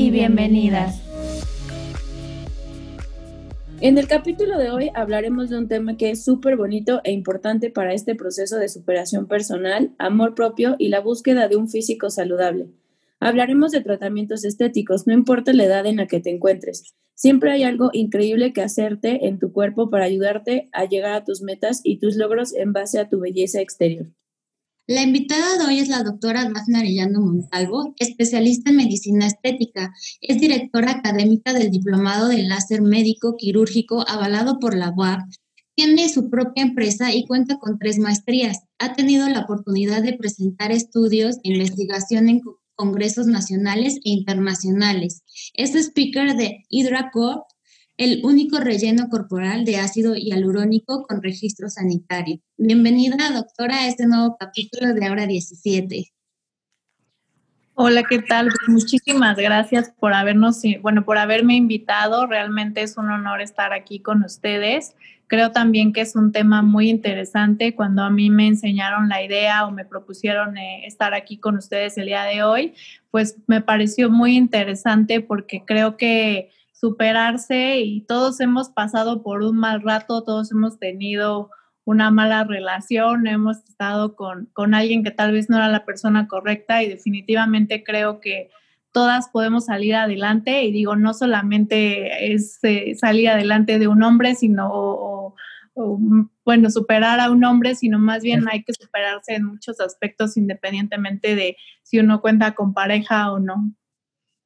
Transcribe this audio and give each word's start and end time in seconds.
y 0.00 0.10
bienvenidas. 0.10 0.98
En 3.82 3.98
el 3.98 4.08
capítulo 4.08 4.56
de 4.56 4.70
hoy 4.70 4.90
hablaremos 4.94 5.50
de 5.50 5.58
un 5.58 5.68
tema 5.68 5.98
que 5.98 6.08
es 6.08 6.24
súper 6.24 6.56
bonito 6.56 7.02
e 7.04 7.12
importante 7.12 7.68
para 7.68 7.92
este 7.92 8.14
proceso 8.14 8.56
de 8.56 8.70
superación 8.70 9.26
personal, 9.26 9.94
amor 9.98 10.34
propio 10.34 10.74
y 10.78 10.88
la 10.88 11.00
búsqueda 11.00 11.48
de 11.48 11.56
un 11.56 11.68
físico 11.68 12.08
saludable. 12.08 12.68
Hablaremos 13.18 13.72
de 13.72 13.82
tratamientos 13.82 14.42
estéticos, 14.46 15.06
no 15.06 15.12
importa 15.12 15.52
la 15.52 15.64
edad 15.64 15.84
en 15.84 15.96
la 15.96 16.06
que 16.06 16.20
te 16.20 16.30
encuentres. 16.30 16.94
Siempre 17.14 17.52
hay 17.52 17.64
algo 17.64 17.90
increíble 17.92 18.54
que 18.54 18.62
hacerte 18.62 19.26
en 19.26 19.38
tu 19.38 19.52
cuerpo 19.52 19.90
para 19.90 20.06
ayudarte 20.06 20.70
a 20.72 20.86
llegar 20.86 21.12
a 21.12 21.24
tus 21.24 21.42
metas 21.42 21.82
y 21.84 21.98
tus 21.98 22.16
logros 22.16 22.54
en 22.54 22.72
base 22.72 23.00
a 23.00 23.10
tu 23.10 23.20
belleza 23.20 23.60
exterior. 23.60 24.06
La 24.90 25.02
invitada 25.02 25.56
de 25.56 25.66
hoy 25.66 25.78
es 25.78 25.86
la 25.86 26.02
doctora 26.02 26.50
Dafne 26.52 26.78
Arellano 26.78 27.20
Montalvo, 27.20 27.94
especialista 28.00 28.70
en 28.70 28.76
medicina 28.78 29.24
estética. 29.24 29.94
Es 30.20 30.40
directora 30.40 30.90
académica 30.90 31.52
del 31.52 31.70
Diplomado 31.70 32.26
de 32.26 32.42
Láser 32.42 32.82
Médico 32.82 33.36
Quirúrgico 33.36 34.04
avalado 34.08 34.58
por 34.58 34.76
la 34.76 34.90
UAP. 34.90 35.20
Tiene 35.76 36.08
su 36.08 36.28
propia 36.28 36.64
empresa 36.64 37.14
y 37.14 37.24
cuenta 37.24 37.60
con 37.60 37.78
tres 37.78 38.00
maestrías. 38.00 38.64
Ha 38.80 38.94
tenido 38.94 39.28
la 39.28 39.42
oportunidad 39.42 40.02
de 40.02 40.14
presentar 40.14 40.72
estudios 40.72 41.36
e 41.44 41.52
investigación 41.52 42.28
en 42.28 42.40
congresos 42.74 43.28
nacionales 43.28 43.94
e 44.04 44.10
internacionales. 44.10 45.22
Es 45.54 45.76
speaker 45.76 46.34
de 46.34 46.64
HydraCorp, 46.68 47.42
el 48.00 48.22
único 48.24 48.58
relleno 48.58 49.10
corporal 49.10 49.66
de 49.66 49.76
ácido 49.76 50.14
hialurónico 50.14 51.02
con 51.06 51.22
registro 51.22 51.68
sanitario. 51.68 52.38
Bienvenida, 52.56 53.30
doctora, 53.30 53.82
a 53.82 53.88
este 53.88 54.06
nuevo 54.06 54.38
capítulo 54.40 54.94
de 54.94 55.04
Ahora 55.04 55.26
17. 55.26 56.10
Hola, 57.74 58.02
¿qué 58.04 58.20
tal? 58.20 58.46
Pues 58.46 58.68
muchísimas 58.70 59.36
gracias 59.36 59.92
por 60.00 60.14
habernos, 60.14 60.62
bueno, 60.80 61.04
por 61.04 61.18
haberme 61.18 61.56
invitado. 61.56 62.26
Realmente 62.26 62.80
es 62.80 62.96
un 62.96 63.10
honor 63.10 63.42
estar 63.42 63.74
aquí 63.74 64.00
con 64.00 64.24
ustedes. 64.24 64.94
Creo 65.26 65.52
también 65.52 65.92
que 65.92 66.00
es 66.00 66.16
un 66.16 66.32
tema 66.32 66.62
muy 66.62 66.88
interesante. 66.88 67.74
Cuando 67.74 68.02
a 68.02 68.08
mí 68.08 68.30
me 68.30 68.46
enseñaron 68.46 69.10
la 69.10 69.22
idea 69.22 69.66
o 69.66 69.72
me 69.72 69.84
propusieron 69.84 70.56
eh, 70.56 70.86
estar 70.86 71.12
aquí 71.12 71.36
con 71.36 71.58
ustedes 71.58 71.98
el 71.98 72.06
día 72.06 72.24
de 72.24 72.44
hoy, 72.44 72.72
pues 73.10 73.36
me 73.46 73.60
pareció 73.60 74.08
muy 74.08 74.38
interesante 74.38 75.20
porque 75.20 75.64
creo 75.66 75.98
que 75.98 76.50
superarse 76.80 77.80
y 77.80 78.00
todos 78.06 78.40
hemos 78.40 78.70
pasado 78.70 79.22
por 79.22 79.42
un 79.42 79.58
mal 79.58 79.82
rato, 79.82 80.24
todos 80.24 80.50
hemos 80.50 80.78
tenido 80.78 81.50
una 81.84 82.10
mala 82.10 82.44
relación, 82.44 83.26
hemos 83.26 83.58
estado 83.58 84.16
con, 84.16 84.46
con 84.54 84.72
alguien 84.72 85.04
que 85.04 85.10
tal 85.10 85.32
vez 85.32 85.50
no 85.50 85.56
era 85.56 85.68
la 85.68 85.84
persona 85.84 86.26
correcta 86.26 86.82
y 86.82 86.88
definitivamente 86.88 87.84
creo 87.84 88.20
que 88.20 88.48
todas 88.92 89.28
podemos 89.28 89.66
salir 89.66 89.94
adelante 89.94 90.62
y 90.62 90.72
digo, 90.72 90.96
no 90.96 91.12
solamente 91.12 92.32
es 92.32 92.58
eh, 92.62 92.94
salir 92.94 93.28
adelante 93.28 93.78
de 93.78 93.86
un 93.86 94.02
hombre, 94.02 94.34
sino, 94.34 95.34
bueno, 96.44 96.70
superar 96.70 97.20
a 97.20 97.30
un 97.30 97.44
hombre, 97.44 97.74
sino 97.74 97.98
más 97.98 98.22
bien 98.22 98.46
hay 98.50 98.64
que 98.64 98.72
superarse 98.72 99.34
en 99.34 99.44
muchos 99.44 99.80
aspectos 99.80 100.36
independientemente 100.36 101.34
de 101.34 101.56
si 101.82 101.98
uno 101.98 102.22
cuenta 102.22 102.54
con 102.54 102.72
pareja 102.72 103.32
o 103.32 103.38
no. 103.38 103.70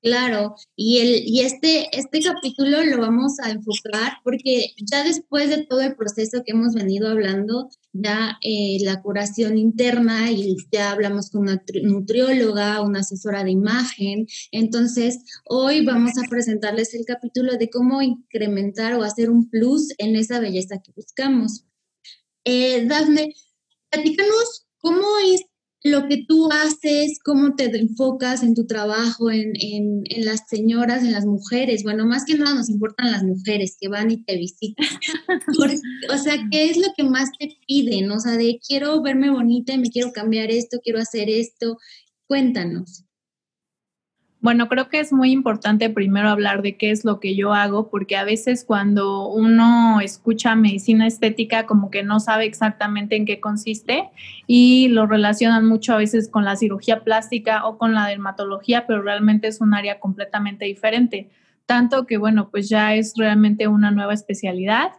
Claro, 0.05 0.55
y, 0.77 0.99
el, 0.99 1.27
y 1.27 1.41
este, 1.41 1.89
este 1.99 2.21
capítulo 2.21 2.85
lo 2.85 2.99
vamos 3.01 3.41
a 3.41 3.51
enfocar 3.51 4.19
porque 4.23 4.75
ya 4.77 5.03
después 5.03 5.49
de 5.49 5.65
todo 5.65 5.81
el 5.81 5.97
proceso 5.97 6.43
que 6.45 6.53
hemos 6.53 6.75
venido 6.75 7.09
hablando, 7.09 7.71
ya 7.95 8.37
eh, 8.43 8.77
la 8.83 9.01
curación 9.01 9.57
interna 9.57 10.31
y 10.31 10.59
ya 10.71 10.91
hablamos 10.91 11.31
con 11.31 11.41
una 11.45 11.65
nutrióloga, 11.83 12.83
una 12.83 13.01
asesora 13.01 13.45
de 13.45 13.53
imagen, 13.53 14.27
entonces 14.53 15.21
hoy 15.47 15.87
vamos 15.87 16.19
a 16.19 16.29
presentarles 16.29 16.93
el 16.93 17.07
capítulo 17.07 17.57
de 17.57 17.71
cómo 17.71 18.03
incrementar 18.03 18.93
o 18.97 19.05
hacer 19.05 19.31
un 19.31 19.49
plus 19.49 19.89
en 19.97 20.17
esa 20.17 20.39
belleza 20.39 20.83
que 20.85 20.93
buscamos. 20.95 21.65
Eh, 22.45 22.85
Dafne, 22.85 23.33
platícanos 23.89 24.67
cómo 24.77 25.07
es 25.25 25.47
lo 25.85 26.09
que 26.09 26.25
tú 26.27 26.49
haces, 26.51 27.19
cómo 27.23 27.55
te 27.55 27.65
enfocas 27.77 28.43
en 28.43 28.55
tu 28.55 28.67
trabajo, 28.67 29.31
en, 29.31 29.53
las 30.25 30.49
señoras, 30.49 31.03
en 31.03 31.13
las 31.13 31.27
mujeres. 31.27 31.83
Bueno, 31.83 32.07
más 32.07 32.25
que 32.25 32.39
nada 32.39 32.55
nos 32.55 32.71
importan 32.71 33.13
las 33.13 33.23
mujeres 33.23 33.77
que 33.79 33.89
van 33.89 34.11
y 34.11 34.25
te 34.25 34.37
visitan. 34.37 34.87
o 36.11 36.19
sea, 36.19 36.39
¿qué 36.51 36.71
es 36.71 36.79
lo 36.79 36.89
que 36.97 37.05
más 37.05 37.29
te 37.39 37.59
piden? 37.69 38.11
O 38.11 38.19
sea, 38.19 38.33
de 38.33 38.59
quiero 38.67 39.03
verme 39.03 39.31
bonita, 39.31 39.77
me 39.77 39.91
quiero 39.91 40.11
cambiar 40.13 40.51
esto, 40.51 40.81
quiero 40.83 40.99
hacer 41.01 41.29
esto. 41.29 41.77
Cuéntanos. 42.27 43.04
Bueno, 44.45 44.69
creo 44.69 44.91
que 44.91 45.01
es 45.01 45.11
muy 45.11 45.31
importante 45.31 45.89
primero 45.89 46.29
hablar 46.29 46.61
de 46.61 46.77
qué 46.77 46.91
es 46.91 47.03
lo 47.07 47.19
que 47.19 47.35
yo 47.35 47.55
hago, 47.55 47.89
porque 47.89 48.15
a 48.15 48.25
veces 48.25 48.63
cuando 48.63 49.27
uno 49.27 50.03
escucha 50.03 50.55
medicina 50.55 51.07
estética 51.07 51.65
como 51.65 51.91
que 51.91 52.03
no 52.03 52.21
sabe 52.21 52.45
exactamente 52.45 53.17
en 53.17 53.25
qué 53.25 53.41
consiste 53.41 54.11
y 54.47 54.89
lo 54.89 55.07
relacionan 55.07 55.65
mucho 55.65 55.95
a 55.95 55.97
veces 55.97 56.29
con 56.29 56.45
la 56.45 56.57
cirugía 56.57 57.05
plástica 57.05 57.65
o 57.67 57.79
con 57.79 57.95
la 57.95 58.07
dermatología, 58.07 58.87
pero 58.87 59.01
realmente 59.01 59.49
es 59.49 59.63
un 59.63 59.73
área 59.73 59.99
completamente 59.99 60.67
diferente. 60.67 61.31
Tanto 61.65 62.05
que, 62.05 62.19
bueno, 62.19 62.51
pues 62.51 62.69
ya 62.69 62.95
es 62.95 63.15
realmente 63.17 63.67
una 63.67 63.93
nueva 63.93 64.13
especialidad 64.13 64.91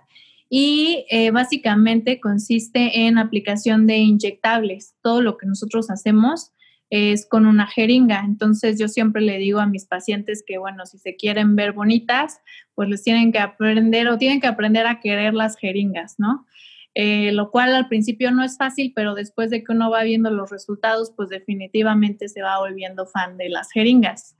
y 0.50 1.06
eh, 1.12 1.29
básicamente 1.29 2.19
consiste 2.19 3.06
en 3.06 3.19
aplicación 3.19 3.85
de 3.85 3.97
inyectables. 3.97 4.95
Todo 5.03 5.22
lo 5.22 5.38
que 5.38 5.45
nosotros 5.45 5.91
hacemos 5.91 6.51
es 6.90 7.28
con 7.28 7.46
una 7.46 7.68
jeringa. 7.68 8.23
Entonces 8.25 8.79
yo 8.79 8.88
siempre 8.88 9.22
le 9.22 9.38
digo 9.38 9.59
a 9.59 9.68
mis 9.68 9.85
pacientes 9.85 10.44
que, 10.46 10.57
bueno, 10.57 10.85
si 10.85 10.97
se 10.97 11.16
quieren 11.16 11.56
ver 11.56 11.73
bonitas, 11.73 12.40
pues 12.73 12.90
les 12.90 13.03
tienen 13.03 13.31
que 13.31 13.40
aprender 13.40 14.07
o 14.07 14.18
tienen 14.18 14.40
que 14.40 14.47
aprender 14.47 14.88
a 14.88 15.00
querer 15.00 15.34
las 15.34 15.57
jeringas, 15.57 16.16
¿no? 16.18 16.45
Eh, 16.94 17.34
lo 17.34 17.51
cual 17.51 17.75
al 17.75 17.90
principio 17.90 18.31
no 18.31 18.44
es 18.44 18.57
fácil, 18.57 18.94
pero 18.95 19.16
después 19.16 19.50
de 19.50 19.63
que 19.63 19.74
uno 19.74 19.90
va 19.90 20.03
viendo 20.03 20.29
los 20.31 20.50
resultados, 20.50 21.12
pues 21.16 21.29
definitivamente 21.29 22.29
se 22.29 22.41
va 22.41 22.59
volviendo 22.59 23.06
fan 23.06 23.38
de 23.38 23.50
las 23.50 23.72
jeringas. 23.72 24.35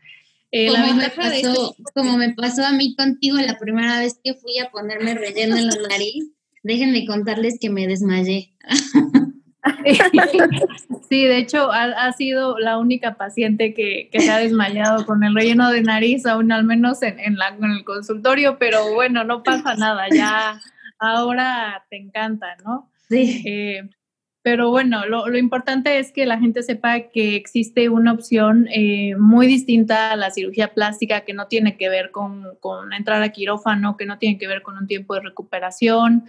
Eh, 0.51 0.69
como, 0.69 0.94
me 0.94 1.09
pasó, 1.09 1.75
como 1.94 2.17
me 2.17 2.34
pasó 2.34 2.66
a 2.66 2.72
mí 2.72 2.95
contigo 2.95 3.38
la 3.39 3.57
primera 3.57 4.00
vez 4.00 4.22
que 4.23 4.35
fui 4.35 4.57
a 4.59 4.72
ponerme 4.72 5.16
relleno 5.16 5.57
en 5.57 5.67
la 5.67 5.75
nariz, 5.89 6.31
déjenme 6.63 7.05
contarles 7.05 7.57
que 7.59 7.69
me 7.69 7.88
desmayé. 7.88 8.53
Sí, 11.09 11.23
de 11.23 11.37
hecho, 11.37 11.71
ha, 11.71 12.11
sido 12.13 12.57
la 12.57 12.77
única 12.77 13.15
paciente 13.15 13.73
que, 13.73 14.09
se 14.11 14.31
ha 14.31 14.39
desmayado 14.39 15.05
con 15.05 15.23
el 15.23 15.35
relleno 15.35 15.71
de 15.71 15.83
nariz, 15.83 16.25
aún 16.25 16.51
al 16.51 16.63
menos 16.63 17.01
en, 17.03 17.19
en, 17.19 17.37
la, 17.37 17.49
en 17.49 17.63
el 17.71 17.83
consultorio, 17.83 18.57
pero 18.57 18.93
bueno, 18.93 19.23
no 19.23 19.43
pasa 19.43 19.75
nada, 19.75 20.07
ya 20.11 20.59
ahora 20.99 21.85
te 21.89 21.97
encanta, 21.97 22.57
¿no? 22.65 22.91
Sí. 23.07 23.43
Eh, 23.45 23.89
pero 24.45 24.69
bueno, 24.69 25.07
lo, 25.07 25.27
lo, 25.27 25.39
importante 25.39 25.97
es 25.97 26.11
que 26.11 26.27
la 26.27 26.37
gente 26.37 26.61
sepa 26.61 26.99
que 27.11 27.35
existe 27.35 27.89
una 27.89 28.11
opción 28.11 28.67
eh, 28.71 29.15
muy 29.17 29.47
distinta 29.47 30.11
a 30.11 30.16
la 30.16 30.29
cirugía 30.29 30.72
plástica 30.72 31.22
que 31.22 31.34
no 31.34 31.47
tiene 31.47 31.78
que 31.78 31.90
ver 31.90 32.11
con, 32.11 32.55
con, 32.59 32.93
entrar 32.93 33.23
a 33.23 33.29
quirófano, 33.29 33.97
que 33.97 34.05
no 34.05 34.19
tiene 34.19 34.37
que 34.37 34.47
ver 34.47 34.61
con 34.61 34.78
un 34.78 34.85
tiempo 34.85 35.16
de 35.16 35.22
recuperación, 35.22 36.25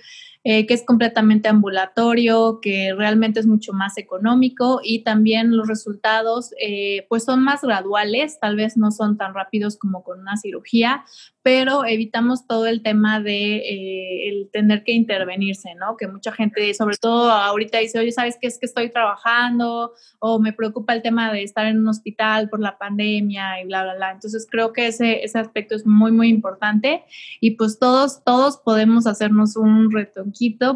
eh, 0.48 0.64
que 0.64 0.74
es 0.74 0.84
completamente 0.84 1.48
ambulatorio, 1.48 2.60
que 2.62 2.94
realmente 2.96 3.40
es 3.40 3.48
mucho 3.48 3.72
más 3.72 3.98
económico 3.98 4.78
y 4.80 5.02
también 5.02 5.56
los 5.56 5.66
resultados 5.66 6.54
eh, 6.60 7.04
pues 7.08 7.24
son 7.24 7.42
más 7.42 7.62
graduales, 7.62 8.38
tal 8.38 8.54
vez 8.54 8.76
no 8.76 8.92
son 8.92 9.16
tan 9.16 9.34
rápidos 9.34 9.76
como 9.76 10.04
con 10.04 10.20
una 10.20 10.36
cirugía, 10.36 11.04
pero 11.42 11.84
evitamos 11.84 12.46
todo 12.46 12.66
el 12.66 12.82
tema 12.82 13.20
de 13.20 13.56
eh, 13.56 14.28
el 14.28 14.48
tener 14.52 14.84
que 14.84 14.92
intervenirse, 14.92 15.74
¿no? 15.74 15.96
Que 15.96 16.06
mucha 16.06 16.30
gente, 16.30 16.72
sobre 16.74 16.96
todo 16.96 17.30
ahorita 17.30 17.78
dice, 17.78 17.98
oye, 17.98 18.12
¿sabes 18.12 18.36
qué 18.40 18.46
es 18.46 18.58
que 18.58 18.66
estoy 18.66 18.90
trabajando? 18.90 19.94
O 20.20 20.38
me 20.38 20.52
preocupa 20.52 20.92
el 20.92 21.02
tema 21.02 21.32
de 21.32 21.42
estar 21.42 21.66
en 21.66 21.80
un 21.80 21.88
hospital 21.88 22.48
por 22.48 22.60
la 22.60 22.78
pandemia 22.78 23.60
y 23.60 23.66
bla, 23.66 23.82
bla, 23.82 23.94
bla. 23.96 24.10
Entonces 24.12 24.46
creo 24.48 24.72
que 24.72 24.88
ese, 24.88 25.24
ese 25.24 25.40
aspecto 25.40 25.74
es 25.74 25.86
muy, 25.86 26.12
muy 26.12 26.28
importante 26.28 27.02
y 27.40 27.52
pues 27.52 27.80
todos, 27.80 28.22
todos 28.22 28.58
podemos 28.58 29.08
hacernos 29.08 29.56
un 29.56 29.90
reto 29.90 30.24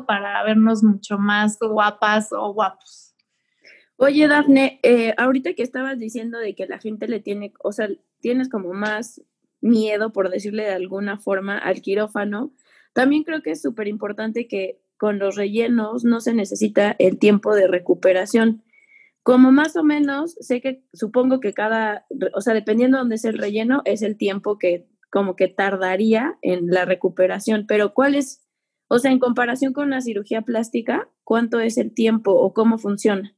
para 0.07 0.43
vernos 0.45 0.83
mucho 0.83 1.19
más 1.19 1.59
guapas 1.59 2.33
o 2.33 2.53
guapos. 2.53 3.15
Oye, 3.97 4.29
Dafne, 4.29 4.81
eh, 4.83 5.15
ahorita 5.19 5.53
que 5.55 5.63
estabas 5.63 5.99
diciendo 5.99 6.39
de 6.39 6.55
que 6.55 6.67
la 6.67 6.79
gente 6.79 7.07
le 7.07 7.21
tiene, 7.21 7.53
o 7.63 7.73
sea, 7.73 7.89
tienes 8.21 8.49
como 8.49 8.73
más 8.73 9.23
miedo, 9.61 10.13
por 10.13 10.31
decirle 10.31 10.63
de 10.63 10.73
alguna 10.73 11.19
forma, 11.19 11.59
al 11.59 11.83
quirófano, 11.83 12.53
también 12.95 13.25
creo 13.25 13.43
que 13.43 13.51
es 13.51 13.61
súper 13.61 13.89
importante 13.89 14.49
que 14.49 14.81
con 14.97 15.19
los 15.19 15.37
rellenos 15.37 16.05
no 16.05 16.21
se 16.21 16.35
necesita 16.35 16.97
el 16.99 17.19
tiempo 17.19 17.55
de 17.55 17.69
recuperación. 17.69 18.63
Como 19.23 19.53
más 19.53 19.77
o 19.77 19.85
menos, 19.85 20.35
sé 20.41 20.61
que 20.61 20.83
supongo 20.93 21.41
que 21.41 21.53
cada, 21.53 22.07
o 22.35 22.41
sea, 22.41 22.55
dependiendo 22.55 22.97
de 22.97 23.01
dónde 23.01 23.15
es 23.17 23.25
el 23.25 23.39
relleno, 23.39 23.83
es 23.85 24.03
el 24.03 24.17
tiempo 24.17 24.59
que 24.59 24.89
como 25.11 25.37
que 25.37 25.49
tardaría 25.49 26.39
en 26.41 26.69
la 26.69 26.85
recuperación, 26.85 27.67
pero 27.67 27.93
¿cuál 27.93 28.15
es, 28.15 28.47
o 28.93 28.99
sea, 28.99 29.13
en 29.13 29.21
comparación 29.21 29.73
con 29.73 29.87
una 29.87 30.01
cirugía 30.01 30.43
plástica, 30.43 31.09
cuánto 31.23 31.61
es 31.61 31.79
el 31.79 31.95
tiempo 31.95 32.33
o 32.33 32.53
cómo 32.53 32.77
funciona? 32.77 33.33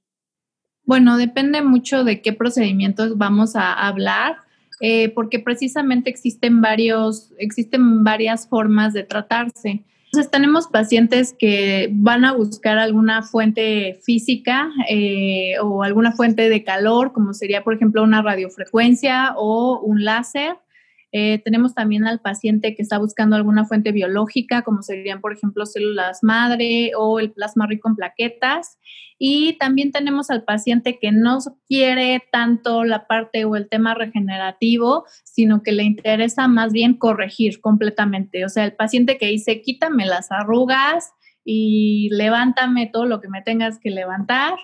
Bueno, 0.85 1.19
depende 1.19 1.61
mucho 1.61 2.05
de 2.05 2.23
qué 2.23 2.33
procedimientos 2.33 3.19
vamos 3.19 3.55
a 3.55 3.75
hablar, 3.75 4.37
eh, 4.81 5.11
porque 5.11 5.41
precisamente 5.41 6.09
existen 6.09 6.63
varios, 6.63 7.33
existen 7.39 8.03
varias 8.03 8.49
formas 8.49 8.95
de 8.95 9.05
tratarse. 9.05 9.85
Entonces 10.07 10.31
tenemos 10.31 10.69
pacientes 10.69 11.37
que 11.39 11.91
van 11.93 12.25
a 12.25 12.33
buscar 12.33 12.79
alguna 12.79 13.23
fuente 13.23 14.01
física 14.03 14.71
eh, 14.89 15.57
o 15.63 15.83
alguna 15.83 16.13
fuente 16.13 16.49
de 16.49 16.65
calor, 16.65 17.13
como 17.13 17.35
sería 17.35 17.63
por 17.63 17.75
ejemplo 17.75 18.03
una 18.03 18.23
radiofrecuencia 18.23 19.35
o 19.37 19.81
un 19.81 20.03
láser. 20.03 20.57
Eh, 21.15 21.43
tenemos 21.45 21.75
también 21.75 22.07
al 22.07 22.21
paciente 22.21 22.75
que 22.75 22.81
está 22.81 22.97
buscando 22.97 23.37
alguna 23.37 23.67
fuente 23.67 23.93
biológica, 23.93 24.63
como 24.63 24.83
serían, 24.83 25.21
por 25.21 25.35
ejemplo, 25.35 25.67
células 25.67 26.21
madre 26.23 26.93
o 26.97 27.21
el 27.21 27.33
plasma 27.33 27.67
rico 27.67 27.91
en 27.91 27.97
plaquetas. 27.97 28.79
Y 29.19 29.59
también 29.59 29.93
tenemos 29.93 30.31
al 30.31 30.45
paciente 30.45 30.99
que 30.99 31.13
no 31.13 31.39
quiere 31.69 32.23
tanto 32.33 32.83
la 32.85 33.07
parte 33.07 33.45
o 33.45 33.57
el 33.57 33.69
tema 33.69 33.95
regenerativo, 33.95 35.05
sino 35.23 35.63
que 35.63 35.73
le 35.73 35.85
interesa 35.85 36.49
más 36.49 36.73
bien 36.73 36.95
corregir 36.95 37.61
completamente. 37.61 38.47
O 38.47 38.49
sea, 38.49 38.65
el 38.65 38.73
paciente 38.73 39.19
que 39.19 39.27
dice, 39.27 39.61
quítame 39.61 40.07
las 40.07 40.33
arrugas 40.33 41.13
y 41.45 42.09
levántame 42.11 42.89
todo 42.91 43.05
lo 43.05 43.21
que 43.21 43.29
me 43.29 43.43
tengas 43.43 43.79
que 43.79 43.91
levantar. 43.91 44.55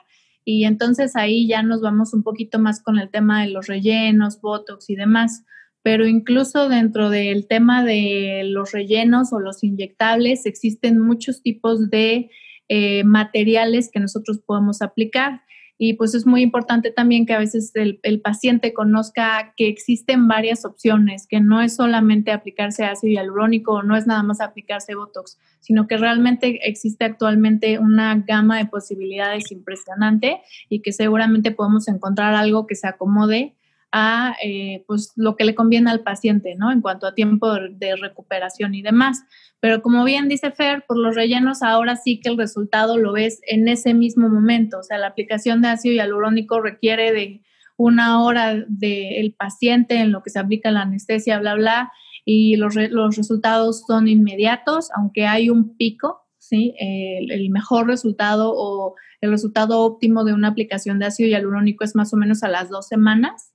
Y 0.47 0.65
entonces 0.65 1.15
ahí 1.15 1.47
ya 1.47 1.62
nos 1.62 1.83
vamos 1.83 2.15
un 2.15 2.23
poquito 2.23 2.59
más 2.59 2.83
con 2.83 2.99
el 2.99 3.11
tema 3.11 3.43
de 3.43 3.50
los 3.50 3.67
rellenos, 3.67 4.41
botox 4.41 4.89
y 4.89 4.97
demás 4.97 5.45
pero 5.88 6.06
incluso 6.06 6.69
dentro 6.69 7.08
del 7.08 7.46
tema 7.46 7.82
de 7.82 8.43
los 8.44 8.73
rellenos 8.73 9.32
o 9.32 9.40
los 9.40 9.64
inyectables 9.64 10.44
existen 10.44 11.00
muchos 11.00 11.40
tipos 11.40 11.88
de 11.88 12.29
eh, 12.69 13.05
materiales 13.05 13.88
que 13.90 13.99
nosotros 13.99 14.38
podemos 14.44 14.82
aplicar. 14.82 15.40
Y 15.79 15.94
pues 15.94 16.14
es 16.14 16.26
muy 16.26 16.43
importante 16.43 16.90
también 16.90 17.25
que 17.25 17.32
a 17.32 17.38
veces 17.38 17.73
el, 17.75 18.20
paciente 18.20 18.75
conozca 18.75 19.55
que 19.56 19.69
existen 19.69 20.29
varias 20.29 20.67
opciones, 20.67 21.26
que 21.26 21.40
no 21.40 21.62
es 21.62 21.76
solamente 21.76 22.32
aplicarse 22.32 22.85
ácido 22.85 23.14
hialurónico, 23.14 23.82
no 23.82 23.96
es 23.96 24.06
nada 24.06 24.23
más 24.23 24.43
aplicarse 24.43 24.94
Botox, 24.94 25.38
sino 25.61 25.87
que 25.87 25.96
realmente 25.96 26.69
existe 26.69 27.06
actualmente 27.06 27.79
una 27.79 28.14
gama 28.26 28.58
de 28.58 28.67
posibilidades 28.67 29.50
impresionante 29.52 30.43
y 30.69 30.82
que 30.82 30.93
seguramente 30.93 31.50
podemos 31.50 31.88
encontrar 31.88 32.35
algo 32.35 32.67
que 32.67 32.75
se 32.75 32.88
acomode 32.88 33.55
a 33.93 34.37
eh, 34.43 34.85
pues 34.87 35.12
lo 35.17 35.37
que 35.37 35.44
le 35.44 35.55
conviene 35.55 35.90
al 35.90 36.02
paciente, 36.02 36.55
¿no? 36.56 36.70
En 36.70 36.81
cuanto 36.81 37.06
a 37.06 37.14
tiempo 37.14 37.55
de 37.55 37.96
recuperación 37.96 38.75
y 38.75 38.82
demás. 38.82 39.23
Pero 39.61 39.82
como 39.82 40.05
bien 40.05 40.29
dice 40.29 40.50
Fer, 40.50 40.85
por 40.87 40.99
los 40.99 41.14
rellenos 41.14 41.62
ahora 41.62 41.96
sí 41.96 42.20
que 42.20 42.29
el 42.29 42.37
resultado 42.37 42.99
lo 42.99 43.12
ves 43.12 43.40
en 43.46 43.67
ese 43.69 43.94
mismo 43.94 44.29
momento. 44.29 44.79
O 44.79 44.82
sea, 44.82 44.99
la 44.99 45.08
aplicación 45.08 45.62
de 45.62 45.69
ácido 45.69 45.94
hialurónico 45.94 46.61
requiere 46.61 47.12
de 47.12 47.43
una 47.76 48.23
hora 48.23 48.64
del 48.69 49.35
paciente 49.35 50.00
en 50.00 50.12
lo 50.12 50.23
que 50.23 50.31
se 50.31 50.38
aplica 50.38 50.70
la 50.70 50.82
anestesia, 50.82 51.38
bla, 51.38 51.55
bla, 51.55 51.93
y 52.25 52.56
los, 52.56 52.75
los 52.75 53.17
resultados 53.17 53.85
son 53.87 54.08
inmediatos, 54.08 54.90
aunque 54.96 55.26
hay 55.26 55.49
un 55.49 55.76
pico, 55.76 56.26
¿sí? 56.38 56.75
El, 56.79 57.31
el, 57.31 57.50
mejor 57.50 57.87
resultado 57.87 58.52
o 58.55 58.96
el 59.20 59.31
resultado 59.31 59.81
óptimo 59.81 60.25
de 60.25 60.35
una 60.35 60.49
aplicación 60.49 60.99
de 60.99 61.06
ácido 61.06 61.31
hialurónico 61.31 61.85
es 61.85 61.94
más 61.94 62.12
o 62.12 62.17
menos 62.17 62.43
a 62.43 62.49
las 62.49 62.69
dos 62.69 62.88
semanas 62.88 63.52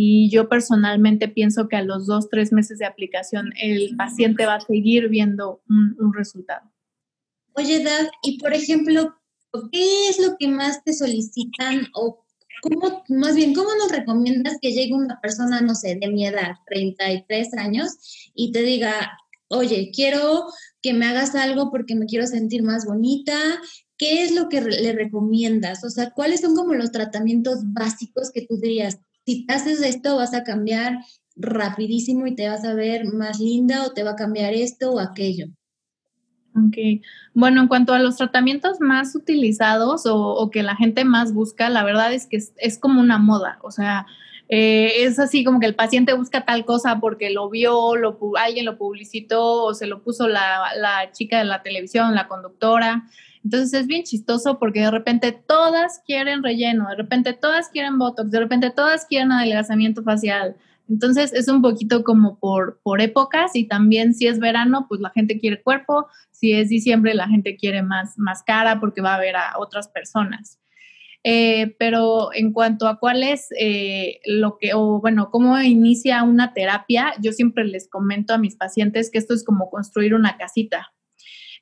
y 0.00 0.30
yo 0.30 0.48
personalmente 0.48 1.26
pienso 1.26 1.66
que 1.66 1.74
a 1.74 1.82
los 1.82 2.06
dos, 2.06 2.28
tres 2.28 2.52
meses 2.52 2.78
de 2.78 2.86
aplicación 2.86 3.52
el 3.60 3.96
paciente 3.96 4.46
va 4.46 4.54
a 4.54 4.60
seguir 4.60 5.08
viendo 5.08 5.60
un, 5.68 6.14
resultado. 6.14 6.70
Oye, 7.54 7.82
Dad, 7.82 8.06
y 8.22 8.38
por 8.38 8.54
ejemplo, 8.54 9.16
¿qué 9.72 10.08
es 10.08 10.20
lo 10.20 10.36
que 10.38 10.46
más 10.46 10.84
te 10.84 10.92
solicitan 10.92 11.88
o 11.94 12.24
cómo, 12.62 13.02
más 13.08 13.34
bien, 13.34 13.52
cómo 13.52 13.70
nos 13.74 13.90
recomiendas 13.90 14.58
que 14.62 14.70
llegue 14.70 14.94
una 14.94 15.20
persona, 15.20 15.60
no 15.62 15.74
sé, 15.74 15.98
de 16.00 16.06
mi 16.06 16.24
edad, 16.28 16.52
33 16.68 17.54
años, 17.54 18.30
y 18.36 18.52
te 18.52 18.62
diga, 18.62 19.18
oye, 19.48 19.90
quiero 19.92 20.44
que 20.80 20.92
me 20.92 21.06
hagas 21.06 21.34
algo 21.34 21.72
porque 21.72 21.96
me 21.96 22.06
quiero 22.06 22.28
sentir 22.28 22.62
más 22.62 22.86
bonita? 22.86 23.34
¿Qué 23.96 24.22
es 24.22 24.30
lo 24.30 24.48
que 24.48 24.60
le 24.60 24.92
recomiendas? 24.92 25.82
O 25.82 25.90
sea, 25.90 26.12
¿cuáles 26.12 26.42
son 26.42 26.54
como 26.54 26.74
los 26.74 26.92
tratamientos 26.92 27.62
básicos 27.72 28.30
que 28.30 28.46
tú 28.46 28.60
dirías? 28.60 29.00
Si 29.28 29.44
haces 29.48 29.82
esto 29.82 30.16
vas 30.16 30.32
a 30.32 30.42
cambiar 30.42 31.00
rapidísimo 31.36 32.26
y 32.26 32.34
te 32.34 32.48
vas 32.48 32.64
a 32.64 32.72
ver 32.72 33.04
más 33.12 33.38
linda 33.38 33.84
o 33.84 33.92
te 33.92 34.02
va 34.02 34.12
a 34.12 34.16
cambiar 34.16 34.54
esto 34.54 34.90
o 34.90 35.00
aquello. 35.00 35.48
Ok, 36.56 37.04
bueno, 37.34 37.60
en 37.60 37.68
cuanto 37.68 37.92
a 37.92 37.98
los 37.98 38.16
tratamientos 38.16 38.80
más 38.80 39.14
utilizados 39.14 40.04
o, 40.06 40.48
que 40.50 40.62
la 40.62 40.76
gente 40.76 41.04
más 41.04 41.34
busca, 41.34 41.68
la 41.68 41.84
verdad 41.84 42.14
es 42.14 42.26
que 42.26 42.38
es, 42.38 42.78
como 42.78 43.02
una 43.02 43.18
moda, 43.18 43.58
o 43.62 43.70
sea, 43.70 44.06
eh, 44.48 45.02
es 45.02 45.18
así 45.18 45.44
como 45.44 45.60
que 45.60 45.66
el 45.66 45.74
paciente 45.74 46.14
busca 46.14 46.46
tal 46.46 46.64
cosa 46.64 46.98
porque 46.98 47.28
lo 47.28 47.50
vio, 47.50 47.96
lo, 47.96 48.18
alguien 48.38 48.64
lo 48.64 48.78
publicitó 48.78 49.64
o 49.64 49.74
se 49.74 49.86
lo 49.86 50.02
puso 50.02 50.26
la, 50.26 50.70
la 50.74 51.12
chica 51.12 51.36
de 51.36 51.44
la 51.44 51.62
televisión, 51.62 52.14
la 52.14 52.28
conductora. 52.28 53.04
Entonces 53.44 53.72
es 53.80 53.86
bien 53.86 54.02
chistoso 54.02 54.58
porque 54.58 54.80
de 54.80 54.90
repente 54.90 55.32
todas 55.32 56.02
quieren 56.04 56.42
relleno, 56.42 56.88
de 56.88 56.96
repente 56.96 57.32
todas 57.32 57.68
quieren 57.68 57.98
Botox, 57.98 58.30
de 58.30 58.40
repente 58.40 58.70
todas 58.70 59.06
quieren 59.06 59.32
adelgazamiento 59.32 60.02
facial. 60.02 60.56
Entonces 60.88 61.32
es 61.32 61.48
un 61.48 61.60
poquito 61.60 62.02
como 62.02 62.38
por, 62.38 62.80
por 62.82 63.00
épocas 63.00 63.54
y 63.54 63.68
también 63.68 64.14
si 64.14 64.26
es 64.26 64.38
verano, 64.38 64.86
pues 64.88 65.00
la 65.00 65.10
gente 65.10 65.38
quiere 65.38 65.62
cuerpo, 65.62 66.06
si 66.30 66.52
es 66.52 66.68
diciembre 66.68 67.14
la 67.14 67.28
gente 67.28 67.56
quiere 67.56 67.82
más, 67.82 68.18
más 68.18 68.42
cara 68.42 68.80
porque 68.80 69.02
va 69.02 69.14
a 69.14 69.20
ver 69.20 69.36
a 69.36 69.58
otras 69.58 69.88
personas. 69.88 70.58
Eh, 71.24 71.74
pero 71.78 72.32
en 72.32 72.52
cuanto 72.52 72.86
a 72.86 72.98
cuál 72.98 73.22
es 73.22 73.48
eh, 73.58 74.20
lo 74.24 74.56
que, 74.56 74.72
o 74.72 75.00
bueno, 75.00 75.30
cómo 75.30 75.60
inicia 75.60 76.22
una 76.22 76.54
terapia, 76.54 77.12
yo 77.20 77.32
siempre 77.32 77.64
les 77.64 77.88
comento 77.88 78.32
a 78.32 78.38
mis 78.38 78.56
pacientes 78.56 79.10
que 79.10 79.18
esto 79.18 79.34
es 79.34 79.44
como 79.44 79.68
construir 79.68 80.14
una 80.14 80.36
casita. 80.38 80.92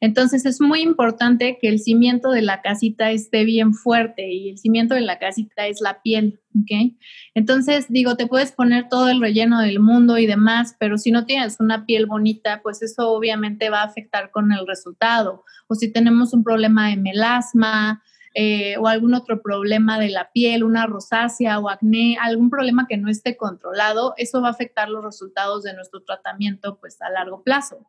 Entonces 0.00 0.46
es 0.46 0.60
muy 0.60 0.80
importante 0.80 1.58
que 1.60 1.68
el 1.68 1.80
cimiento 1.80 2.30
de 2.30 2.42
la 2.42 2.62
casita 2.62 3.10
esté 3.10 3.44
bien 3.44 3.74
fuerte 3.74 4.30
y 4.30 4.50
el 4.50 4.58
cimiento 4.58 4.94
de 4.94 5.00
la 5.00 5.18
casita 5.18 5.66
es 5.66 5.80
la 5.80 6.02
piel, 6.02 6.40
¿ok? 6.54 6.94
Entonces 7.34 7.86
digo, 7.88 8.16
te 8.16 8.26
puedes 8.26 8.52
poner 8.52 8.88
todo 8.88 9.08
el 9.08 9.20
relleno 9.20 9.60
del 9.60 9.80
mundo 9.80 10.18
y 10.18 10.26
demás, 10.26 10.76
pero 10.78 10.98
si 10.98 11.10
no 11.10 11.24
tienes 11.24 11.56
una 11.60 11.86
piel 11.86 12.06
bonita, 12.06 12.60
pues 12.62 12.82
eso 12.82 13.10
obviamente 13.10 13.70
va 13.70 13.82
a 13.82 13.86
afectar 13.86 14.30
con 14.30 14.52
el 14.52 14.66
resultado. 14.66 15.44
O 15.68 15.74
si 15.74 15.92
tenemos 15.92 16.32
un 16.32 16.44
problema 16.44 16.88
de 16.88 16.96
melasma, 16.96 18.02
eh, 18.38 18.76
o 18.76 18.86
algún 18.86 19.14
otro 19.14 19.40
problema 19.40 19.98
de 19.98 20.10
la 20.10 20.30
piel, 20.30 20.62
una 20.62 20.84
rosácea 20.86 21.58
o 21.58 21.70
acné, 21.70 22.18
algún 22.20 22.50
problema 22.50 22.86
que 22.86 22.98
no 22.98 23.08
esté 23.08 23.34
controlado, 23.34 24.12
eso 24.18 24.42
va 24.42 24.48
a 24.48 24.50
afectar 24.50 24.90
los 24.90 25.02
resultados 25.02 25.62
de 25.62 25.72
nuestro 25.72 26.02
tratamiento 26.02 26.76
pues 26.78 27.00
a 27.00 27.08
largo 27.08 27.42
plazo. 27.42 27.86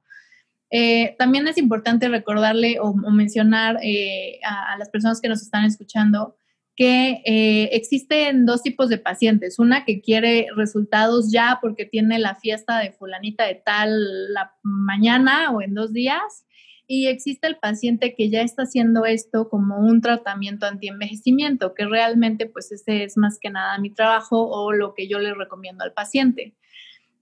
Eh, 0.69 1.15
también 1.17 1.47
es 1.47 1.57
importante 1.57 2.09
recordarle 2.09 2.79
o, 2.79 2.93
mencionar 2.93 3.79
eh, 3.81 4.39
a, 4.43 4.77
las 4.77 4.89
personas 4.89 5.21
que 5.21 5.29
nos 5.29 5.41
están 5.41 5.65
escuchando 5.65 6.35
que 6.75 7.23
eh, 7.25 7.69
existen 7.71 8.45
dos 8.45 8.61
tipos 8.61 8.89
de 8.89 8.99
pacientes. 8.99 9.57
Una 9.57 9.83
que 9.83 9.99
quiere 9.99 10.47
resultados 10.55 11.31
ya 11.31 11.57
porque 11.59 11.85
tiene 11.85 12.19
la 12.19 12.35
fiesta 12.35 12.77
de 12.79 12.91
fulanita 12.91 13.45
de 13.45 13.55
tal 13.55 14.31
la 14.31 14.53
mañana 14.61 15.51
o 15.51 15.61
en 15.61 15.73
dos 15.73 15.91
días. 15.91 16.45
Y 16.85 17.07
existe 17.07 17.47
el 17.47 17.57
paciente 17.57 18.13
que 18.15 18.29
ya 18.29 18.43
está 18.43 18.63
haciendo 18.63 19.05
esto 19.05 19.49
como 19.49 19.79
un 19.79 20.01
tratamiento 20.01 20.67
anti-envejecimiento, 20.67 21.73
que 21.73 21.85
realmente 21.85 22.45
pues 22.45 22.71
ese 22.71 23.03
es 23.03 23.17
más 23.17 23.39
que 23.41 23.49
nada 23.49 23.77
mi 23.79 23.89
trabajo 23.89 24.47
o 24.47 24.71
lo 24.71 24.93
que 24.93 25.09
yo 25.09 25.19
le 25.19 25.33
recomiendo 25.33 25.83
al 25.83 25.93
paciente. 25.93 26.55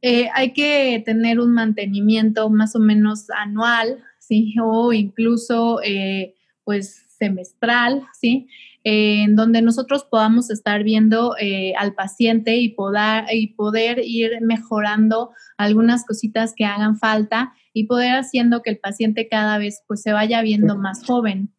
Eh, 0.01 0.29
hay 0.33 0.53
que 0.53 1.01
tener 1.05 1.39
un 1.39 1.53
mantenimiento 1.53 2.49
más 2.49 2.75
o 2.75 2.79
menos 2.79 3.29
anual, 3.31 4.03
¿sí? 4.19 4.53
O 4.61 4.93
incluso, 4.93 5.81
eh, 5.83 6.35
pues, 6.63 7.05
semestral, 7.17 8.03
¿sí? 8.19 8.47
Eh, 8.83 9.23
en 9.23 9.35
donde 9.35 9.61
nosotros 9.61 10.03
podamos 10.03 10.51
estar 10.51 10.83
viendo 10.83 11.35
al 11.77 11.95
paciente 11.95 12.57
y 12.57 12.69
poder, 12.69 13.25
y 13.31 13.47
poder 13.55 13.99
ir 14.03 14.41
mejorando 14.41 15.31
algunas 15.57 16.05
cositas 16.05 16.53
que 16.55 16.65
hagan 16.65 16.97
falta 16.97 17.53
y 17.73 17.85
poder 17.85 18.15
haciendo 18.15 18.61
que 18.61 18.69
el 18.69 18.77
paciente 18.77 19.27
cada 19.27 19.57
vez 19.57 19.81
pues 19.87 20.03
se 20.03 20.11
vaya 20.11 20.41
viendo 20.41 20.77
más 20.77 21.03
joven. 21.03 21.51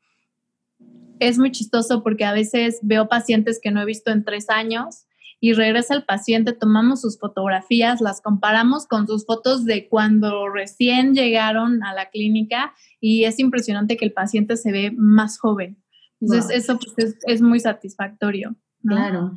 es 1.19 1.39
muy 1.39 1.51
chistoso 1.51 2.03
porque 2.03 2.25
a 2.25 2.33
veces 2.33 2.79
veo 2.83 3.09
pacientes 3.09 3.59
que 3.61 3.71
no 3.71 3.81
he 3.81 3.87
visto 3.87 4.13
en 4.13 4.23
tres 4.23 4.51
años 4.51 5.06
y 5.47 5.53
regresa 5.53 5.95
el 5.95 6.03
paciente, 6.03 6.53
tomamos 6.53 7.03
sus 7.03 7.21
fotografías, 7.21 8.01
las 8.01 8.21
comparamos 8.21 8.89
con 8.89 9.07
sus 9.07 9.27
fotos 9.27 9.65
de 9.65 9.89
cuando 9.89 10.49
recién 10.49 11.15
llegaron 11.15 11.85
a 11.85 11.95
la 11.95 12.11
clínica 12.11 12.75
y 13.01 13.27
es 13.27 13.39
impresionante 13.39 13.97
que 13.97 14.07
el 14.07 14.13
paciente 14.13 14.57
se 14.57 14.73
ve 14.73 14.91
más 14.97 15.39
joven. 15.39 15.81
Entonces, 16.21 16.51
eso 16.51 16.81
pues, 16.81 17.17
es, 17.25 17.43
muy 17.43 17.61
satisfactorio. 17.61 18.57
Claro. 18.83 19.35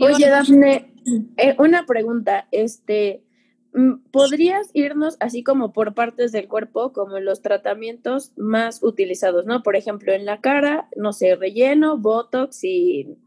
Oye, 0.00 0.28
Dafne, 0.28 0.92
eh, 1.36 1.54
una 1.56 1.86
pregunta, 1.86 2.48
este, 2.50 3.24
mm, 3.74 4.10
¿podrías 4.10 4.70
irnos 4.72 5.16
así 5.20 5.44
como 5.44 5.72
por 5.72 5.94
partes 5.94 6.32
del 6.32 6.48
cuerpo, 6.48 6.92
como 6.92 7.20
los 7.20 7.42
tratamientos 7.42 8.32
más 8.36 8.82
utilizados, 8.82 9.46
¿no? 9.46 9.62
Por 9.62 9.76
ejemplo, 9.76 10.12
en 10.12 10.24
la 10.24 10.40
cara, 10.40 10.88
no 10.96 11.12
sé, 11.12 11.36
relleno, 11.36 11.96
botox 11.96 12.64
y 12.64 13.18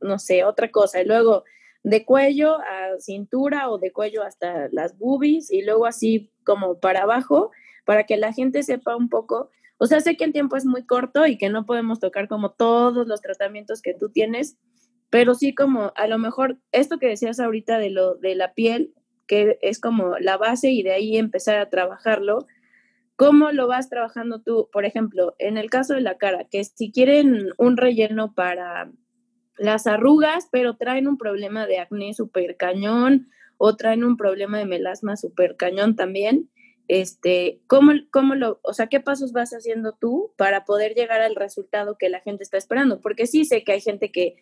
no 0.00 0.18
sé, 0.18 0.44
otra 0.44 0.70
cosa. 0.70 1.00
Y 1.00 1.06
luego 1.06 1.44
de 1.84 2.04
cuello 2.04 2.56
a 2.58 2.98
cintura 2.98 3.70
o 3.70 3.78
de 3.78 3.92
cuello 3.92 4.22
hasta 4.22 4.68
las 4.72 4.98
boobies 4.98 5.52
y 5.52 5.62
luego 5.62 5.86
así 5.86 6.32
como 6.44 6.80
para 6.80 7.02
abajo, 7.02 7.50
para 7.84 8.04
que 8.04 8.16
la 8.16 8.32
gente 8.32 8.62
sepa 8.62 8.96
un 8.96 9.08
poco. 9.08 9.50
O 9.76 9.86
sea, 9.86 10.00
sé 10.00 10.16
que 10.16 10.24
el 10.24 10.32
tiempo 10.32 10.56
es 10.56 10.64
muy 10.64 10.86
corto 10.86 11.26
y 11.26 11.36
que 11.36 11.50
no 11.50 11.66
podemos 11.66 12.00
tocar 12.00 12.26
como 12.26 12.52
todos 12.52 13.06
los 13.06 13.20
tratamientos 13.20 13.82
que 13.82 13.92
tú 13.92 14.08
tienes, 14.10 14.56
pero 15.10 15.34
sí 15.34 15.54
como 15.54 15.92
a 15.94 16.06
lo 16.06 16.18
mejor 16.18 16.58
esto 16.72 16.98
que 16.98 17.08
decías 17.08 17.38
ahorita 17.38 17.78
de 17.78 17.90
lo 17.90 18.14
de 18.14 18.34
la 18.34 18.54
piel, 18.54 18.94
que 19.26 19.58
es 19.60 19.78
como 19.78 20.18
la 20.18 20.38
base 20.38 20.70
y 20.70 20.82
de 20.82 20.92
ahí 20.92 21.16
empezar 21.18 21.58
a 21.58 21.68
trabajarlo. 21.68 22.46
¿Cómo 23.16 23.52
lo 23.52 23.68
vas 23.68 23.90
trabajando 23.90 24.40
tú? 24.40 24.68
Por 24.72 24.84
ejemplo, 24.84 25.36
en 25.38 25.58
el 25.58 25.70
caso 25.70 25.94
de 25.94 26.00
la 26.00 26.16
cara, 26.16 26.44
que 26.50 26.64
si 26.64 26.90
quieren 26.90 27.50
un 27.58 27.76
relleno 27.76 28.34
para 28.34 28.90
las 29.56 29.86
arrugas, 29.86 30.48
pero 30.50 30.76
traen 30.76 31.08
un 31.08 31.18
problema 31.18 31.66
de 31.66 31.78
acné 31.78 32.14
súper 32.14 32.56
cañón 32.56 33.28
o 33.56 33.76
traen 33.76 34.04
un 34.04 34.16
problema 34.16 34.58
de 34.58 34.66
melasma 34.66 35.16
súper 35.16 35.56
cañón 35.56 35.96
también. 35.96 36.50
Este, 36.86 37.62
¿cómo, 37.66 37.92
¿cómo, 38.10 38.34
lo, 38.34 38.60
o 38.62 38.74
sea, 38.74 38.88
qué 38.88 39.00
pasos 39.00 39.32
vas 39.32 39.52
haciendo 39.52 39.92
tú 39.92 40.34
para 40.36 40.64
poder 40.64 40.94
llegar 40.94 41.22
al 41.22 41.34
resultado 41.34 41.96
que 41.98 42.10
la 42.10 42.20
gente 42.20 42.42
está 42.42 42.58
esperando? 42.58 43.00
Porque 43.00 43.26
sí 43.26 43.44
sé 43.44 43.64
que 43.64 43.72
hay 43.72 43.80
gente 43.80 44.12
que 44.12 44.36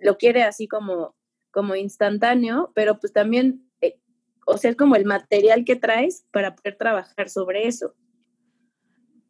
lo 0.00 0.16
quiere 0.16 0.42
así 0.42 0.68
como, 0.68 1.16
como 1.50 1.74
instantáneo, 1.74 2.70
pero 2.74 3.00
pues 3.00 3.12
también, 3.12 3.68
eh, 3.80 3.98
o 4.46 4.58
sea, 4.58 4.70
es 4.70 4.76
como 4.76 4.94
el 4.94 5.06
material 5.06 5.64
que 5.64 5.76
traes 5.76 6.24
para 6.30 6.54
poder 6.54 6.76
trabajar 6.76 7.28
sobre 7.28 7.66
eso. 7.66 7.94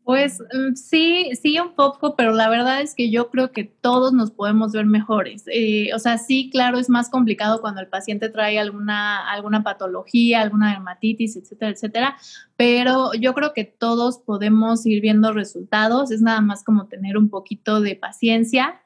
Pues 0.08 0.40
mm, 0.40 0.74
sí, 0.74 1.32
sí 1.38 1.58
un 1.60 1.74
poco, 1.74 2.16
pero 2.16 2.32
la 2.32 2.48
verdad 2.48 2.80
es 2.80 2.94
que 2.94 3.10
yo 3.10 3.28
creo 3.28 3.52
que 3.52 3.64
todos 3.64 4.14
nos 4.14 4.30
podemos 4.30 4.72
ver 4.72 4.86
mejores. 4.86 5.44
Eh, 5.52 5.90
o 5.94 5.98
sea, 5.98 6.16
sí, 6.16 6.48
claro, 6.50 6.78
es 6.78 6.88
más 6.88 7.10
complicado 7.10 7.60
cuando 7.60 7.82
el 7.82 7.88
paciente 7.88 8.30
trae 8.30 8.58
alguna, 8.58 9.30
alguna 9.30 9.62
patología, 9.62 10.40
alguna 10.40 10.70
dermatitis, 10.70 11.36
etcétera, 11.36 11.72
etcétera, 11.72 12.16
pero 12.56 13.12
yo 13.12 13.34
creo 13.34 13.52
que 13.52 13.64
todos 13.64 14.16
podemos 14.16 14.86
ir 14.86 15.02
viendo 15.02 15.34
resultados. 15.34 16.10
Es 16.10 16.22
nada 16.22 16.40
más 16.40 16.64
como 16.64 16.86
tener 16.86 17.18
un 17.18 17.28
poquito 17.28 17.82
de 17.82 17.94
paciencia 17.94 18.80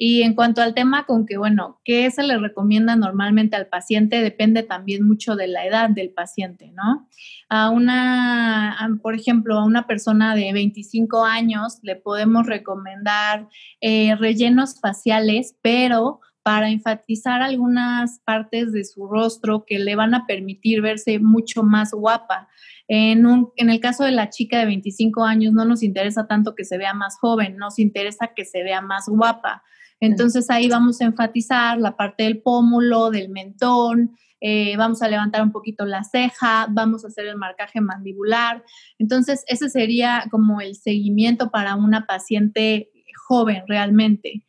y 0.00 0.22
en 0.22 0.34
cuanto 0.34 0.62
al 0.62 0.74
tema 0.74 1.06
con 1.06 1.26
que, 1.26 1.36
bueno, 1.36 1.80
¿qué 1.84 2.08
se 2.12 2.22
le 2.22 2.38
recomienda 2.38 2.94
normalmente 2.94 3.56
al 3.56 3.66
paciente? 3.66 4.22
Depende 4.22 4.62
también 4.62 5.04
mucho 5.04 5.34
de 5.34 5.48
la 5.48 5.66
edad 5.66 5.90
del 5.90 6.10
paciente, 6.10 6.70
¿no? 6.70 7.08
A 7.48 7.70
una, 7.70 8.78
por 9.02 9.16
ejemplo, 9.16 9.58
a 9.58 9.64
una 9.64 9.88
persona 9.88 10.36
de 10.36 10.52
25 10.52 11.24
años 11.24 11.80
le 11.82 11.96
podemos 11.96 12.46
recomendar 12.46 13.48
eh, 13.80 14.14
rellenos 14.14 14.78
faciales, 14.80 15.56
pero 15.62 16.20
para 16.44 16.70
enfatizar 16.70 17.42
algunas 17.42 18.20
partes 18.20 18.72
de 18.72 18.84
su 18.84 19.08
rostro 19.08 19.64
que 19.66 19.80
le 19.80 19.96
van 19.96 20.14
a 20.14 20.26
permitir 20.26 20.80
verse 20.80 21.18
mucho 21.18 21.64
más 21.64 21.90
guapa. 21.90 22.48
En, 22.86 23.26
un, 23.26 23.50
en, 23.56 23.68
el 23.68 23.80
caso 23.80 24.04
de 24.04 24.12
la 24.12 24.30
chica 24.30 24.60
de 24.60 24.66
25 24.66 25.24
años 25.24 25.52
no 25.52 25.64
nos 25.64 25.82
interesa 25.82 26.28
tanto 26.28 26.54
que 26.54 26.64
se 26.64 26.78
vea 26.78 26.94
más 26.94 27.18
joven, 27.18 27.56
nos 27.56 27.80
interesa 27.80 28.28
que 28.34 28.44
se 28.44 28.62
vea 28.62 28.80
más 28.80 29.06
guapa. 29.08 29.64
Entonces 30.00 30.50
ahí 30.50 30.68
vamos 30.68 31.00
a 31.00 31.04
enfatizar 31.04 31.78
la 31.78 31.96
parte 31.96 32.24
del 32.24 32.40
pómulo, 32.40 33.10
del 33.10 33.30
mentón, 33.30 34.16
eh, 34.40 34.76
vamos 34.76 35.02
a 35.02 35.08
levantar 35.08 35.42
un 35.42 35.50
poquito 35.50 35.84
la 35.84 36.04
ceja, 36.04 36.68
vamos 36.70 37.04
a 37.04 37.08
hacer 37.08 37.26
el 37.26 37.36
marcaje 37.36 37.80
mandibular. 37.80 38.64
Entonces 38.98 39.44
ese 39.48 39.68
sería 39.68 40.24
como 40.30 40.60
el 40.60 40.76
seguimiento 40.76 41.50
para 41.50 41.74
una 41.74 42.06
paciente 42.06 42.90
joven 43.26 43.64
realmente. 43.66 44.44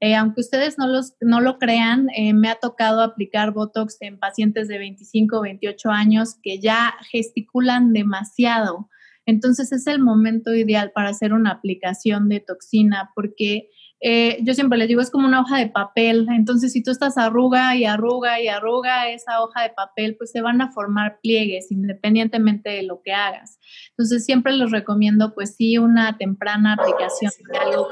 Eh, 0.00 0.16
aunque 0.16 0.40
ustedes 0.40 0.78
no, 0.78 0.88
los, 0.88 1.14
no 1.20 1.40
lo 1.40 1.58
crean, 1.58 2.08
eh, 2.16 2.34
me 2.34 2.48
ha 2.48 2.56
tocado 2.56 3.02
aplicar 3.02 3.52
Botox 3.52 3.98
en 4.00 4.18
pacientes 4.18 4.66
de 4.66 4.78
25 4.78 5.38
o 5.38 5.42
28 5.42 5.90
años 5.90 6.34
que 6.42 6.58
ya 6.58 6.94
gesticulan 7.10 7.92
demasiado. 7.92 8.88
Entonces 9.26 9.70
es 9.70 9.86
el 9.86 10.00
momento 10.00 10.52
ideal 10.52 10.90
para 10.92 11.10
hacer 11.10 11.32
una 11.32 11.52
aplicación 11.52 12.28
de 12.28 12.40
toxina 12.40 13.12
porque 13.14 13.70
eh, 14.04 14.38
yo 14.42 14.52
siempre 14.52 14.78
les 14.78 14.88
digo, 14.88 15.00
es 15.00 15.10
como 15.10 15.28
una 15.28 15.40
hoja 15.40 15.58
de 15.58 15.68
papel. 15.68 16.26
Entonces, 16.30 16.72
si 16.72 16.82
tú 16.82 16.90
estás 16.90 17.16
arruga 17.16 17.76
y 17.76 17.84
arruga 17.84 18.40
y 18.40 18.48
arruga 18.48 19.08
esa 19.08 19.40
hoja 19.40 19.62
de 19.62 19.70
papel, 19.70 20.16
pues 20.16 20.32
se 20.32 20.42
van 20.42 20.60
a 20.60 20.72
formar 20.72 21.20
pliegues 21.22 21.70
independientemente 21.70 22.70
de 22.70 22.82
lo 22.82 23.00
que 23.00 23.12
hagas. 23.12 23.60
Entonces, 23.90 24.24
siempre 24.24 24.54
les 24.54 24.72
recomiendo, 24.72 25.34
pues 25.34 25.54
sí, 25.54 25.78
una 25.78 26.18
temprana 26.18 26.72
aplicación 26.72 27.30
de 27.52 27.58
algo 27.58 27.88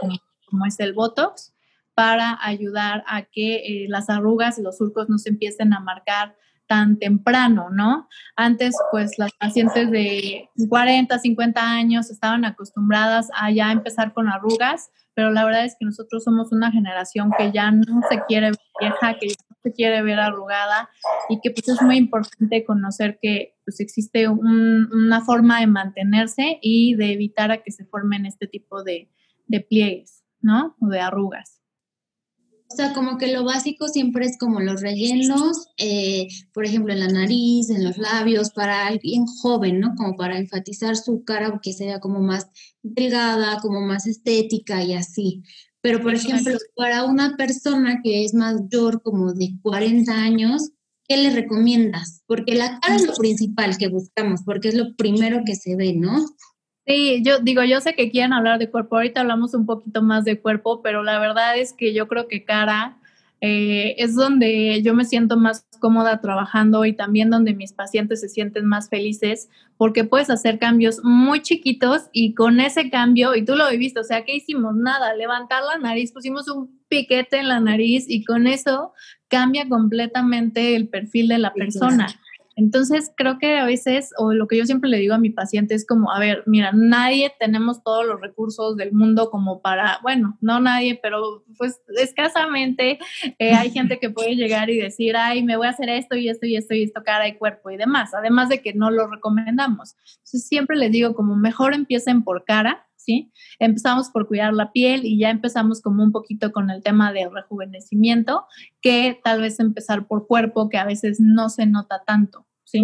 como, 0.47 0.67
es 0.67 0.81
el 0.81 0.95
Botox 0.95 1.55
para 1.95 2.37
ayudar 2.43 3.05
a 3.07 3.23
que 3.23 3.85
eh, 3.85 3.87
las 3.89 4.11
arrugas 4.11 4.59
y 4.59 4.63
los 4.63 4.79
surcos 4.79 5.09
no 5.09 5.17
se 5.17 5.29
empiecen 5.29 5.73
a 5.73 5.79
marcar 5.79 6.35
tan 6.71 7.01
temprano, 7.01 7.69
¿no? 7.73 8.07
Antes, 8.37 8.77
pues 8.93 9.19
las 9.19 9.33
pacientes 9.33 9.91
de 9.91 10.49
40, 10.69 11.19
50 11.19 11.61
años 11.61 12.13
estaban 12.13 12.45
acostumbradas 12.45 13.29
a 13.35 13.51
ya 13.51 13.73
empezar 13.73 14.13
con 14.13 14.29
arrugas, 14.29 14.93
pero 15.13 15.33
la 15.33 15.45
verdad 15.45 15.65
es 15.65 15.75
que 15.77 15.85
nosotros 15.85 16.23
somos 16.23 16.53
una 16.53 16.71
generación 16.71 17.33
que 17.37 17.51
ya 17.51 17.73
no 17.73 18.03
se 18.09 18.23
quiere 18.29 18.51
ver 18.53 18.61
vieja, 18.79 19.19
que 19.19 19.31
ya 19.31 19.35
no 19.51 19.57
se 19.65 19.73
quiere 19.73 20.01
ver 20.05 20.21
arrugada 20.21 20.89
y 21.29 21.41
que 21.41 21.51
pues 21.51 21.69
es 21.69 21.83
muy 21.83 21.97
importante 21.97 22.65
conocer 22.65 23.19
que 23.21 23.57
pues 23.65 23.81
existe 23.81 24.29
una 24.29 25.23
forma 25.23 25.59
de 25.59 25.67
mantenerse 25.67 26.61
y 26.63 26.95
de 26.95 27.15
evitar 27.15 27.51
a 27.51 27.65
que 27.65 27.73
se 27.73 27.85
formen 27.85 28.27
este 28.27 28.47
tipo 28.47 28.85
de, 28.85 29.11
de 29.49 29.61
pliegues, 29.61 30.23
¿no? 30.41 30.77
O 30.81 30.87
de 30.87 31.01
arrugas. 31.01 31.60
O 32.73 32.77
sea, 32.77 32.93
como 32.93 33.19
que 33.19 33.33
lo 33.33 33.43
básico 33.43 33.89
siempre 33.89 34.27
es 34.27 34.39
como 34.39 34.61
los 34.61 34.81
rellenos, 34.81 35.67
eh, 35.77 36.29
por 36.53 36.65
ejemplo, 36.65 36.93
en 36.93 37.01
la 37.01 37.09
nariz, 37.09 37.69
en 37.69 37.83
los 37.83 37.99
labios, 37.99 38.51
para 38.51 38.87
alguien 38.87 39.27
joven, 39.27 39.81
¿no? 39.81 39.97
Como 39.97 40.17
para 40.17 40.39
enfatizar 40.39 40.97
su 40.97 41.25
cara, 41.25 41.59
que 41.61 41.73
sea 41.73 41.99
como 41.99 42.21
más 42.21 42.49
delgada, 42.83 43.59
como 43.61 43.81
más 43.81 44.07
estética 44.07 44.85
y 44.85 44.95
así. 44.95 45.43
Pero, 45.81 46.01
por 46.01 46.15
ejemplo, 46.15 46.57
para 46.77 47.05
una 47.05 47.37
persona 47.37 48.01
que 48.05 48.25
es 48.25 48.35
mayor, 48.35 49.03
como 49.03 49.33
de 49.33 49.57
40 49.63 50.13
años, 50.13 50.71
¿qué 51.09 51.17
le 51.17 51.31
recomiendas? 51.31 52.23
Porque 52.27 52.55
la 52.55 52.79
cara 52.79 52.95
es 52.95 53.07
lo 53.07 53.15
principal 53.15 53.79
que 53.79 53.89
buscamos, 53.89 54.43
porque 54.45 54.69
es 54.69 54.75
lo 54.75 54.95
primero 54.95 55.43
que 55.45 55.57
se 55.57 55.75
ve, 55.75 55.95
¿no? 55.95 56.25
Sí, 56.87 57.23
yo 57.25 57.39
digo, 57.41 57.63
yo 57.63 57.81
sé 57.81 57.95
que 57.95 58.11
quieren 58.11 58.33
hablar 58.33 58.59
de 58.59 58.71
cuerpo, 58.71 58.97
ahorita 58.97 59.21
hablamos 59.21 59.55
un 59.55 59.67
poquito 59.67 60.03
más 60.03 60.25
de 60.25 60.41
cuerpo, 60.41 60.83
pero 60.83 61.03
la 61.03 61.19
verdad 61.19 61.57
es 61.57 61.73
que 61.73 61.95
yo 61.95 62.09
creo 62.09 62.27
que 62.27 62.45
cara 62.45 62.97
eh, 63.43 63.95
es 63.97 64.15
donde 64.15 64.83
yo 64.83 64.93
me 64.93 65.05
siento 65.07 65.39
más 65.39 65.67
cómoda 65.79 66.21
trabajando 66.21 66.85
y 66.85 66.93
también 66.93 67.31
donde 67.31 67.55
mis 67.55 67.73
pacientes 67.73 68.21
se 68.21 68.29
sienten 68.29 68.67
más 68.67 68.91
felices 68.91 69.49
porque 69.79 70.05
puedes 70.05 70.29
hacer 70.29 70.59
cambios 70.59 71.01
muy 71.03 71.41
chiquitos 71.41 72.11
y 72.13 72.35
con 72.35 72.61
ese 72.61 72.91
cambio, 72.91 73.35
y 73.35 73.45
tú 73.47 73.57
lo 73.57 73.71
viste, 73.71 74.01
o 74.01 74.05
sea, 74.05 74.27
¿qué 74.27 74.37
hicimos? 74.37 74.75
Nada, 74.77 75.15
levantar 75.15 75.63
la 75.63 75.79
nariz, 75.79 76.13
pusimos 76.13 76.49
un 76.49 76.81
piquete 76.89 77.39
en 77.39 77.49
la 77.49 77.61
nariz 77.61 78.05
y 78.07 78.25
con 78.25 78.47
eso 78.47 78.93
cambia 79.29 79.67
completamente 79.69 80.77
el 80.77 80.89
perfil 80.89 81.29
de 81.29 81.39
la 81.39 81.55
persona. 81.55 82.09
Entonces, 82.61 83.11
creo 83.17 83.39
que 83.39 83.57
a 83.57 83.65
veces, 83.65 84.11
o 84.19 84.35
lo 84.35 84.47
que 84.47 84.59
yo 84.59 84.67
siempre 84.67 84.91
le 84.91 84.99
digo 84.99 85.15
a 85.15 85.19
mi 85.19 85.31
paciente 85.31 85.75
es 85.75 85.87
como, 85.87 86.13
a 86.13 86.19
ver, 86.19 86.43
mira, 86.45 86.73
nadie 86.75 87.33
tenemos 87.41 87.83
todos 87.83 88.05
los 88.05 88.21
recursos 88.21 88.77
del 88.77 88.93
mundo 88.93 89.31
como 89.31 89.63
para, 89.63 89.99
bueno, 90.03 90.37
no 90.43 90.61
nadie, 90.61 91.01
pero 91.03 91.43
pues 91.57 91.81
escasamente 91.97 92.99
eh, 93.39 93.55
hay 93.55 93.71
gente 93.71 93.99
que 93.99 94.11
puede 94.11 94.37
llegar 94.37 94.69
y 94.69 94.79
decir, 94.79 95.17
ay, 95.17 95.43
me 95.43 95.57
voy 95.57 95.69
a 95.69 95.71
hacer 95.71 95.89
esto 95.89 96.17
y 96.17 96.29
esto 96.29 96.45
y 96.45 96.55
esto 96.55 96.75
y 96.75 96.83
esto, 96.83 97.03
cara 97.03 97.27
y 97.29 97.39
cuerpo 97.39 97.71
y 97.71 97.79
demás, 97.79 98.13
además 98.13 98.51
de 98.51 98.61
que 98.61 98.75
no 98.75 98.91
lo 98.91 99.07
recomendamos. 99.07 99.97
Entonces, 100.17 100.47
siempre 100.47 100.77
les 100.77 100.93
digo, 100.93 101.15
como 101.15 101.37
mejor 101.37 101.73
empiecen 101.73 102.25
por 102.25 102.45
cara, 102.45 102.87
¿sí? 102.97 103.33
Empezamos 103.59 104.11
por 104.11 104.29
cuidar 104.29 104.53
la 104.53 104.71
piel 104.71 105.07
y 105.07 105.19
ya 105.19 105.31
empezamos 105.31 105.81
como 105.81 106.05
un 106.05 106.13
poquito 106.13 106.53
con 106.53 106.69
el 106.69 106.83
tema 106.83 107.11
del 107.15 107.33
rejuvenecimiento, 107.33 108.45
que 108.83 109.19
tal 109.25 109.41
vez 109.41 109.61
empezar 109.61 110.07
por 110.07 110.27
cuerpo, 110.27 110.69
que 110.69 110.77
a 110.77 110.85
veces 110.85 111.21
no 111.21 111.49
se 111.49 111.65
nota 111.65 112.03
tanto. 112.07 112.47
¿Sí? 112.71 112.83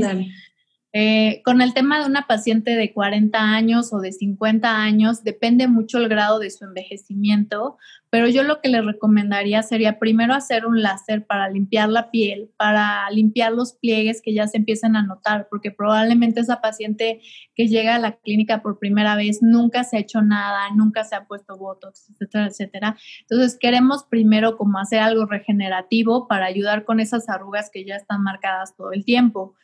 Eh, 0.98 1.42
con 1.44 1.60
el 1.60 1.74
tema 1.74 2.00
de 2.00 2.06
una 2.06 2.26
paciente 2.26 2.70
de 2.70 2.94
40 2.94 3.38
años 3.38 3.92
o 3.92 3.98
de 3.98 4.12
50 4.12 4.78
años, 4.78 5.22
depende 5.22 5.68
mucho 5.68 5.98
el 5.98 6.08
grado 6.08 6.38
de 6.38 6.48
su 6.48 6.64
envejecimiento, 6.64 7.76
pero 8.08 8.28
yo 8.28 8.42
lo 8.44 8.62
que 8.62 8.70
le 8.70 8.80
recomendaría 8.80 9.62
sería 9.62 9.98
primero 9.98 10.32
hacer 10.32 10.64
un 10.64 10.80
láser 10.80 11.26
para 11.26 11.50
limpiar 11.50 11.90
la 11.90 12.10
piel, 12.10 12.48
para 12.56 13.10
limpiar 13.10 13.52
los 13.52 13.74
pliegues 13.74 14.22
que 14.22 14.32
ya 14.32 14.46
se 14.46 14.56
empiezan 14.56 14.96
a 14.96 15.02
notar, 15.02 15.48
porque 15.50 15.70
probablemente 15.70 16.40
esa 16.40 16.62
paciente 16.62 17.20
que 17.54 17.68
llega 17.68 17.96
a 17.96 17.98
la 17.98 18.12
clínica 18.12 18.62
por 18.62 18.78
primera 18.78 19.16
vez 19.16 19.42
nunca 19.42 19.84
se 19.84 19.98
ha 19.98 20.00
hecho 20.00 20.22
nada, 20.22 20.70
nunca 20.74 21.04
se 21.04 21.14
ha 21.14 21.26
puesto 21.26 21.58
botox, 21.58 22.08
etcétera, 22.08 22.46
etcétera. 22.46 22.96
Entonces 23.20 23.58
queremos 23.60 24.04
primero 24.04 24.56
como 24.56 24.78
hacer 24.78 25.00
algo 25.00 25.26
regenerativo 25.26 26.26
para 26.26 26.46
ayudar 26.46 26.86
con 26.86 27.00
esas 27.00 27.28
arrugas 27.28 27.68
que 27.70 27.84
ya 27.84 27.96
están 27.96 28.22
marcadas 28.22 28.74
todo 28.74 28.92
el 28.92 29.04
tiempo. 29.04 29.54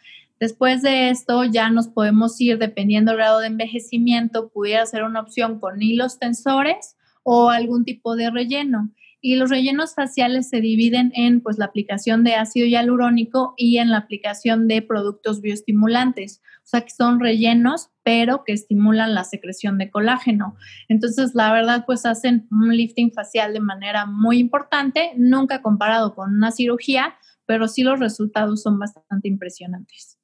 Después 0.42 0.82
de 0.82 1.10
esto 1.10 1.44
ya 1.44 1.70
nos 1.70 1.86
podemos 1.86 2.40
ir, 2.40 2.58
dependiendo 2.58 3.12
del 3.12 3.18
grado 3.18 3.38
de 3.38 3.46
envejecimiento, 3.46 4.50
pudiera 4.50 4.84
ser 4.86 5.04
una 5.04 5.20
opción 5.20 5.60
con 5.60 5.80
hilos 5.80 6.18
tensores 6.18 6.96
o 7.22 7.50
algún 7.50 7.84
tipo 7.84 8.16
de 8.16 8.28
relleno. 8.28 8.90
Y 9.20 9.36
los 9.36 9.50
rellenos 9.50 9.94
faciales 9.94 10.48
se 10.48 10.60
dividen 10.60 11.12
en 11.14 11.42
pues, 11.42 11.58
la 11.58 11.66
aplicación 11.66 12.24
de 12.24 12.34
ácido 12.34 12.66
hialurónico 12.66 13.54
y 13.56 13.78
en 13.78 13.92
la 13.92 13.98
aplicación 13.98 14.66
de 14.66 14.82
productos 14.82 15.42
bioestimulantes. 15.42 16.42
O 16.64 16.66
sea, 16.66 16.80
que 16.80 16.90
son 16.90 17.20
rellenos, 17.20 17.90
pero 18.02 18.42
que 18.42 18.52
estimulan 18.52 19.14
la 19.14 19.22
secreción 19.22 19.78
de 19.78 19.92
colágeno. 19.92 20.56
Entonces, 20.88 21.36
la 21.36 21.52
verdad, 21.52 21.84
pues 21.86 22.04
hacen 22.04 22.48
un 22.50 22.76
lifting 22.76 23.12
facial 23.12 23.52
de 23.52 23.60
manera 23.60 24.06
muy 24.06 24.38
importante, 24.38 25.12
nunca 25.16 25.62
comparado 25.62 26.16
con 26.16 26.34
una 26.34 26.50
cirugía, 26.50 27.14
pero 27.46 27.68
sí 27.68 27.84
los 27.84 28.00
resultados 28.00 28.60
son 28.60 28.80
bastante 28.80 29.28
impresionantes. 29.28 30.18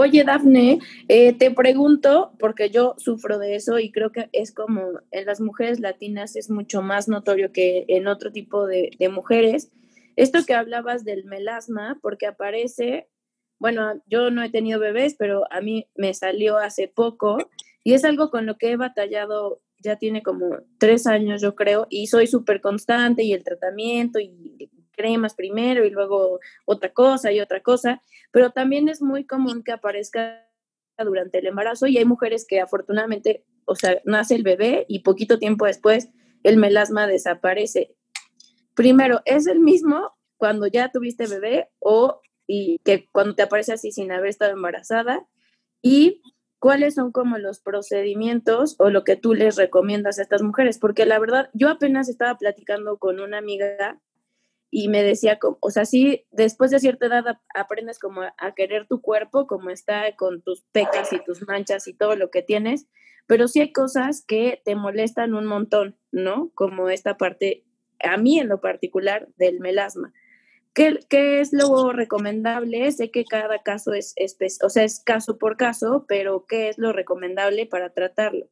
Oye, 0.00 0.24
Dafne, 0.24 0.78
eh, 1.08 1.34
te 1.34 1.50
pregunto, 1.50 2.32
porque 2.38 2.70
yo 2.70 2.94
sufro 2.96 3.38
de 3.38 3.54
eso 3.54 3.78
y 3.78 3.92
creo 3.92 4.12
que 4.12 4.30
es 4.32 4.50
como 4.50 4.80
en 5.10 5.26
las 5.26 5.42
mujeres 5.42 5.78
latinas 5.78 6.36
es 6.36 6.48
mucho 6.48 6.80
más 6.80 7.06
notorio 7.06 7.52
que 7.52 7.84
en 7.86 8.06
otro 8.06 8.32
tipo 8.32 8.66
de, 8.66 8.96
mujeres. 9.12 9.70
Esto 10.16 10.38
que 10.46 10.54
hablabas 10.54 11.04
del 11.04 11.26
melasma, 11.26 11.98
porque 12.00 12.26
aparece, 12.26 13.10
bueno, 13.58 14.00
yo 14.06 14.30
no 14.30 14.42
he 14.42 14.48
tenido 14.48 14.80
bebés, 14.80 15.16
pero 15.18 15.44
a 15.52 15.60
mí 15.60 15.86
me 15.94 16.14
salió 16.14 16.56
hace 16.56 16.88
poco 16.88 17.36
y 17.84 17.92
es 17.92 18.02
algo 18.02 18.30
con 18.30 18.46
lo 18.46 18.56
que 18.56 18.70
he 18.70 18.76
batallado 18.78 19.60
ya 19.80 19.96
tiene 19.96 20.22
como 20.22 20.60
tres 20.78 21.06
años, 21.06 21.42
yo 21.42 21.54
creo, 21.54 21.86
y 21.90 22.06
soy 22.06 22.26
súper 22.26 22.62
constante 22.62 23.22
y 23.22 23.34
el 23.34 23.44
tratamiento 23.44 24.18
y 24.18 24.70
cremas 25.00 25.34
primero 25.34 25.84
y 25.84 25.90
luego 25.90 26.40
otra 26.66 26.92
cosa 26.92 27.32
y 27.32 27.40
otra 27.40 27.60
cosa, 27.60 28.02
pero 28.30 28.50
también 28.50 28.88
es 28.88 29.00
muy 29.00 29.24
común 29.24 29.62
que 29.62 29.72
aparezca 29.72 30.46
durante 30.98 31.38
el 31.38 31.46
embarazo 31.46 31.86
y 31.86 31.96
hay 31.96 32.04
mujeres 32.04 32.46
que 32.46 32.60
afortunadamente, 32.60 33.44
o 33.64 33.74
sea, 33.74 34.00
nace 34.04 34.34
el 34.34 34.42
bebé 34.42 34.84
y 34.88 35.00
poquito 35.00 35.38
tiempo 35.38 35.64
después 35.64 36.10
el 36.42 36.58
melasma 36.58 37.06
desaparece. 37.06 37.96
Primero, 38.74 39.22
¿es 39.24 39.46
el 39.46 39.60
mismo 39.60 40.12
cuando 40.36 40.66
ya 40.66 40.90
tuviste 40.90 41.26
bebé 41.26 41.70
o 41.78 42.20
y 42.46 42.80
que 42.84 43.08
cuando 43.12 43.34
te 43.34 43.42
aparece 43.42 43.72
así 43.72 43.92
sin 43.92 44.12
haber 44.12 44.28
estado 44.28 44.52
embarazada? 44.52 45.26
Y 45.80 46.20
cuáles 46.58 46.94
son 46.94 47.10
como 47.10 47.38
los 47.38 47.58
procedimientos 47.60 48.76
o 48.78 48.90
lo 48.90 49.02
que 49.02 49.16
tú 49.16 49.34
les 49.34 49.56
recomiendas 49.56 50.18
a 50.18 50.22
estas 50.22 50.42
mujeres, 50.42 50.78
porque 50.78 51.06
la 51.06 51.18
verdad, 51.18 51.48
yo 51.54 51.68
apenas 51.70 52.08
estaba 52.08 52.36
platicando 52.36 52.98
con 52.98 53.18
una 53.18 53.38
amiga 53.38 53.98
y 54.70 54.88
me 54.88 55.02
decía, 55.02 55.38
o 55.60 55.70
sea, 55.70 55.84
sí, 55.84 56.26
después 56.30 56.70
de 56.70 56.78
cierta 56.78 57.06
edad 57.06 57.24
aprendes 57.54 57.98
como 57.98 58.22
a, 58.22 58.54
querer 58.54 58.86
tu 58.86 59.00
cuerpo, 59.00 59.46
como 59.46 59.70
está 59.70 60.14
con 60.16 60.42
tus 60.42 60.62
pecas 60.72 61.12
y 61.12 61.22
tus 61.24 61.46
manchas 61.46 61.88
y 61.88 61.94
todo 61.94 62.14
lo 62.14 62.30
que 62.30 62.42
tienes, 62.42 62.86
pero 63.26 63.48
sí 63.48 63.60
hay 63.60 63.72
cosas 63.72 64.24
que 64.26 64.62
te 64.64 64.76
molestan 64.76 65.34
un 65.34 65.46
montón, 65.46 65.96
¿no? 66.12 66.50
Como 66.54 66.88
esta 66.88 67.16
parte, 67.16 67.64
a 68.00 68.16
mí 68.16 68.38
en 68.38 68.48
lo 68.48 68.60
particular, 68.60 69.28
del 69.36 69.58
melasma. 69.58 70.12
¿Qué, 70.72 71.00
qué 71.08 71.40
es 71.40 71.52
lo 71.52 71.92
recomendable? 71.92 72.90
Sé 72.92 73.10
que 73.10 73.24
cada 73.24 73.58
caso 73.62 73.92
es, 73.92 74.14
o 74.62 74.68
sea, 74.68 74.84
es 74.84 75.00
caso 75.00 75.36
por 75.36 75.56
caso, 75.56 76.04
pero 76.06 76.46
¿qué 76.46 76.68
es 76.68 76.78
lo 76.78 76.92
recomendable 76.92 77.66
para 77.66 77.90
tratarlo? 77.90 78.46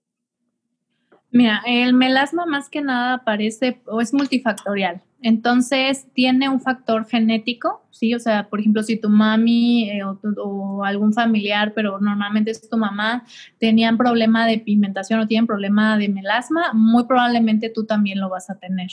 Mira, 1.31 1.63
el 1.67 1.93
melasma 1.93 2.47
más 2.47 2.71
que 2.71 2.81
nada 2.81 3.15
aparece 3.15 3.81
o 3.87 4.01
es 4.01 4.15
multifactorial. 4.15 5.03
Entonces, 5.21 6.07
tiene 6.15 6.49
un 6.49 6.61
factor 6.61 7.05
genético, 7.07 7.85
¿sí? 7.91 8.15
O 8.15 8.21
sea, 8.21 8.49
por 8.49 8.61
ejemplo, 8.61 8.83
si 8.83 8.97
tu 8.97 9.11
mami 9.11 9.91
eh, 9.91 10.03
o, 10.05 10.85
algún 10.85 11.13
familiar, 11.13 11.73
pero 11.75 11.99
normalmente 12.01 12.53
es 12.53 12.69
tu 12.69 12.77
mamá, 12.77 13.25
tenían 13.59 13.99
problema 13.99 14.47
de 14.47 14.59
pigmentación 14.59 15.21
o 15.21 15.27
tienen 15.27 15.47
problema 15.47 15.99
de 15.99 16.09
melasma, 16.09 16.73
muy 16.73 17.05
probablemente 17.05 17.69
tú 17.69 17.85
también 17.85 18.21
lo 18.21 18.29
vas 18.31 18.49
a 18.49 18.59
tener. 18.59 18.91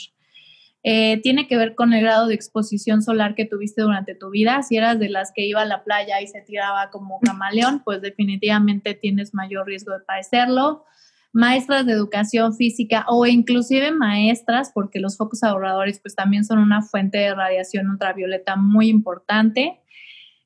Eh, 0.82 1.20
tiene 1.22 1.48
que 1.48 1.56
ver 1.56 1.74
con 1.74 1.92
el 1.94 2.02
grado 2.02 2.26
de 2.26 2.34
exposición 2.34 3.02
solar 3.02 3.34
que 3.34 3.44
tuviste 3.44 3.82
durante 3.82 4.14
tu 4.14 4.30
vida. 4.30 4.62
Si 4.62 4.76
eras 4.76 4.98
de 4.98 5.08
las 5.08 5.32
que 5.32 5.46
iba 5.46 5.62
a 5.62 5.64
la 5.64 5.84
playa 5.84 6.20
y 6.20 6.26
se 6.26 6.42
tiraba 6.42 6.90
como 6.90 7.18
camaleón, 7.20 7.82
pues 7.84 8.02
definitivamente 8.02 8.94
tienes 8.94 9.32
mayor 9.32 9.66
riesgo 9.66 9.92
de 9.92 10.00
padecerlo 10.00 10.84
maestras 11.36 11.84
de 11.84 11.92
educación 11.92 12.54
física 12.54 13.04
o 13.08 13.26
inclusive 13.26 13.92
maestras, 13.92 14.70
porque 14.72 15.00
los 15.00 15.18
focos 15.18 15.42
ahorradores 15.42 16.00
pues 16.00 16.14
también 16.14 16.46
son 16.46 16.58
una 16.58 16.80
fuente 16.80 17.18
de 17.18 17.34
radiación 17.34 17.90
ultravioleta 17.90 18.56
muy 18.56 18.88
importante. 18.88 19.78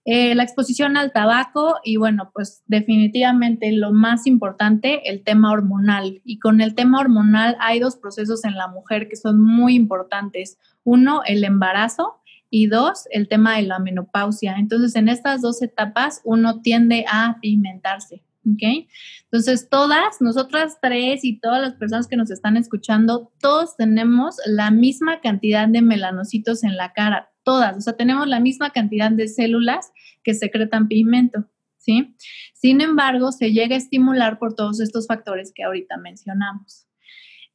Eh, 0.05 0.35
la 0.35 0.42
exposición 0.42 0.96
al 0.96 1.12
tabaco 1.12 1.76
y 1.85 1.96
bueno, 1.96 2.33
pues 2.35 2.64
definitivamente 2.66 3.70
lo 3.70 3.92
más 3.92 4.26
importante, 4.26 5.09
el 5.09 5.22
tema 5.22 5.53
hormonal. 5.53 6.22
Y 6.24 6.40
con 6.40 6.61
el 6.61 6.74
tema 6.74 6.98
hormonal 6.98 7.57
hay 7.61 7.79
dos 7.79 7.94
procesos 7.94 8.44
en 8.44 8.57
la 8.57 8.66
mujer 8.66 9.09
que 9.09 9.14
son 9.14 9.40
muy 9.40 9.76
importantes. 9.76 10.59
Uno, 10.83 11.22
el 11.24 11.44
embarazo 11.44 12.16
y 12.50 12.66
dos, 12.66 13.05
el 13.12 13.29
tema 13.29 13.59
de 13.59 13.62
la 13.62 13.79
menopausia. 13.79 14.57
Entonces, 14.59 14.96
en 14.96 15.09
estas 15.09 15.40
dos 15.40 15.62
etapas 15.62 16.20
uno 16.24 16.62
tiende 16.62 17.05
a 17.09 17.38
pigmentarse. 17.40 18.24
¿Ok? 18.46 18.88
Entonces, 19.24 19.68
todas, 19.68 20.20
nosotras 20.20 20.79
tres 20.81 21.24
y 21.24 21.40
todas 21.40 21.61
las 21.61 21.74
personas 21.74 22.09
que 22.09 22.16
nos 22.16 22.31
están 22.31 22.57
escuchando, 22.57 23.33
todos 23.40 23.76
tenemos 23.76 24.37
la 24.46 24.70
misma 24.70 25.20
cantidad 25.20 25.68
de 25.68 25.83
melanocitos 25.83 26.64
en 26.64 26.76
la 26.76 26.92
cara, 26.92 27.31
todas, 27.42 27.76
o 27.76 27.81
sea, 27.81 27.94
tenemos 27.94 28.26
la 28.26 28.40
misma 28.40 28.70
cantidad 28.70 29.11
de 29.11 29.29
células 29.29 29.92
que 30.22 30.35
secretan 30.35 30.88
pigmento, 30.88 31.46
¿sí? 31.79 32.14
Sin 32.55 32.81
embargo, 32.81 33.33
se 33.33 33.53
llega 33.53 33.74
a 33.74 33.79
estimular 33.79 34.38
por 34.38 34.55
todos 34.55 34.81
estos 34.81 35.07
factores 35.07 35.53
que 35.55 35.64
ahorita 35.64 35.96
mencionamos. 35.96 36.89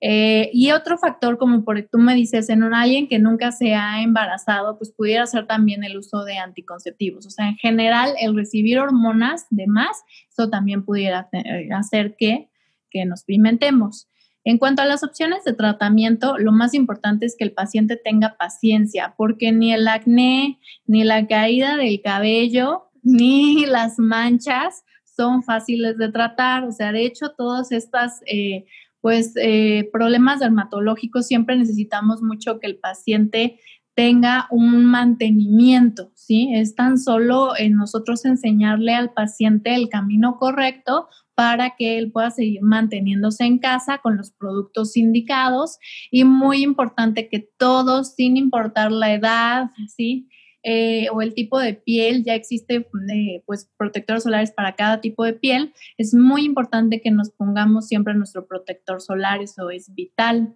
Eh, 0.01 0.49
y 0.53 0.71
otro 0.71 0.97
factor, 0.97 1.38
como 1.38 1.63
por 1.63 1.81
tú 1.91 1.97
me 1.97 2.15
dices, 2.15 2.49
en 2.49 2.63
un 2.63 2.73
alguien 2.73 3.08
que 3.08 3.17
nunca 3.17 3.51
se 3.51 3.73
ha 3.73 4.01
embarazado, 4.01 4.77
pues 4.77 4.91
pudiera 4.91 5.25
ser 5.25 5.47
también 5.47 5.84
el 5.84 5.97
uso 5.97 6.23
de 6.25 6.38
anticonceptivos. 6.38 7.25
O 7.25 7.29
sea, 7.29 7.47
en 7.47 7.55
general, 7.55 8.13
el 8.19 8.36
recibir 8.36 8.79
hormonas 8.79 9.47
de 9.49 9.67
más, 9.67 10.03
eso 10.29 10.49
también 10.49 10.84
pudiera 10.84 11.29
eh, 11.31 11.69
hacer 11.73 12.15
que, 12.17 12.49
que 12.89 13.05
nos 13.05 13.23
pimentemos. 13.23 14.08
En 14.43 14.60
cuanto 14.60 14.84
a 14.84 14.86
las 14.86 15.03
opciones 15.03 15.43
de 15.43 15.53
tratamiento, 15.53 16.38
lo 16.38 16.51
más 16.51 16.75
importante 16.75 17.25
es 17.25 17.36
que 17.36 17.45
el 17.45 17.53
paciente 17.53 17.97
tenga 17.97 18.38
paciencia, 18.38 19.15
porque 19.17 19.51
ni 19.51 19.73
el 19.73 19.88
acné, 19.88 20.60
ni 20.86 21.03
la 21.03 21.25
caída 21.25 21.77
del 21.77 21.99
cabello, 22.03 22.91
ni 23.03 23.65
las 23.65 23.97
manchas 23.97 24.84
son 25.03 25.41
fáciles 25.41 25.97
de 25.97 26.12
tratar. 26.12 26.63
O 26.65 26.71
sea, 26.71 26.91
de 26.91 27.05
hecho, 27.05 27.29
todas 27.36 27.71
estas 27.71 28.21
eh, 28.27 28.65
pues 29.06 29.34
eh, 29.36 29.88
problemas 29.94 30.39
dermatológicos 30.39 31.28
siempre 31.28 31.56
necesitamos 31.56 32.24
mucho 32.24 32.60
que 32.60 32.65
el 32.65 32.80
paciente 32.80 33.60
tenga 33.94 34.48
un 34.50 34.84
mantenimiento, 34.84 36.10
¿sí? 36.15 36.50
Es 36.56 36.74
tan 36.74 36.98
solo 36.98 37.56
en 37.56 37.76
nosotros 37.76 38.26
enseñarle 38.26 38.96
al 38.96 39.13
paciente 39.13 39.76
el 39.76 39.89
camino 39.89 40.38
correcto 40.38 41.08
para 41.36 41.76
que 41.76 42.00
él 42.00 42.12
pueda 42.12 42.32
seguir 42.32 42.63
manteniéndose 42.63 43.44
en 43.44 43.60
casa 43.60 44.00
con 44.00 44.18
los 44.18 44.32
productos 44.32 44.98
indicados 44.98 45.78
y 46.10 46.24
muy 46.24 46.63
importante 46.63 47.30
que 47.30 47.48
todos, 47.60 48.15
sin 48.15 48.38
importar 48.38 48.91
la 48.91 49.13
edad, 49.13 49.70
¿sí? 49.96 50.30
Eh, 50.67 51.10
o 51.13 51.21
el 51.21 51.36
tipo 51.36 51.60
de 51.60 51.75
piel, 51.75 52.23
ya 52.23 52.34
existe 52.34 52.88
eh, 53.13 53.43
pues 53.45 53.69
protectores 53.78 54.23
solares 54.23 54.51
para 54.51 54.75
cada 54.75 54.99
tipo 54.99 55.23
de 55.23 55.34
piel, 55.34 55.71
es 55.99 56.15
muy 56.15 56.43
importante 56.43 57.01
que 57.01 57.12
nos 57.12 57.30
pongamos 57.30 57.88
siempre 57.88 58.15
nuestro 58.15 58.47
protector 58.47 58.99
solar, 58.99 59.43
eso 59.43 59.69
es 59.69 59.93
vital. 59.93 60.56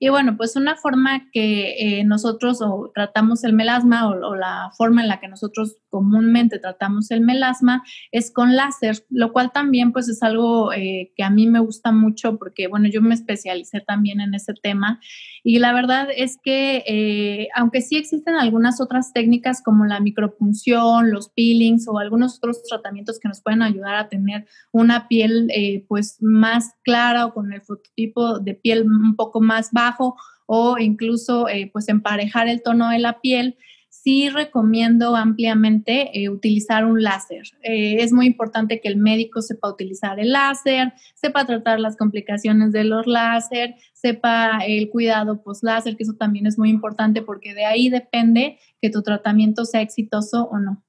Y 0.00 0.10
bueno, 0.10 0.36
pues 0.36 0.54
una 0.54 0.76
forma 0.76 1.28
que 1.32 1.98
eh, 1.98 2.04
nosotros 2.04 2.62
o 2.62 2.92
tratamos 2.94 3.42
el 3.42 3.52
melasma 3.52 4.08
o, 4.08 4.36
la 4.36 4.70
forma 4.76 5.02
en 5.02 5.08
la 5.08 5.18
que 5.18 5.26
nosotros 5.26 5.76
comúnmente 5.88 6.60
tratamos 6.60 7.10
el 7.10 7.20
melasma 7.20 7.82
es 8.12 8.30
con 8.30 8.54
láser, 8.54 9.04
lo 9.10 9.32
cual 9.32 9.50
también 9.50 9.92
pues 9.92 10.08
es 10.08 10.22
algo 10.22 10.72
eh, 10.72 11.12
que 11.16 11.24
a 11.24 11.30
mí 11.30 11.48
me 11.48 11.58
gusta 11.58 11.90
mucho 11.90 12.38
porque 12.38 12.68
bueno, 12.68 12.88
yo 12.88 13.02
me 13.02 13.14
especialicé 13.14 13.80
también 13.80 14.20
en 14.20 14.34
ese 14.34 14.54
tema. 14.54 15.00
Y 15.42 15.58
la 15.58 15.72
verdad 15.72 16.08
es 16.14 16.38
que 16.42 16.84
eh, 16.86 17.48
aunque 17.56 17.80
sí 17.80 17.96
existen 17.96 18.36
algunas 18.36 18.80
otras 18.80 19.12
técnicas 19.12 19.62
como 19.62 19.84
la 19.84 19.98
micropunción, 19.98 21.10
los 21.10 21.30
peelings 21.30 21.88
o 21.88 21.98
algunos 21.98 22.36
otros 22.36 22.62
tratamientos 22.62 23.18
que 23.18 23.28
nos 23.28 23.42
pueden 23.42 23.62
ayudar 23.62 23.96
a 23.96 24.08
tener 24.08 24.46
una 24.70 25.08
piel 25.08 25.50
pues 25.88 26.18
más 26.20 26.74
clara 26.84 27.26
o 27.26 27.34
con 27.34 27.52
el 27.52 27.62
fototipo 27.62 28.38
de 28.38 28.54
piel 28.54 28.82
un 28.82 29.16
poco 29.16 29.40
más 29.40 29.72
bajo, 29.88 30.16
o 30.46 30.78
incluso 30.78 31.48
eh, 31.48 31.70
pues 31.72 31.88
emparejar 31.88 32.48
el 32.48 32.62
tono 32.62 32.90
de 32.90 32.98
la 32.98 33.20
piel, 33.20 33.56
sí 33.90 34.28
recomiendo 34.28 35.16
ampliamente 35.16 36.10
eh, 36.18 36.28
utilizar 36.28 36.84
un 36.84 37.02
láser. 37.02 37.42
Eh, 37.62 37.96
es 38.02 38.12
muy 38.12 38.26
importante 38.26 38.80
que 38.80 38.88
el 38.88 38.96
médico 38.96 39.42
sepa 39.42 39.68
utilizar 39.68 40.20
el 40.20 40.32
láser, 40.32 40.92
sepa 41.14 41.46
tratar 41.46 41.80
las 41.80 41.96
complicaciones 41.96 42.72
de 42.72 42.84
los 42.84 43.06
láser, 43.06 43.74
sepa 43.92 44.60
el 44.66 44.88
cuidado 44.90 45.42
post-láser, 45.42 45.96
que 45.96 46.04
eso 46.04 46.14
también 46.14 46.46
es 46.46 46.58
muy 46.58 46.70
importante 46.70 47.22
porque 47.22 47.54
de 47.54 47.64
ahí 47.64 47.88
depende 47.88 48.58
que 48.80 48.90
tu 48.90 49.02
tratamiento 49.02 49.64
sea 49.64 49.82
exitoso 49.82 50.48
o 50.50 50.58
no. 50.58 50.82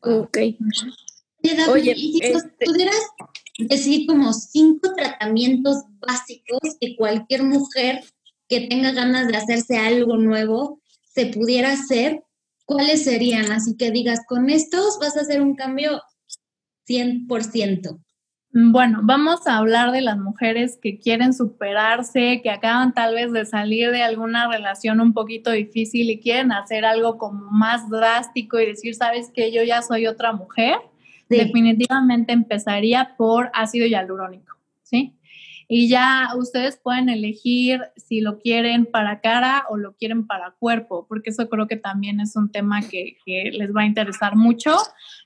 Ok. 0.00 0.38
Oye, 1.70 1.94
este 2.20 2.66
¿pudieras 2.66 2.96
decir 3.58 4.06
como 4.06 4.32
cinco 4.32 4.94
tratamientos 4.96 5.84
básicos 6.00 6.76
que 6.80 6.96
cualquier 6.96 7.44
mujer 7.44 8.02
que 8.48 8.62
tenga 8.68 8.92
ganas 8.92 9.28
de 9.28 9.36
hacerse 9.36 9.78
algo 9.78 10.16
nuevo 10.16 10.80
se 11.14 11.26
pudiera 11.26 11.72
hacer, 11.72 12.22
¿cuáles 12.64 13.04
serían? 13.04 13.52
Así 13.52 13.76
que 13.76 13.90
digas, 13.90 14.20
con 14.26 14.50
estos 14.50 14.98
vas 15.00 15.16
a 15.16 15.20
hacer 15.20 15.40
un 15.40 15.54
cambio 15.54 16.02
100%. 16.88 18.00
Bueno, 18.56 19.00
vamos 19.02 19.48
a 19.48 19.56
hablar 19.56 19.90
de 19.90 20.00
las 20.00 20.16
mujeres 20.16 20.78
que 20.80 20.98
quieren 20.98 21.34
superarse, 21.34 22.40
que 22.40 22.50
acaban 22.50 22.94
tal 22.94 23.14
vez 23.14 23.32
de 23.32 23.46
salir 23.46 23.90
de 23.90 24.02
alguna 24.02 24.48
relación 24.48 25.00
un 25.00 25.12
poquito 25.12 25.50
difícil 25.50 26.08
y 26.08 26.20
quieren 26.20 26.52
hacer 26.52 26.84
algo 26.84 27.18
como 27.18 27.50
más 27.50 27.90
drástico 27.90 28.60
y 28.60 28.66
decir, 28.66 28.94
sabes 28.94 29.30
que 29.34 29.50
yo 29.50 29.64
ya 29.64 29.82
soy 29.82 30.06
otra 30.06 30.32
mujer 30.32 30.76
definitivamente 31.28 32.32
empezaría 32.32 33.14
por 33.16 33.50
ácido 33.54 33.86
hialurónico, 33.86 34.56
¿sí? 34.82 35.14
Y 35.76 35.88
ya 35.88 36.28
ustedes 36.38 36.78
pueden 36.80 37.08
elegir 37.08 37.80
si 37.96 38.20
lo 38.20 38.38
quieren 38.38 38.86
para 38.86 39.20
cara 39.20 39.64
o 39.68 39.76
lo 39.76 39.96
quieren 39.96 40.24
para 40.24 40.52
cuerpo, 40.52 41.04
porque 41.08 41.30
eso 41.30 41.48
creo 41.48 41.66
que 41.66 41.74
también 41.74 42.20
es 42.20 42.36
un 42.36 42.52
tema 42.52 42.80
que, 42.82 43.16
que 43.26 43.50
les 43.52 43.74
va 43.74 43.80
a 43.80 43.86
interesar 43.86 44.36
mucho. 44.36 44.76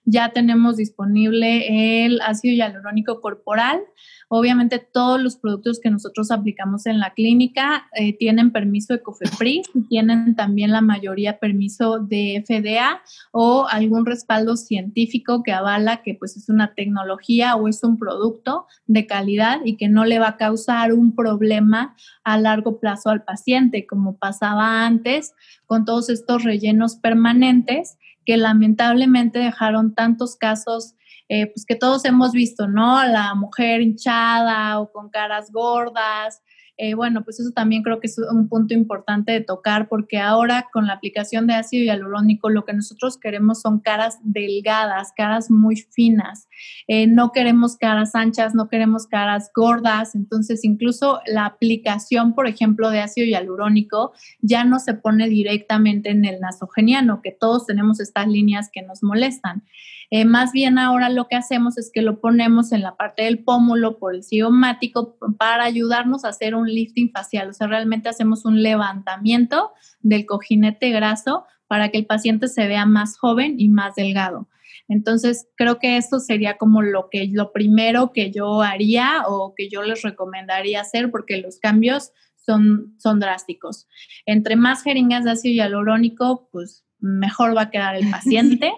Ya 0.06 0.30
tenemos 0.30 0.78
disponible 0.78 2.06
el 2.06 2.22
ácido 2.22 2.54
hialurónico 2.54 3.20
corporal. 3.20 3.82
Obviamente 4.30 4.78
todos 4.78 5.20
los 5.20 5.36
productos 5.36 5.80
que 5.80 5.90
nosotros 5.90 6.30
aplicamos 6.30 6.86
en 6.86 6.98
la 6.98 7.14
clínica 7.14 7.88
eh, 7.94 8.16
tienen 8.16 8.50
permiso 8.50 8.92
de 8.92 9.02
COFEPRIS 9.02 9.68
y 9.74 9.82
tienen 9.88 10.34
también 10.34 10.70
la 10.70 10.82
mayoría 10.82 11.38
permiso 11.38 11.98
de 11.98 12.42
FDA 12.46 13.02
o 13.32 13.66
algún 13.68 14.04
respaldo 14.04 14.56
científico 14.56 15.42
que 15.42 15.52
avala 15.52 16.02
que 16.02 16.14
pues 16.14 16.36
es 16.36 16.48
una 16.50 16.74
tecnología 16.74 17.56
o 17.56 17.68
es 17.68 17.82
un 17.82 17.98
producto 17.98 18.66
de 18.86 19.06
calidad 19.06 19.60
y 19.64 19.76
que 19.76 19.88
no 19.88 20.04
le 20.04 20.18
va 20.18 20.28
a 20.28 20.36
causar 20.38 20.94
un 20.94 21.14
problema 21.14 21.94
a 22.24 22.38
largo 22.38 22.80
plazo 22.80 23.10
al 23.10 23.24
paciente, 23.24 23.86
como 23.86 24.16
pasaba 24.16 24.86
antes 24.86 25.34
con 25.66 25.84
todos 25.84 26.08
estos 26.08 26.44
rellenos 26.44 26.96
permanentes 26.96 27.98
que 28.24 28.38
lamentablemente 28.38 29.38
dejaron 29.38 29.94
tantos 29.94 30.36
casos 30.36 30.94
eh, 31.30 31.46
pues 31.46 31.66
que 31.66 31.76
todos 31.76 32.06
hemos 32.06 32.32
visto, 32.32 32.68
¿no? 32.68 33.04
La 33.04 33.34
mujer 33.34 33.82
hinchada 33.82 34.80
o 34.80 34.90
con 34.90 35.10
caras 35.10 35.52
gordas. 35.52 36.42
Eh, 36.80 36.94
bueno, 36.94 37.24
pues 37.24 37.40
eso 37.40 37.50
también 37.50 37.82
creo 37.82 37.98
que 37.98 38.06
es 38.06 38.18
un 38.18 38.48
punto 38.48 38.72
importante 38.72 39.32
de 39.32 39.40
tocar 39.40 39.88
porque 39.88 40.18
ahora 40.18 40.68
con 40.72 40.86
la 40.86 40.92
aplicación 40.92 41.48
de 41.48 41.54
ácido 41.54 41.82
hialurónico 41.82 42.50
lo 42.50 42.64
que 42.64 42.72
nosotros 42.72 43.18
queremos 43.18 43.60
son 43.60 43.80
caras 43.80 44.18
delgadas, 44.22 45.12
caras 45.16 45.50
muy 45.50 45.74
finas. 45.74 46.48
Eh, 46.86 47.08
no 47.08 47.32
queremos 47.32 47.76
caras 47.76 48.14
anchas, 48.14 48.54
no 48.54 48.68
queremos 48.68 49.08
caras 49.08 49.50
gordas. 49.52 50.14
Entonces, 50.14 50.64
incluso 50.64 51.20
la 51.26 51.46
aplicación, 51.46 52.36
por 52.36 52.46
ejemplo, 52.46 52.90
de 52.90 53.00
ácido 53.00 53.26
hialurónico 53.26 54.12
ya 54.40 54.64
no 54.64 54.78
se 54.78 54.94
pone 54.94 55.28
directamente 55.28 56.10
en 56.10 56.24
el 56.24 56.38
nasogeniano, 56.38 57.22
que 57.22 57.32
todos 57.32 57.66
tenemos 57.66 57.98
estas 57.98 58.28
líneas 58.28 58.70
que 58.72 58.82
nos 58.82 59.02
molestan. 59.02 59.64
Eh, 60.10 60.24
más 60.24 60.52
bien 60.52 60.78
ahora 60.78 61.10
lo 61.10 61.28
que 61.28 61.36
hacemos 61.36 61.76
es 61.76 61.90
que 61.92 62.00
lo 62.00 62.20
ponemos 62.20 62.72
en 62.72 62.82
la 62.82 62.96
parte 62.96 63.24
del 63.24 63.44
pómulo 63.44 63.98
por 63.98 64.14
el 64.14 64.24
cigomático 64.24 65.18
para 65.38 65.64
ayudarnos 65.64 66.24
a 66.24 66.28
hacer 66.28 66.54
un 66.54 66.66
lifting 66.66 67.10
facial. 67.10 67.50
O 67.50 67.52
sea, 67.52 67.66
realmente 67.66 68.08
hacemos 68.08 68.44
un 68.44 68.62
levantamiento 68.62 69.72
del 70.00 70.24
cojinete 70.24 70.90
graso 70.90 71.44
para 71.66 71.90
que 71.90 71.98
el 71.98 72.06
paciente 72.06 72.48
se 72.48 72.66
vea 72.66 72.86
más 72.86 73.18
joven 73.18 73.56
y 73.58 73.68
más 73.68 73.94
delgado. 73.94 74.48
Entonces, 74.88 75.46
creo 75.56 75.78
que 75.78 75.98
esto 75.98 76.18
sería 76.18 76.56
como 76.56 76.80
lo 76.80 77.08
que 77.10 77.28
lo 77.30 77.52
primero 77.52 78.12
que 78.12 78.30
yo 78.30 78.62
haría 78.62 79.24
o 79.26 79.52
que 79.54 79.68
yo 79.68 79.82
les 79.82 80.00
recomendaría 80.00 80.80
hacer 80.80 81.10
porque 81.10 81.36
los 81.36 81.58
cambios 81.58 82.12
son, 82.36 82.94
son 82.98 83.20
drásticos. 83.20 83.86
Entre 84.24 84.56
más 84.56 84.82
jeringas 84.82 85.24
de 85.24 85.32
ácido 85.32 85.54
hialurónico, 85.54 86.48
pues 86.50 86.86
mejor 86.98 87.54
va 87.54 87.62
a 87.62 87.70
quedar 87.70 87.96
el 87.96 88.10
paciente 88.10 88.72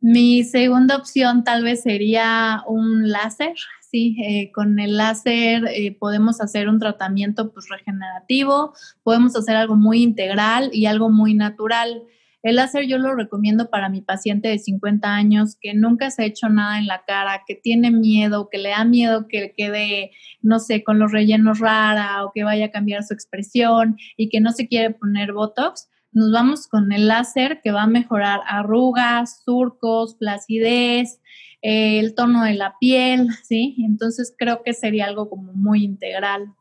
Mi 0.00 0.44
segunda 0.44 0.96
opción 0.96 1.42
tal 1.42 1.64
vez 1.64 1.82
sería 1.82 2.62
un 2.66 3.10
láser. 3.10 3.54
Sí, 3.90 4.16
eh, 4.22 4.52
con 4.52 4.78
el 4.78 4.96
láser 4.96 5.64
eh, 5.66 5.96
podemos 5.98 6.40
hacer 6.40 6.68
un 6.68 6.78
tratamiento 6.78 7.52
pues, 7.52 7.68
regenerativo, 7.68 8.74
podemos 9.02 9.34
hacer 9.34 9.56
algo 9.56 9.76
muy 9.76 10.02
integral 10.02 10.70
y 10.72 10.86
algo 10.86 11.10
muy 11.10 11.34
natural. 11.34 12.02
El 12.42 12.56
láser 12.56 12.86
yo 12.86 12.98
lo 12.98 13.14
recomiendo 13.14 13.70
para 13.70 13.88
mi 13.88 14.00
paciente 14.00 14.48
de 14.48 14.58
50 14.58 15.12
años 15.12 15.56
que 15.60 15.74
nunca 15.74 16.10
se 16.10 16.22
ha 16.22 16.26
hecho 16.26 16.48
nada 16.48 16.78
en 16.78 16.86
la 16.86 17.02
cara, 17.04 17.42
que 17.46 17.56
tiene 17.56 17.90
miedo, 17.90 18.48
que 18.50 18.58
le 18.58 18.68
da 18.68 18.84
miedo 18.84 19.26
que 19.26 19.54
quede, 19.56 20.12
no 20.42 20.60
sé, 20.60 20.84
con 20.84 20.98
los 20.98 21.10
rellenos 21.10 21.58
rara 21.58 22.24
o 22.24 22.30
que 22.32 22.44
vaya 22.44 22.66
a 22.66 22.70
cambiar 22.70 23.02
su 23.02 23.14
expresión 23.14 23.96
y 24.16 24.28
que 24.28 24.40
no 24.40 24.52
se 24.52 24.68
quiere 24.68 24.90
poner 24.90 25.32
Botox 25.32 25.88
nos 26.12 26.32
vamos 26.32 26.66
con 26.66 26.90
el 26.92 27.06
láser 27.06 27.60
que 27.62 27.70
va 27.70 27.82
a 27.82 27.86
mejorar 27.86 28.40
arrugas, 28.46 29.42
surcos, 29.44 30.16
flacidez, 30.18 31.20
eh, 31.62 31.98
el 31.98 32.14
tono 32.14 32.44
de 32.44 32.54
la 32.54 32.76
piel, 32.80 33.28
¿sí? 33.44 33.76
Entonces 33.84 34.34
creo 34.36 34.62
que 34.62 34.72
sería 34.72 35.06
algo 35.06 35.28
como 35.28 35.52
muy 35.52 35.84
integral. 35.84 36.54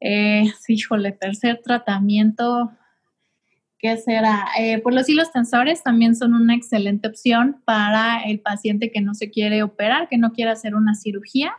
Eh, 0.00 0.44
híjole, 0.68 1.12
tercer 1.12 1.60
tratamiento, 1.62 2.70
¿qué 3.78 3.96
será? 3.96 4.46
Eh, 4.58 4.78
pues 4.78 4.94
los 4.94 5.08
hilos 5.08 5.32
tensores 5.32 5.82
también 5.82 6.14
son 6.14 6.34
una 6.34 6.54
excelente 6.54 7.08
opción 7.08 7.62
para 7.64 8.22
el 8.22 8.40
paciente 8.40 8.92
que 8.92 9.00
no 9.00 9.14
se 9.14 9.30
quiere 9.30 9.62
operar, 9.62 10.08
que 10.08 10.18
no 10.18 10.32
quiere 10.32 10.52
hacer 10.52 10.74
una 10.74 10.94
cirugía. 10.94 11.52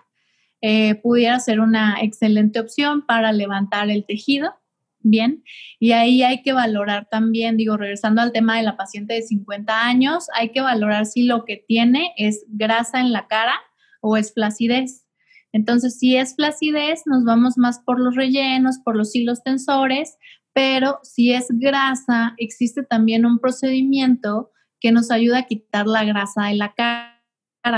pudiera 1.04 1.40
ser 1.40 1.62
una 1.62 2.02
excelente 2.02 2.60
opción 2.60 3.06
para 3.06 3.32
levantar 3.32 3.90
el 3.90 4.06
tejido 4.06 4.59
bien. 5.02 5.44
Y 5.80 5.92
ahí 5.92 6.24
hay 6.24 6.42
que 6.42 6.54
valorar 6.54 7.08
también, 7.10 7.58
digo, 7.58 7.78
regresando 7.78 8.22
al 8.22 8.32
tema 8.32 8.58
de 8.58 8.64
la 8.64 8.78
paciente 8.78 9.14
de 9.14 9.22
50 9.22 9.86
años, 9.86 10.28
hay 10.36 10.50
que 10.52 10.62
valorar 10.62 11.06
si 11.06 11.24
lo 11.24 11.46
que 11.46 11.64
tiene 11.68 12.14
es 12.18 12.46
grasa 12.48 13.00
en 13.00 13.12
la 13.12 13.28
cara 13.28 13.56
o 14.02 14.18
es 14.18 14.34
flacidez. 14.34 15.06
Entonces, 15.52 15.98
si 15.98 16.16
es 16.16 16.36
flacidez, 16.36 17.02
nos 17.06 17.24
vamos 17.24 17.58
más 17.58 17.80
por 17.80 18.00
los 18.00 18.16
rellenos, 18.16 18.80
por 18.84 18.96
los 18.96 19.16
hilos 19.16 19.44
tensores, 19.44 20.18
pero 20.54 21.00
si 21.04 21.34
es 21.34 21.48
grasa, 21.50 22.34
existe 22.38 22.84
también 22.84 23.26
un 23.26 23.40
procedimiento 23.40 24.52
que 24.80 24.92
nos 24.92 25.12
ayuda 25.12 25.40
a 25.40 25.48
quitar 25.48 25.88
la 25.88 26.04
grasa 26.04 26.46
de 26.48 26.56
la 26.56 26.74
cara 26.74 27.19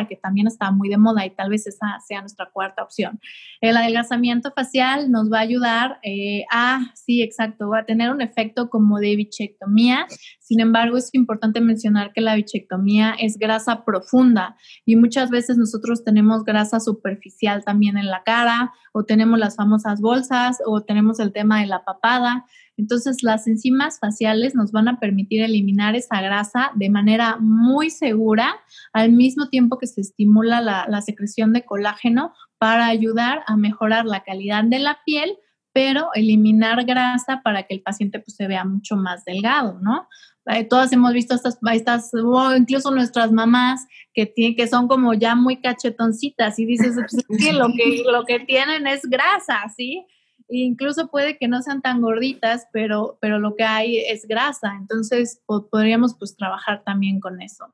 que 0.07 0.15
también 0.15 0.47
está 0.47 0.71
muy 0.71 0.89
de 0.89 0.97
moda 0.97 1.25
y 1.25 1.29
tal 1.31 1.49
vez 1.49 1.67
esa 1.67 1.99
sea 2.05 2.21
nuestra 2.21 2.49
cuarta 2.51 2.83
opción. 2.83 3.19
El 3.61 3.77
adelgazamiento 3.77 4.51
facial 4.55 5.11
nos 5.11 5.31
va 5.31 5.39
a 5.39 5.41
ayudar 5.41 5.99
eh, 6.03 6.45
a, 6.51 6.79
sí, 6.95 7.21
exacto, 7.21 7.69
va 7.69 7.79
a 7.79 7.85
tener 7.85 8.11
un 8.11 8.21
efecto 8.21 8.69
como 8.69 8.99
de 8.99 9.15
bichectomía. 9.15 10.07
Sin 10.39 10.59
embargo, 10.59 10.97
es 10.97 11.09
importante 11.13 11.61
mencionar 11.61 12.11
que 12.13 12.21
la 12.21 12.35
bichectomía 12.35 13.15
es 13.19 13.37
grasa 13.37 13.85
profunda 13.85 14.57
y 14.85 14.95
muchas 14.95 15.29
veces 15.29 15.57
nosotros 15.57 16.03
tenemos 16.03 16.43
grasa 16.43 16.79
superficial 16.79 17.63
también 17.63 17.97
en 17.97 18.07
la 18.07 18.23
cara 18.23 18.73
o 18.93 19.03
tenemos 19.03 19.39
las 19.39 19.55
famosas 19.55 20.01
bolsas 20.01 20.59
o 20.65 20.81
tenemos 20.81 21.19
el 21.19 21.31
tema 21.31 21.61
de 21.61 21.67
la 21.67 21.83
papada. 21.83 22.45
Entonces, 22.81 23.21
las 23.21 23.45
enzimas 23.45 23.99
faciales 23.99 24.55
nos 24.55 24.71
van 24.71 24.87
a 24.87 24.99
permitir 24.99 25.43
eliminar 25.43 25.95
esa 25.95 26.19
grasa 26.19 26.71
de 26.73 26.89
manera 26.89 27.37
muy 27.39 27.91
segura, 27.91 28.55
al 28.91 29.11
mismo 29.11 29.49
tiempo 29.49 29.77
que 29.77 29.85
se 29.85 30.01
estimula 30.01 30.61
la, 30.61 31.01
secreción 31.01 31.53
de 31.53 31.63
colágeno 31.63 32.33
para 32.57 32.87
ayudar 32.87 33.43
a 33.45 33.55
mejorar 33.55 34.05
la 34.05 34.23
calidad 34.23 34.63
de 34.63 34.79
la 34.79 34.97
piel, 35.05 35.37
pero 35.73 36.09
eliminar 36.15 36.83
grasa 36.85 37.41
para 37.43 37.63
que 37.63 37.75
el 37.75 37.83
paciente 37.83 38.19
pues, 38.19 38.35
se 38.35 38.47
vea 38.47 38.65
mucho 38.65 38.95
más 38.95 39.25
delgado, 39.25 39.79
¿no? 39.79 40.07
Eh, 40.47 40.63
todas 40.63 40.91
hemos 40.91 41.13
visto 41.13 41.35
estas, 41.35 41.59
estas 41.71 42.11
o 42.15 42.55
incluso 42.55 42.89
nuestras 42.89 43.31
mamás 43.31 43.85
que, 44.11 44.25
tienen, 44.25 44.55
que 44.55 44.67
son 44.67 44.87
como 44.87 45.13
ya 45.13 45.35
muy 45.35 45.61
cachetoncitas 45.61 46.57
y 46.57 46.65
dices, 46.65 46.95
pues, 46.95 47.23
que 47.39 47.53
lo 47.53 47.67
que 47.67 48.03
lo 48.11 48.25
que 48.25 48.39
tienen 48.39 48.87
es 48.87 49.01
grasa, 49.03 49.61
¿sí? 49.77 50.03
Incluso 50.51 51.09
puede 51.09 51.37
que 51.37 51.47
no 51.47 51.61
sean 51.61 51.81
tan 51.81 52.01
gorditas, 52.01 52.67
pero, 52.73 53.17
pero 53.21 53.39
lo 53.39 53.55
que 53.55 53.63
hay 53.63 53.97
es 53.97 54.27
grasa, 54.27 54.75
entonces 54.77 55.41
podríamos 55.45 56.15
pues 56.17 56.35
trabajar 56.35 56.83
también 56.83 57.19
con 57.19 57.41
eso. 57.41 57.73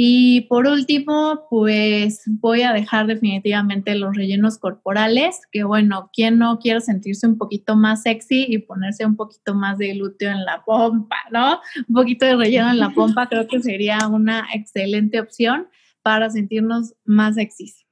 Y 0.00 0.42
por 0.42 0.68
último, 0.68 1.48
pues 1.50 2.22
voy 2.26 2.62
a 2.62 2.72
dejar 2.72 3.08
definitivamente 3.08 3.96
los 3.96 4.14
rellenos 4.14 4.56
corporales, 4.56 5.40
que 5.50 5.64
bueno, 5.64 6.08
¿quién 6.12 6.38
no 6.38 6.60
quiere 6.60 6.80
sentirse 6.80 7.26
un 7.26 7.36
poquito 7.36 7.74
más 7.74 8.02
sexy 8.02 8.46
y 8.48 8.58
ponerse 8.58 9.04
un 9.04 9.16
poquito 9.16 9.56
más 9.56 9.76
de 9.78 9.94
glúteo 9.94 10.30
en 10.30 10.44
la 10.44 10.62
pompa, 10.64 11.16
¿no? 11.32 11.58
Un 11.88 11.94
poquito 11.96 12.26
de 12.26 12.36
relleno 12.36 12.70
en 12.70 12.78
la 12.78 12.90
pompa 12.90 13.28
creo 13.28 13.48
que 13.48 13.60
sería 13.60 14.06
una 14.06 14.46
excelente 14.54 15.18
opción 15.18 15.66
para 16.02 16.30
sentirnos 16.30 16.94
más 17.04 17.34
sexys. 17.34 17.84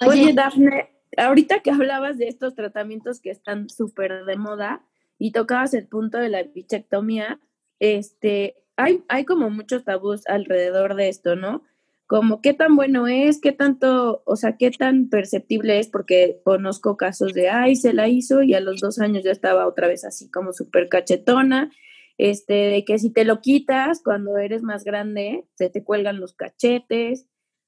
Oye, 0.00 0.32
Dafne, 0.32 0.90
ahorita 1.16 1.60
que 1.60 1.70
hablabas 1.70 2.18
de 2.18 2.28
estos 2.28 2.54
tratamientos 2.54 3.20
que 3.20 3.30
están 3.30 3.68
súper 3.68 4.24
de 4.24 4.36
moda 4.36 4.84
y 5.18 5.32
tocabas 5.32 5.74
el 5.74 5.86
punto 5.86 6.18
de 6.18 6.28
la 6.28 6.42
bichectomía, 6.42 7.40
este, 7.78 8.56
hay, 8.76 9.04
hay 9.08 9.24
como 9.24 9.50
muchos 9.50 9.84
tabús 9.84 10.26
alrededor 10.26 10.94
de 10.94 11.08
esto, 11.08 11.36
¿no? 11.36 11.62
Como 12.06 12.40
qué 12.40 12.54
tan 12.54 12.76
bueno 12.76 13.08
es, 13.08 13.40
qué 13.40 13.52
tanto, 13.52 14.22
o 14.26 14.36
sea, 14.36 14.56
qué 14.56 14.70
tan 14.70 15.08
perceptible 15.08 15.78
es, 15.78 15.88
porque 15.88 16.40
conozco 16.44 16.96
casos 16.96 17.34
de, 17.34 17.48
ay, 17.48 17.74
se 17.74 17.92
la 17.92 18.08
hizo 18.08 18.42
y 18.42 18.54
a 18.54 18.60
los 18.60 18.80
dos 18.80 19.00
años 19.00 19.24
ya 19.24 19.32
estaba 19.32 19.66
otra 19.66 19.88
vez 19.88 20.04
así 20.04 20.30
como 20.30 20.52
súper 20.52 20.88
cachetona, 20.88 21.72
este, 22.18 22.54
de 22.54 22.84
que 22.84 22.98
si 22.98 23.10
te 23.10 23.24
lo 23.24 23.40
quitas 23.40 24.02
cuando 24.02 24.36
eres 24.38 24.62
más 24.62 24.84
grande, 24.84 25.46
se 25.54 25.68
te 25.68 25.82
cuelgan 25.82 26.20
los 26.20 26.34
cachetes 26.34 27.26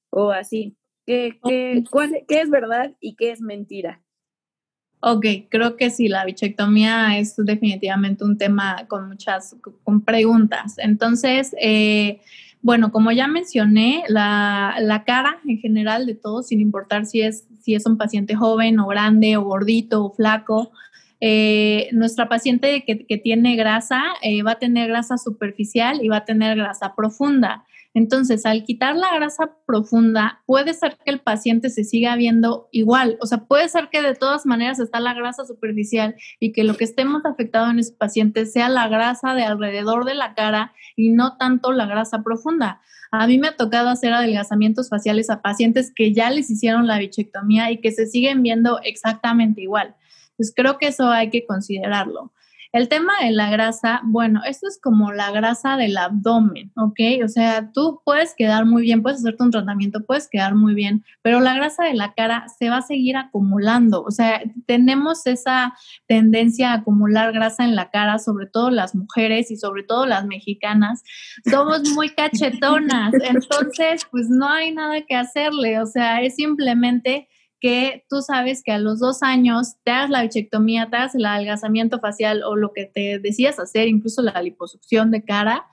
o 0.09 0.31
así. 0.31 0.78
¿Qué, 1.09 1.39
qué, 1.43 1.83
qué 2.27 2.41
es 2.41 2.51
verdad 2.51 2.91
y 2.99 3.15
qué 3.15 3.31
es 3.31 3.41
mentira? 3.41 3.99
Ok, 4.99 5.25
creo 5.49 5.75
que 5.75 5.89
sí, 5.89 6.07
la 6.07 6.23
bichectomía 6.23 7.17
es 7.17 7.35
definitivamente 7.35 8.23
un 8.23 8.37
tema 8.37 8.85
con 8.87 9.07
muchas 9.07 9.55
con 9.83 10.01
preguntas. 10.01 10.75
Entonces, 10.77 11.55
eh, 11.59 12.21
bueno, 12.61 12.91
como 12.91 13.11
ya 13.11 13.27
mencioné, 13.27 14.03
la, 14.07 14.75
la, 14.81 15.03
cara 15.03 15.39
en 15.47 15.57
general 15.57 16.05
de 16.05 16.13
todos, 16.13 16.49
sin 16.49 16.61
importar 16.61 17.07
si 17.07 17.21
es, 17.21 17.47
si 17.59 17.73
es 17.73 17.87
un 17.87 17.97
paciente 17.97 18.35
joven 18.35 18.77
o 18.77 18.85
grande 18.85 19.35
o 19.35 19.41
gordito 19.41 20.05
o 20.05 20.13
flaco, 20.13 20.71
eh, 21.21 21.89
nuestra 21.91 22.29
paciente 22.29 22.83
que, 22.85 23.07
que 23.07 23.17
tiene 23.17 23.55
grasa 23.55 24.03
eh, 24.21 24.43
va 24.43 24.51
a 24.51 24.59
tener 24.59 24.89
grasa 24.89 25.17
superficial 25.17 26.01
y 26.03 26.09
va 26.09 26.17
a 26.17 26.25
tener 26.25 26.55
grasa 26.55 26.93
profunda. 26.93 27.65
Entonces, 27.95 28.45
al 28.45 28.63
quitar 28.63 28.95
la 28.95 29.13
grasa 29.15 29.57
profunda, 29.65 30.43
puede 30.45 30.73
ser 30.73 30.97
que 31.03 31.11
el 31.11 31.19
paciente 31.19 31.69
se 31.69 31.83
siga 31.83 32.15
viendo 32.15 32.69
igual. 32.71 33.17
O 33.19 33.25
sea, 33.25 33.45
puede 33.45 33.67
ser 33.67 33.89
que 33.89 34.01
de 34.01 34.13
todas 34.13 34.45
maneras 34.45 34.79
está 34.79 34.99
la 34.99 35.15
grasa 35.15 35.45
superficial 35.45 36.15
y 36.39 36.51
que 36.51 36.63
lo 36.63 36.75
que 36.75 36.83
estemos 36.83 37.25
afectado 37.25 37.69
en 37.69 37.79
ese 37.79 37.93
paciente 37.93 38.45
sea 38.45 38.69
la 38.69 38.87
grasa 38.87 39.33
de 39.33 39.43
alrededor 39.43 40.05
de 40.05 40.13
la 40.13 40.35
cara 40.35 40.73
y 40.95 41.09
no 41.09 41.37
tanto 41.37 41.71
la 41.71 41.87
grasa 41.87 42.21
profunda. 42.21 42.79
A 43.11 43.25
mí 43.25 43.39
me 43.39 43.47
ha 43.47 43.57
tocado 43.57 43.89
hacer 43.89 44.13
adelgazamientos 44.13 44.89
faciales 44.89 45.31
a 45.31 45.41
pacientes 45.41 45.91
que 45.95 46.13
ya 46.13 46.29
les 46.29 46.51
hicieron 46.51 46.85
la 46.85 46.99
bichectomía 46.99 47.71
y 47.71 47.81
que 47.81 47.91
se 47.91 48.05
siguen 48.05 48.43
viendo 48.43 48.79
exactamente 48.83 49.61
igual. 49.61 49.95
Pues 50.37 50.53
creo 50.55 50.77
que 50.77 50.87
eso 50.87 51.09
hay 51.09 51.31
que 51.31 51.45
considerarlo. 51.45 52.31
El 52.71 52.87
tema 52.87 53.13
de 53.23 53.31
la 53.31 53.49
grasa, 53.49 54.01
bueno, 54.03 54.41
esto 54.45 54.67
es 54.67 54.79
como 54.79 55.11
la 55.11 55.31
grasa 55.31 55.75
del 55.75 55.97
abdomen, 55.97 56.71
¿ok? 56.75 56.99
O 57.25 57.27
sea, 57.27 57.71
tú 57.73 57.99
puedes 58.05 58.35
quedar 58.35 58.65
muy 58.65 58.83
bien, 58.83 59.01
puedes 59.01 59.19
hacerte 59.19 59.43
un 59.43 59.49
tratamiento, 59.49 60.05
puedes 60.05 60.29
quedar 60.29 60.53
muy 60.53 60.75
bien, 60.75 61.03
pero 61.23 61.39
la 61.39 61.55
grasa 61.55 61.85
de 61.85 61.95
la 61.95 62.13
cara 62.13 62.45
se 62.59 62.69
va 62.69 62.77
a 62.77 62.81
seguir 62.83 63.17
acumulando. 63.17 64.03
O 64.03 64.11
sea, 64.11 64.43
tenemos 64.67 65.25
esa 65.25 65.73
tendencia 66.07 66.71
a 66.71 66.75
acumular 66.75 67.33
grasa 67.33 67.63
en 67.63 67.75
la 67.75 67.89
cara, 67.89 68.19
sobre 68.19 68.45
todo 68.45 68.69
las 68.69 68.93
mujeres 68.93 69.49
y 69.49 69.57
sobre 69.57 69.81
todo 69.81 70.05
las 70.05 70.27
mexicanas. 70.27 71.01
Somos 71.49 71.89
muy 71.95 72.09
cachetonas, 72.15 73.13
entonces, 73.13 74.05
pues 74.11 74.29
no 74.29 74.47
hay 74.47 74.71
nada 74.73 75.01
que 75.01 75.15
hacerle. 75.15 75.81
O 75.81 75.87
sea, 75.87 76.21
es 76.21 76.35
simplemente 76.35 77.27
que 77.59 78.05
tú 78.09 78.21
sabes 78.21 78.63
que 78.63 78.71
a 78.71 78.79
los 78.79 78.99
dos 78.99 79.21
años 79.21 79.75
te 79.83 79.91
hagas 79.91 80.09
la 80.09 80.21
bichectomía, 80.21 80.89
te 80.89 80.97
hagas 80.97 81.15
el 81.15 81.25
adelgazamiento 81.25 81.99
facial 81.99 82.43
o 82.43 82.55
lo 82.55 82.71
que 82.73 82.85
te 82.85 83.19
decías 83.19 83.59
hacer, 83.59 83.87
incluso 83.87 84.21
la 84.21 84.41
liposucción 84.41 85.11
de 85.11 85.23
cara, 85.23 85.65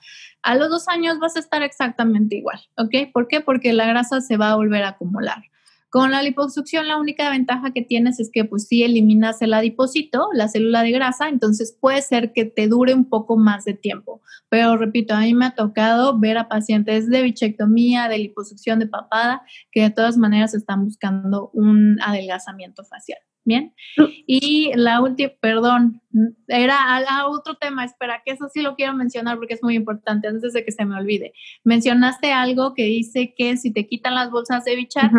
a 0.42 0.55
los 0.55 0.68
dos 0.68 0.88
años 0.88 1.18
vas 1.18 1.37
a 1.37 1.40
estar 1.40 1.62
exactamente 1.62 2.37
igual, 2.37 2.61
¿ok? 2.77 3.12
¿Por 3.12 3.29
qué? 3.29 3.40
Porque 3.40 3.72
la 3.72 3.87
grasa 3.87 4.20
se 4.20 4.37
va 4.37 4.53
a 4.53 4.57
volver 4.57 4.85
a 4.85 4.90
acumular. 4.90 5.42
Con 5.88 6.11
la 6.11 6.22
liposucción 6.22 6.88
la 6.88 6.99
única 6.99 7.31
ventaja 7.31 7.72
que 7.72 7.83
tienes 7.83 8.18
es 8.20 8.31
que 8.33 8.44
pues 8.44 8.66
sí 8.66 8.83
eliminas 8.83 9.40
el 9.40 9.55
adipocito, 9.55 10.29
la 10.35 10.49
célula 10.49 10.83
de 10.83 10.90
grasa, 10.90 11.29
entonces 11.29 11.77
puede 11.81 12.03
ser 12.03 12.33
que 12.33 12.44
te 12.44 12.66
dure 12.68 12.92
un 12.92 13.09
poco 13.09 13.37
más 13.37 13.64
de 13.64 13.75
tiempo. 13.75 14.20
Pero 14.49 14.77
repito, 14.77 15.14
a 15.14 15.20
mí 15.20 15.35
me 15.35 15.46
ha 15.46 15.55
tocado 15.55 16.18
ver 16.18 16.38
a 16.38 16.49
pacientes 16.49 17.09
de 17.09 17.22
bichectomía, 17.22 18.09
de 18.09 18.18
liposucción 18.18 18.79
de 18.79 18.88
papada, 18.88 19.42
que 19.70 19.83
de 19.83 19.90
todas 19.90 20.16
maneras 20.16 20.55
están 20.55 20.85
buscando 20.85 21.51
un 21.53 21.99
adelgazamiento 22.03 22.85
facial. 22.85 23.18
Bien. 23.47 23.73
Mm. 23.97 24.05
Y 24.27 24.73
la 24.75 25.01
última, 25.01 25.31
perdón, 25.41 26.03
era 26.49 26.97
a, 26.97 27.29
otro 27.29 27.55
tema, 27.55 27.85
espera, 27.85 28.21
que 28.25 28.33
eso 28.33 28.49
sí 28.53 28.61
lo 28.61 28.75
quiero 28.75 28.93
mencionar 28.93 29.37
porque 29.39 29.55
es 29.55 29.63
muy 29.63 29.77
importante 29.77 30.27
antes 30.27 30.53
de 30.53 30.65
que 30.65 30.73
se 30.73 30.85
me 30.85 30.97
olvide. 30.97 31.33
Mencionaste 31.63 32.33
algo 32.33 32.75
que 32.75 32.85
dice 32.85 33.35
que 33.39 33.57
si 33.57 33.73
te 33.73 33.87
quitan 33.87 34.17
las 34.17 34.31
bolsas 34.31 34.65
de 34.65 34.75
bichar, 34.75 35.11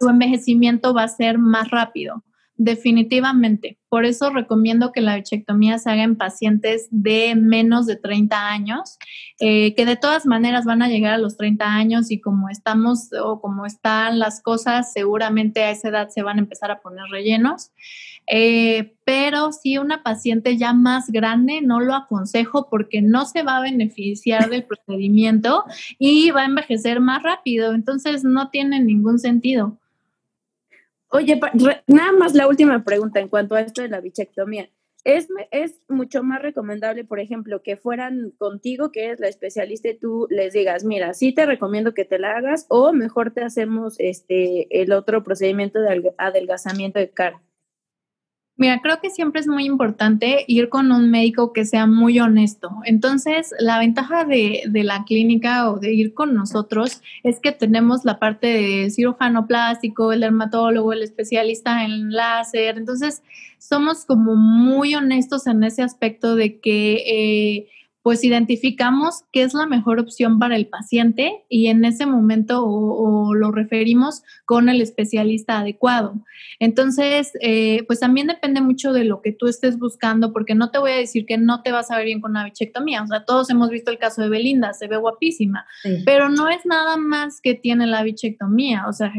tu 0.00 0.08
envejecimiento 0.08 0.92
va 0.92 1.04
a 1.04 1.08
ser 1.08 1.38
más 1.38 1.70
rápido. 1.70 2.24
Definitivamente. 2.58 3.78
Por 3.90 4.06
eso 4.06 4.30
recomiendo 4.30 4.90
que 4.90 5.02
la 5.02 5.16
bichectomía 5.16 5.78
se 5.78 5.90
haga 5.90 6.04
en 6.04 6.16
pacientes 6.16 6.88
de 6.90 7.34
menos 7.34 7.84
de 7.84 7.96
30 7.96 8.48
años, 8.48 8.98
eh, 9.40 9.74
que 9.74 9.84
de 9.84 9.96
todas 9.96 10.24
maneras 10.24 10.64
van 10.64 10.80
a 10.80 10.88
llegar 10.88 11.12
a 11.12 11.18
los 11.18 11.36
30 11.36 11.66
años 11.66 12.10
y 12.10 12.18
como 12.18 12.48
estamos 12.48 13.10
o 13.22 13.42
como 13.42 13.66
están 13.66 14.18
las 14.18 14.40
cosas, 14.42 14.90
seguramente 14.92 15.64
a 15.64 15.70
esa 15.70 15.88
edad 15.88 16.08
se 16.08 16.22
van 16.22 16.38
a 16.38 16.42
empezar 16.42 16.70
a 16.70 16.80
poner 16.80 17.04
rellenos. 17.10 17.72
Eh, 18.26 18.94
pero 19.04 19.52
si 19.52 19.76
una 19.76 20.02
paciente 20.02 20.56
ya 20.56 20.72
más 20.72 21.10
grande, 21.10 21.60
no 21.60 21.80
lo 21.80 21.94
aconsejo 21.94 22.68
porque 22.70 23.02
no 23.02 23.26
se 23.26 23.42
va 23.42 23.58
a 23.58 23.62
beneficiar 23.62 24.48
del 24.48 24.64
procedimiento 24.64 25.64
y 25.98 26.30
va 26.30 26.42
a 26.42 26.46
envejecer 26.46 27.00
más 27.00 27.22
rápido. 27.22 27.74
Entonces 27.74 28.24
no 28.24 28.48
tiene 28.48 28.80
ningún 28.80 29.18
sentido. 29.18 29.78
Oye, 31.10 31.40
nada 31.86 32.12
más 32.12 32.34
la 32.34 32.48
última 32.48 32.84
pregunta 32.84 33.20
en 33.20 33.28
cuanto 33.28 33.54
a 33.54 33.60
esto 33.60 33.82
de 33.82 33.88
la 33.88 34.00
bichectomía. 34.00 34.68
¿Es, 35.04 35.28
¿Es 35.52 35.80
mucho 35.88 36.24
más 36.24 36.42
recomendable, 36.42 37.04
por 37.04 37.20
ejemplo, 37.20 37.62
que 37.62 37.76
fueran 37.76 38.32
contigo, 38.38 38.90
que 38.90 39.04
eres 39.04 39.20
la 39.20 39.28
especialista, 39.28 39.88
y 39.88 39.98
tú 39.98 40.26
les 40.30 40.52
digas, 40.52 40.84
mira, 40.84 41.14
sí 41.14 41.32
te 41.32 41.46
recomiendo 41.46 41.94
que 41.94 42.04
te 42.04 42.18
la 42.18 42.32
hagas, 42.36 42.66
o 42.70 42.92
mejor 42.92 43.30
te 43.30 43.44
hacemos 43.44 43.94
este 44.00 44.82
el 44.82 44.90
otro 44.90 45.22
procedimiento 45.22 45.80
de 45.80 46.12
adelgazamiento 46.18 46.98
de 46.98 47.10
cara? 47.10 47.40
Mira, 48.58 48.80
creo 48.80 49.00
que 49.02 49.10
siempre 49.10 49.42
es 49.42 49.46
muy 49.46 49.66
importante 49.66 50.44
ir 50.46 50.70
con 50.70 50.90
un 50.90 51.10
médico 51.10 51.52
que 51.52 51.66
sea 51.66 51.86
muy 51.86 52.18
honesto. 52.20 52.70
Entonces, 52.84 53.52
la 53.58 53.78
ventaja 53.78 54.24
de, 54.24 54.62
de, 54.66 54.82
la 54.82 55.04
clínica 55.04 55.70
o 55.70 55.78
de 55.78 55.92
ir 55.92 56.14
con 56.14 56.34
nosotros 56.34 57.02
es 57.22 57.38
que 57.38 57.52
tenemos 57.52 58.06
la 58.06 58.18
parte 58.18 58.46
de 58.46 58.90
cirujano 58.90 59.46
plástico, 59.46 60.10
el 60.10 60.20
dermatólogo, 60.20 60.94
el 60.94 61.02
especialista 61.02 61.84
en 61.84 62.12
láser. 62.12 62.78
Entonces, 62.78 63.22
somos 63.58 64.06
como 64.06 64.36
muy 64.36 64.94
honestos 64.94 65.46
en 65.46 65.62
ese 65.62 65.82
aspecto 65.82 66.34
de 66.34 66.58
que... 66.58 66.94
Eh, 67.06 67.68
pues 68.06 68.22
identificamos 68.22 69.24
qué 69.32 69.42
es 69.42 69.52
la 69.52 69.66
mejor 69.66 69.98
opción 69.98 70.38
para 70.38 70.54
el 70.54 70.68
paciente 70.68 71.44
y 71.48 71.66
en 71.66 71.84
ese 71.84 72.06
momento 72.06 72.64
o, 72.64 73.34
lo 73.34 73.50
referimos 73.50 74.22
con 74.44 74.68
el 74.68 74.80
especialista 74.80 75.58
adecuado. 75.58 76.14
Entonces, 76.60 77.32
eh, 77.40 77.82
pues 77.88 77.98
también 77.98 78.28
depende 78.28 78.60
mucho 78.60 78.92
de 78.92 79.02
lo 79.02 79.22
que 79.22 79.32
tú 79.32 79.48
estés 79.48 79.76
buscando, 79.76 80.32
porque 80.32 80.54
no 80.54 80.70
te 80.70 80.78
voy 80.78 80.92
a 80.92 80.96
decir 80.96 81.26
que 81.26 81.36
no 81.36 81.62
te 81.62 81.72
vas 81.72 81.90
a 81.90 81.96
ver 81.96 82.04
bien 82.04 82.20
con 82.20 82.30
una 82.30 82.44
bichectomía. 82.44 83.02
O 83.02 83.08
sea, 83.08 83.24
todos 83.24 83.50
hemos 83.50 83.70
visto 83.70 83.90
el 83.90 83.98
caso 83.98 84.22
de 84.22 84.28
Belinda, 84.28 84.72
se 84.72 84.86
ve 84.86 84.96
guapísima, 84.98 85.66
pero 86.04 86.28
no 86.28 86.48
es 86.48 86.64
nada 86.64 86.96
más 86.96 87.40
que 87.40 87.54
tiene 87.54 87.88
la 87.88 88.04
bichectomía. 88.04 88.84
O 88.86 88.92
sea, 88.92 89.12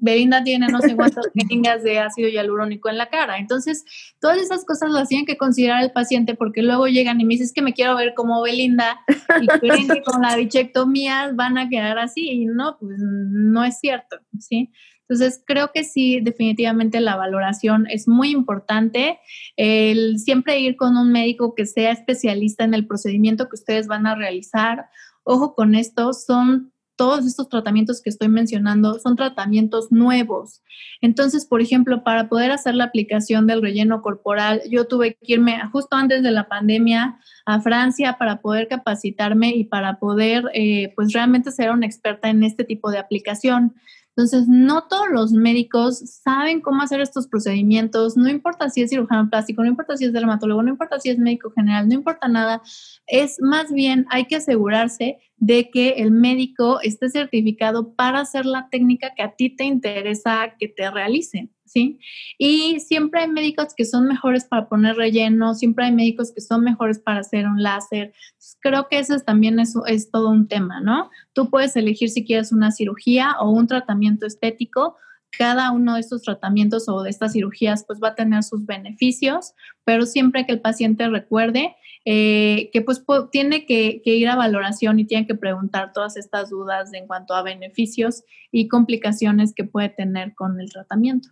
Belinda 0.00 0.44
tiene 0.44 0.68
no 0.68 0.80
sé 0.80 0.94
cuántas 0.94 1.26
jeringas 1.34 1.82
de 1.82 1.98
ácido 1.98 2.28
hialurónico 2.28 2.88
en 2.88 2.96
la 2.96 3.10
cara. 3.10 3.38
Entonces, 3.38 3.84
todas 4.20 4.38
esas 4.38 4.64
cosas 4.64 4.90
las 4.90 5.08
tienen 5.08 5.26
que 5.26 5.36
considerar 5.36 5.82
el 5.82 5.90
paciente 5.90 6.36
porque 6.36 6.62
luego 6.62 6.86
llegan 6.86 7.20
y 7.20 7.24
me 7.24 7.34
dices 7.34 7.52
que 7.52 7.60
me 7.60 7.74
quiero 7.74 7.96
ver 7.96 8.03
como 8.12 8.42
Belinda 8.42 9.00
y 9.40 9.46
creen 9.60 9.88
que 9.88 10.02
con 10.02 10.20
la 10.20 10.36
bichectomía 10.36 11.30
van 11.34 11.56
a 11.56 11.70
quedar 11.70 11.98
así 11.98 12.28
y 12.28 12.44
no, 12.44 12.76
pues 12.78 12.98
no 12.98 13.64
es 13.64 13.78
cierto, 13.78 14.18
¿sí? 14.38 14.70
Entonces, 15.08 15.42
creo 15.46 15.70
que 15.72 15.84
sí, 15.84 16.20
definitivamente 16.20 17.00
la 17.00 17.16
valoración 17.16 17.86
es 17.88 18.08
muy 18.08 18.30
importante. 18.30 19.18
El 19.56 20.18
siempre 20.18 20.58
ir 20.60 20.76
con 20.76 20.96
un 20.96 21.12
médico 21.12 21.54
que 21.54 21.66
sea 21.66 21.92
especialista 21.92 22.64
en 22.64 22.74
el 22.74 22.86
procedimiento 22.86 23.48
que 23.48 23.56
ustedes 23.56 23.86
van 23.86 24.06
a 24.06 24.14
realizar. 24.14 24.86
Ojo 25.22 25.54
con 25.54 25.74
esto, 25.74 26.12
son 26.14 26.73
todos 26.96 27.26
estos 27.26 27.48
tratamientos 27.48 28.00
que 28.00 28.10
estoy 28.10 28.28
mencionando 28.28 28.98
son 28.98 29.16
tratamientos 29.16 29.90
nuevos. 29.90 30.62
Entonces, 31.00 31.46
por 31.46 31.60
ejemplo, 31.60 32.04
para 32.04 32.28
poder 32.28 32.50
hacer 32.50 32.74
la 32.74 32.84
aplicación 32.84 33.46
del 33.46 33.62
relleno 33.62 34.02
corporal, 34.02 34.62
yo 34.70 34.86
tuve 34.86 35.14
que 35.14 35.34
irme 35.34 35.58
justo 35.72 35.96
antes 35.96 36.22
de 36.22 36.30
la 36.30 36.48
pandemia 36.48 37.18
a 37.46 37.60
Francia 37.60 38.16
para 38.18 38.40
poder 38.40 38.68
capacitarme 38.68 39.54
y 39.54 39.64
para 39.64 39.98
poder, 39.98 40.44
eh, 40.54 40.92
pues 40.96 41.12
realmente 41.12 41.50
ser 41.50 41.70
una 41.70 41.86
experta 41.86 42.28
en 42.28 42.42
este 42.42 42.64
tipo 42.64 42.90
de 42.90 42.98
aplicación. 42.98 43.74
Entonces, 44.16 44.46
no 44.46 44.86
todos 44.86 45.08
los 45.10 45.32
médicos 45.32 45.98
saben 45.98 46.60
cómo 46.60 46.82
hacer 46.82 47.00
estos 47.00 47.26
procedimientos, 47.26 48.16
no 48.16 48.28
importa 48.28 48.70
si 48.70 48.80
es 48.80 48.90
cirujano 48.90 49.28
plástico, 49.28 49.62
no 49.62 49.68
importa 49.68 49.96
si 49.96 50.04
es 50.04 50.12
dermatólogo, 50.12 50.62
no 50.62 50.70
importa 50.70 51.00
si 51.00 51.10
es 51.10 51.18
médico 51.18 51.50
general, 51.50 51.88
no 51.88 51.94
importa 51.94 52.28
nada, 52.28 52.62
es 53.08 53.40
más 53.40 53.72
bien 53.72 54.06
hay 54.10 54.26
que 54.26 54.36
asegurarse 54.36 55.18
de 55.44 55.68
que 55.68 55.90
el 55.98 56.10
médico 56.10 56.80
esté 56.80 57.10
certificado 57.10 57.92
para 57.92 58.20
hacer 58.20 58.46
la 58.46 58.70
técnica 58.70 59.12
que 59.14 59.22
a 59.22 59.36
ti 59.36 59.50
te 59.50 59.64
interesa 59.64 60.54
que 60.58 60.68
te 60.68 60.90
realicen. 60.90 61.50
¿sí? 61.66 61.98
Y 62.38 62.80
siempre 62.80 63.20
hay 63.20 63.28
médicos 63.28 63.74
que 63.76 63.84
son 63.84 64.06
mejores 64.06 64.46
para 64.46 64.70
poner 64.70 64.96
relleno, 64.96 65.54
siempre 65.54 65.84
hay 65.84 65.92
médicos 65.92 66.32
que 66.32 66.40
son 66.40 66.64
mejores 66.64 66.98
para 66.98 67.20
hacer 67.20 67.46
un 67.46 67.62
láser. 67.62 68.14
creo 68.60 68.88
que 68.88 68.98
eso 68.98 69.18
también 69.18 69.60
es, 69.60 69.74
es 69.86 70.10
todo 70.10 70.30
un 70.30 70.48
tema, 70.48 70.80
¿no? 70.80 71.10
Tú 71.34 71.50
puedes 71.50 71.76
elegir 71.76 72.08
si 72.08 72.24
quieres 72.24 72.50
una 72.50 72.70
cirugía 72.70 73.36
o 73.38 73.50
un 73.50 73.66
tratamiento 73.66 74.24
estético, 74.24 74.96
cada 75.38 75.70
uno 75.70 75.94
de 75.94 76.00
estos 76.00 76.22
tratamientos 76.22 76.88
o 76.88 77.02
de 77.02 77.10
estas 77.10 77.32
cirugías 77.32 77.84
pues 77.86 78.00
va 78.02 78.08
a 78.08 78.14
tener 78.14 78.42
sus 78.42 78.66
beneficios, 78.66 79.52
pero 79.84 80.06
siempre 80.06 80.46
que 80.46 80.52
el 80.52 80.60
paciente 80.60 81.08
recuerde 81.08 81.76
eh, 82.04 82.68
que 82.72 82.82
pues 82.82 83.02
tiene 83.32 83.64
que, 83.64 84.02
que, 84.04 84.14
ir 84.16 84.28
a 84.28 84.36
valoración 84.36 84.98
y 84.98 85.06
tiene 85.06 85.26
que 85.26 85.34
preguntar 85.34 85.92
todas 85.94 86.16
estas 86.18 86.50
dudas 86.50 86.92
en 86.92 87.06
cuanto 87.06 87.34
a 87.34 87.42
beneficios 87.42 88.24
y 88.52 88.68
complicaciones 88.68 89.54
que 89.54 89.64
puede 89.64 89.88
tener 89.88 90.34
con 90.34 90.60
el 90.60 90.70
tratamiento. 90.70 91.30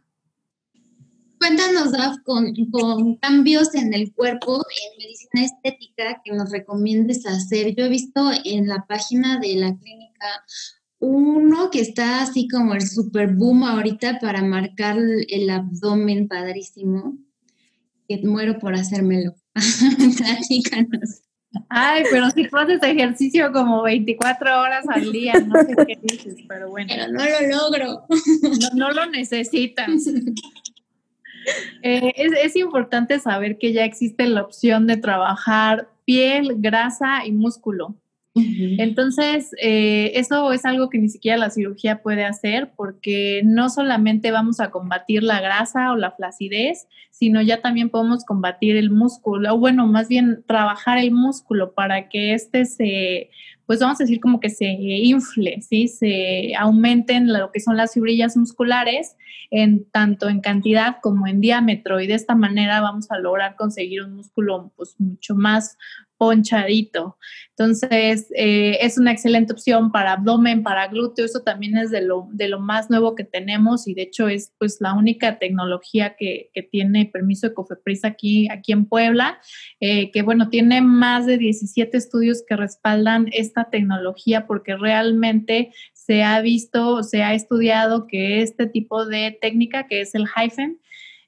Cuéntanos, 1.43 1.91
Daf, 1.91 2.19
con, 2.25 2.55
con, 2.71 3.17
cambios 3.17 3.75
en 3.75 3.93
el 3.93 4.15
cuerpo, 4.15 4.65
en 4.65 4.99
medicina 4.99 5.45
estética, 5.45 6.23
que 6.25 6.33
nos 6.33 6.53
recomiendes 6.53 7.27
hacer. 7.27 7.75
Yo 7.75 7.87
he 7.87 7.89
visto 7.89 8.31
en 8.45 8.69
la 8.69 8.87
página 8.87 9.41
de 9.41 9.57
la 9.57 9.77
clínica 9.77 10.45
uno 11.03 11.69
que 11.71 11.81
está 11.81 12.23
así 12.23 12.47
como 12.47 12.75
el 12.75 12.83
super 12.83 13.35
boom 13.35 13.65
ahorita 13.65 14.21
para 14.21 14.41
marcar 14.41 14.97
el 15.29 15.51
abdomen 15.51 16.29
padrísimo, 16.29 17.19
que 18.09 18.19
muero 18.19 18.61
por 18.61 18.75
hacérmelo. 18.75 19.35
Platícanos. 20.17 21.23
Ay, 21.69 22.05
pero 22.09 22.31
si 22.31 22.47
tú 22.47 22.57
haces 22.57 22.81
ejercicio 22.85 23.53
como 23.53 23.83
24 23.83 24.61
horas 24.61 24.85
al 24.89 25.11
día, 25.11 25.35
no 25.45 25.61
sé 25.63 25.75
qué 25.87 25.99
dices, 26.01 26.37
pero 26.49 26.71
bueno. 26.71 26.89
Pero 26.89 27.13
no 27.13 27.25
lo 27.25 27.49
logro. 27.49 28.07
No, 28.61 28.87
no 28.87 28.91
lo 28.93 29.07
necesitas. 29.07 29.91
Eh, 31.83 32.13
es, 32.17 32.55
importante 32.55 33.19
saber 33.19 33.59
que 33.59 33.73
ya 33.73 33.85
existe 33.85 34.29
la 34.29 34.43
opción 34.43 34.87
de 34.87 34.97
trabajar 34.97 35.89
piel, 36.05 36.55
grasa 36.59 37.27
y 37.27 37.33
músculo. 37.33 37.97
Entonces, 38.35 39.51
eh, 39.61 40.13
eso 40.15 40.53
es 40.53 40.65
algo 40.65 40.89
que 40.89 40.99
ni 40.99 41.11
siquiera 41.11 41.37
la 41.37 41.51
cirugía 41.51 42.03
puede 42.03 42.25
hacer 42.25 42.73
porque 42.77 43.43
no 43.45 43.69
solamente 43.69 44.31
vamos 44.31 44.59
a 44.59 44.71
combatir 44.71 45.23
la 45.23 45.41
grasa 45.41 45.93
o 45.93 45.97
la 45.97 46.13
flacidez, 46.13 46.87
sino 47.11 47.43
ya 47.43 47.61
también 47.61 47.91
podemos 47.91 48.25
combatir 48.25 48.77
el 48.77 48.91
músculo, 48.91 49.55
o 49.55 49.59
bueno, 49.59 49.87
más 49.87 50.09
bien 50.09 50.43
trabajar 50.47 50.99
el 50.99 51.11
músculo 51.11 51.75
para 51.75 52.09
que 52.09 52.33
éste 52.33 52.65
se, 52.65 53.29
pues 53.67 53.81
vamos 53.81 54.01
a 54.01 54.05
decir 54.05 54.21
como 54.21 54.41
que 54.41 54.49
se 54.49 54.67
infle, 54.67 55.61
¿sí? 55.61 55.89
Se 55.89 56.55
aumenten 56.59 57.33
lo 57.33 57.53
que 57.53 57.61
son 57.61 57.77
las 57.77 57.93
fibrillas 57.93 58.37
musculares 58.37 59.17
en 59.51 59.85
tanto 59.91 60.31
en 60.31 60.41
cantidad 60.41 60.97
como 61.03 61.27
en 61.27 61.43
diámetro 61.43 62.01
y 62.01 62.07
de 62.07 62.15
esta 62.15 62.35
manera 62.35 62.81
vamos 62.81 63.11
a 63.11 63.19
lograr 63.19 63.55
conseguir 63.57 64.03
un 64.03 64.15
músculo 64.17 64.73
pues 64.77 64.95
mucho 64.99 65.35
más 65.35 65.77
ponchadito. 66.23 67.19
Entonces, 67.51 68.29
eh, 68.37 68.79
es 68.81 68.97
una 68.97 69.11
excelente 69.11 69.53
opción 69.53 69.91
para 69.91 70.13
abdomen, 70.13 70.63
para 70.63 70.87
glúteo, 70.87 71.25
eso 71.25 71.41
también 71.41 71.77
es 71.77 71.91
de 71.91 72.01
lo, 72.01 72.29
de 72.31 72.47
lo 72.47 72.61
más 72.61 72.91
nuevo 72.91 73.17
que 73.17 73.25
tenemos 73.25 73.89
y 73.89 73.95
de 73.95 74.03
hecho 74.03 74.29
es 74.29 74.53
pues 74.57 74.77
la 74.79 74.95
única 74.95 75.41
tecnología 75.41 76.15
que, 76.17 76.51
tiene 76.71 77.07
permiso 77.07 77.49
de 77.49 77.55
Cofepris 77.55 78.05
aquí, 78.05 78.49
aquí 78.49 78.71
en 78.71 78.87
Puebla, 78.87 79.41
eh, 79.81 80.13
que 80.13 80.23
bueno, 80.23 80.49
tiene 80.49 80.81
más 80.81 81.27
de 81.27 81.39
17 81.39 81.97
estudios 81.97 82.45
que 82.47 82.55
respaldan 82.55 83.27
esta 83.33 83.69
tecnología 83.69 84.47
porque 84.47 84.77
realmente 84.77 85.73
se 85.93 86.23
ha 86.23 86.41
visto, 86.41 87.03
se 87.03 87.25
ha 87.25 87.35
estudiado 87.35 88.07
que 88.07 88.43
este 88.43 88.67
tipo 88.67 89.07
de 89.07 89.37
técnica, 89.41 89.89
que 89.89 90.03
es 90.03 90.15
el 90.15 90.29
hyphen, 90.29 90.79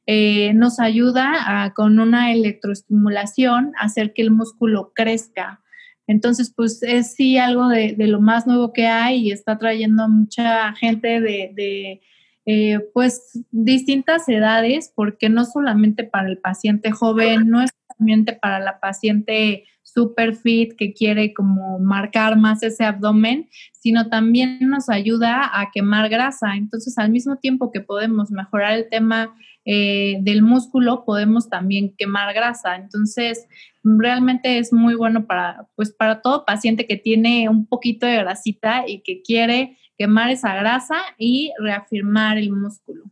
eh, 0.07 0.53
nos 0.55 0.81
ayuda 0.81 1.73
con 1.75 1.99
una 1.99 2.33
electroestimulación 2.33 3.73
a 3.79 3.87
hacer 3.87 4.13
que 4.13 4.23
el 4.23 4.31
músculo 4.31 4.93
crezca. 4.95 5.61
Entonces, 6.07 6.53
pues 6.55 6.83
es 6.83 7.15
sí 7.15 7.39
algo 7.39 7.69
de, 7.69 7.95
lo 7.99 8.21
más 8.21 8.47
nuevo 8.47 8.73
que 8.73 8.87
hay 8.87 9.29
y 9.29 9.33
está 9.33 9.59
trayendo 9.59 10.09
mucha 10.09 10.75
gente 10.75 11.21
de, 11.21 12.01
eh, 12.47 12.79
pues 12.93 13.43
distintas 13.51 14.29
edades, 14.29 14.93
porque 14.95 15.31
no 15.31 15.47
solamente 15.47 16.05
para 16.05 16.29
el 16.29 16.39
paciente 16.39 16.91
joven, 16.91 17.49
no 17.49 17.63
es 17.63 17.71
solamente 17.97 18.35
para 18.35 18.61
la 18.61 18.81
paciente 18.81 19.65
super 19.83 20.35
fit 20.35 20.75
que 20.77 20.93
quiere 20.93 21.33
como 21.33 21.79
marcar 21.79 22.37
más 22.37 22.63
ese 22.63 22.85
abdomen, 22.85 23.49
sino 23.73 24.09
también 24.09 24.59
nos 24.61 24.91
ayuda 24.91 25.59
a 25.59 25.71
quemar 25.73 26.11
grasa. 26.11 26.57
Entonces, 26.57 26.99
al 26.99 27.11
mismo 27.11 27.37
tiempo 27.37 27.71
que 27.71 27.81
podemos 27.81 28.31
mejorar 28.31 28.75
el 28.75 28.89
tema 28.91 29.35
eh, 29.65 30.19
del 30.21 30.43
músculo, 30.43 31.05
podemos 31.05 31.49
también 31.49 31.95
quemar 31.97 32.35
grasa. 32.35 32.77
Entonces, 32.77 33.47
realmente 33.83 34.59
es 34.59 34.73
muy 34.73 34.95
bueno 34.95 35.27
para, 35.27 35.69
pues, 35.75 35.93
para 35.93 36.21
todo 36.21 36.45
paciente 36.45 36.87
que 36.87 36.97
tiene 36.97 37.49
un 37.49 37.67
poquito 37.67 38.07
de 38.07 38.17
grasita 38.17 38.85
y 38.87 39.01
que 39.01 39.23
quiere 39.23 39.79
quemar 39.97 40.31
esa 40.31 40.55
grasa 40.55 40.97
y 41.19 41.53
reafirmar 41.59 42.37
el 42.39 42.53
músculo. 42.53 43.05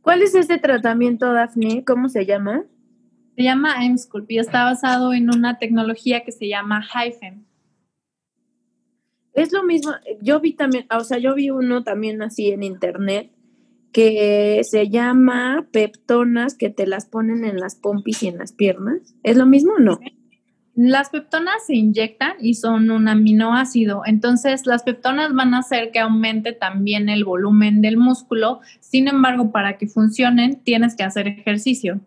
¿Cuál 0.00 0.22
es 0.22 0.34
este 0.34 0.58
tratamiento, 0.58 1.32
Daphne? 1.32 1.84
¿Cómo 1.84 2.08
se 2.08 2.26
llama? 2.26 2.64
Se 3.36 3.42
llama 3.42 3.84
M-Sculpt 3.84 4.30
y 4.30 4.38
está 4.38 4.64
basado 4.64 5.12
en 5.12 5.30
una 5.30 5.58
tecnología 5.58 6.24
que 6.24 6.32
se 6.32 6.48
llama 6.48 6.82
Hyphen. 6.82 7.46
Es 9.32 9.52
lo 9.52 9.62
mismo, 9.64 9.92
yo 10.20 10.40
vi 10.40 10.52
también, 10.52 10.86
o 10.94 11.04
sea, 11.04 11.18
yo 11.18 11.34
vi 11.34 11.50
uno 11.50 11.82
también 11.82 12.20
así 12.20 12.50
en 12.50 12.62
internet 12.62 13.30
que 13.92 14.60
se 14.64 14.88
llama 14.88 15.66
peptonas 15.70 16.56
que 16.56 16.70
te 16.70 16.86
las 16.86 17.06
ponen 17.06 17.44
en 17.44 17.58
las 17.58 17.76
pompis 17.76 18.22
y 18.22 18.28
en 18.28 18.38
las 18.38 18.52
piernas. 18.52 19.14
¿Es 19.22 19.36
lo 19.36 19.46
mismo 19.46 19.74
o 19.74 19.80
no? 19.80 20.00
Las 20.74 21.10
peptonas 21.10 21.66
se 21.66 21.74
inyectan 21.76 22.32
y 22.40 22.54
son 22.54 22.90
un 22.90 23.06
aminoácido, 23.06 24.02
entonces 24.06 24.64
las 24.64 24.82
peptonas 24.84 25.34
van 25.34 25.52
a 25.52 25.58
hacer 25.58 25.90
que 25.90 25.98
aumente 25.98 26.54
también 26.54 27.10
el 27.10 27.24
volumen 27.24 27.82
del 27.82 27.98
músculo, 27.98 28.60
sin 28.80 29.06
embargo, 29.06 29.52
para 29.52 29.76
que 29.76 29.86
funcionen 29.86 30.62
tienes 30.64 30.96
que 30.96 31.02
hacer 31.02 31.28
ejercicio. 31.28 32.00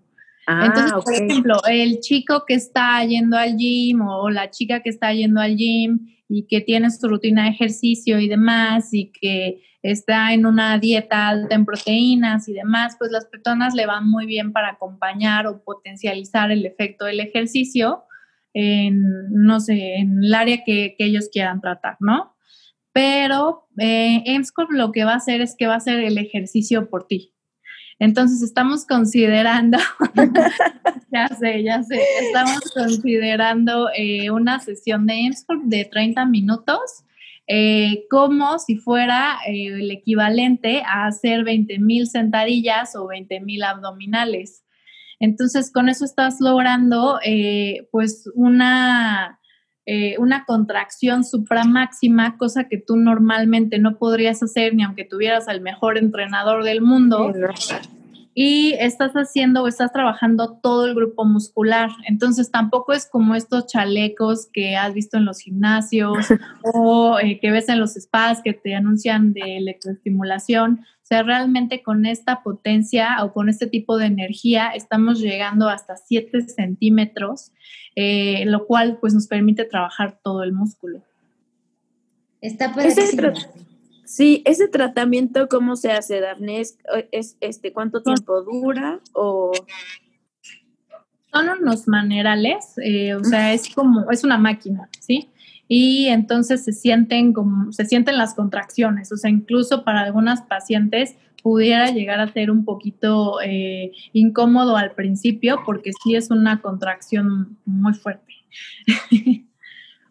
Ah, 0.48 0.66
Entonces, 0.66 0.94
por 0.94 1.14
ejemplo, 1.14 1.56
el 1.70 2.00
chico 2.00 2.44
que 2.48 2.56
está 2.56 3.04
yendo 3.06 3.38
al 3.38 3.56
gym 3.56 4.02
o 4.02 4.32
la 4.32 4.50
chica 4.50 4.82
que 4.82 4.90
está 4.90 5.14
yendo 5.14 5.42
al 5.42 5.56
gym 5.56 6.08
y 6.28 6.48
que 6.48 6.62
tiene 6.62 6.90
su 6.90 7.08
rutina 7.08 7.44
de 7.44 7.50
ejercicio 7.50 8.20
y 8.20 8.28
demás 8.28 8.94
y 8.94 9.12
que 9.12 9.62
está 9.92 10.34
en 10.34 10.46
una 10.48 10.80
dieta 10.80 11.28
alta 11.28 11.54
en 11.54 11.64
proteínas 11.64 12.48
y 12.48 12.54
demás, 12.54 12.96
pues 12.98 13.12
las 13.12 13.26
personas 13.26 13.76
le 13.76 13.86
van 13.86 14.10
muy 14.10 14.26
bien 14.26 14.52
para 14.52 14.70
acompañar 14.70 15.46
o 15.46 15.64
potencializar 15.64 16.52
el 16.52 16.66
efecto 16.66 17.06
del 17.06 17.20
ejercicio 17.20 18.04
en, 18.54 19.04
no 19.30 19.60
sé, 19.60 19.98
en 19.98 20.24
el 20.24 20.34
área 20.34 20.64
que, 20.66 20.96
ellos 20.98 21.30
quieran 21.32 21.62
tratar, 21.62 21.98
¿no? 22.00 22.36
Pero 22.94 23.68
eh, 23.78 24.24
lo 24.70 24.92
que 24.92 25.06
va 25.06 25.14
a 25.14 25.18
hacer 25.18 25.42
es 25.42 25.56
que 25.56 25.68
va 25.68 25.76
a 25.76 25.78
hacer 25.78 26.00
el 26.00 26.18
ejercicio 26.18 26.90
por 26.90 27.06
ti. 27.06 27.34
Entonces 28.00 28.42
estamos 28.42 28.86
considerando, 28.86 29.78
ya 31.12 31.28
sé, 31.28 31.64
ya 31.64 31.84
sé, 31.84 32.02
estamos 32.22 32.60
considerando 32.74 33.90
eh, 33.96 34.32
una 34.32 34.60
sesión 34.60 35.06
de 35.06 35.26
EMSCORP 35.28 35.64
de 35.66 35.86
30 35.86 36.26
minutos, 36.26 37.05
eh, 37.48 38.06
como 38.10 38.60
si 38.60 38.78
fuera 38.78 39.38
eh, 39.48 39.68
el 39.68 39.92
equivalente 39.92 40.84
a 40.86 41.06
hacer 41.06 41.44
20 41.44 41.80
mil 41.80 42.08
sentadillas 42.08 42.96
o 42.96 43.08
20 43.08 43.40
mil 43.42 43.64
abdominales. 43.64 44.64
Entonces, 45.20 45.72
con 45.72 45.88
eso 45.88 46.04
estás 46.04 46.42
logrando, 46.42 47.20
pues, 47.92 48.30
una 48.36 49.40
eh, 49.88 50.16
una 50.18 50.46
contracción 50.46 51.24
supramáxima, 51.24 52.38
cosa 52.38 52.68
que 52.68 52.80
tú 52.80 52.96
normalmente 52.96 53.78
no 53.78 54.00
podrías 54.00 54.42
hacer 54.42 54.74
ni 54.74 54.82
aunque 54.82 55.06
tuvieras 55.06 55.48
al 55.48 55.62
mejor 55.62 56.00
entrenador 56.00 56.64
del 56.64 56.82
mundo 56.82 57.32
y 58.38 58.74
estás 58.74 59.14
haciendo 59.14 59.64
o 59.64 59.68
estás 59.68 59.94
trabajando 59.94 60.60
todo 60.62 60.86
el 60.86 60.94
grupo 60.94 61.24
muscular. 61.24 61.90
Entonces 62.06 62.52
tampoco 62.52 62.92
es 62.92 63.08
como 63.10 63.34
estos 63.34 63.66
chalecos 63.68 64.50
que 64.52 64.76
has 64.76 64.94
visto 64.94 65.16
en 65.16 65.24
los 65.24 65.40
gimnasios 65.40 66.18
o 66.74 67.18
eh, 67.18 67.40
que 67.40 67.50
ves 67.50 67.70
en 67.70 67.80
los 67.80 67.94
spas 67.94 68.42
que 68.44 68.52
te 68.52 68.76
anuncian 68.76 69.32
de 69.32 69.56
electroestimulación. 69.56 70.82
O 70.82 71.08
sea, 71.08 71.24
realmente 71.24 71.82
con 71.82 72.06
esta 72.06 72.44
potencia 72.44 73.24
o 73.24 73.32
con 73.32 73.48
este 73.48 73.68
tipo 73.68 73.98
de 73.98 74.08
energía 74.08 74.68
estamos 74.68 75.22
llegando 75.22 75.70
hasta 75.70 75.96
7 75.96 76.42
centímetros, 76.50 77.54
eh, 77.96 78.44
lo 78.48 78.66
cual 78.66 78.98
pues 79.00 79.14
nos 79.14 79.28
permite 79.28 79.64
trabajar 79.64 80.20
todo 80.22 80.44
el 80.44 80.52
músculo. 80.52 81.02
Está 82.42 82.74
Sí, 84.06 84.44
ese 84.46 84.68
tratamiento, 84.68 85.48
¿cómo 85.50 85.76
se 85.76 85.92
hace, 85.92 86.22
Daphne? 86.22 86.62
¿Es, 87.12 87.38
este, 87.42 87.74
¿Cuánto 87.74 88.04
tiempo 88.04 88.42
dura? 88.44 89.00
O... 89.14 89.52
Son 91.34 91.50
unos 91.50 91.88
manerales, 91.88 92.76
eh, 92.82 93.14
o 93.14 93.24
sea, 93.24 93.54
es 93.54 93.74
como, 93.74 94.10
es 94.10 94.24
una 94.24 94.38
máquina, 94.38 94.90
¿sí? 95.02 95.30
Y 95.68 96.08
entonces 96.08 96.64
se 96.64 96.72
sienten 96.72 97.34
como, 97.34 97.74
se 97.74 97.86
sienten 97.86 98.18
las 98.18 98.36
contracciones, 98.36 99.12
o 99.12 99.18
sea, 99.18 99.30
incluso 99.30 99.84
para 99.84 100.02
algunas 100.02 100.44
pacientes 100.44 101.16
pudiera 101.42 101.92
llegar 101.92 102.20
a 102.20 102.32
ser 102.32 102.52
un 102.52 102.64
poquito 102.64 103.42
eh, 103.42 103.92
incómodo 104.14 104.78
al 104.78 104.94
principio 104.94 105.60
porque 105.66 105.92
sí 106.04 106.16
es 106.16 106.32
una 106.32 106.62
contracción 106.62 107.58
muy 107.66 107.94
fuerte. 107.94 108.34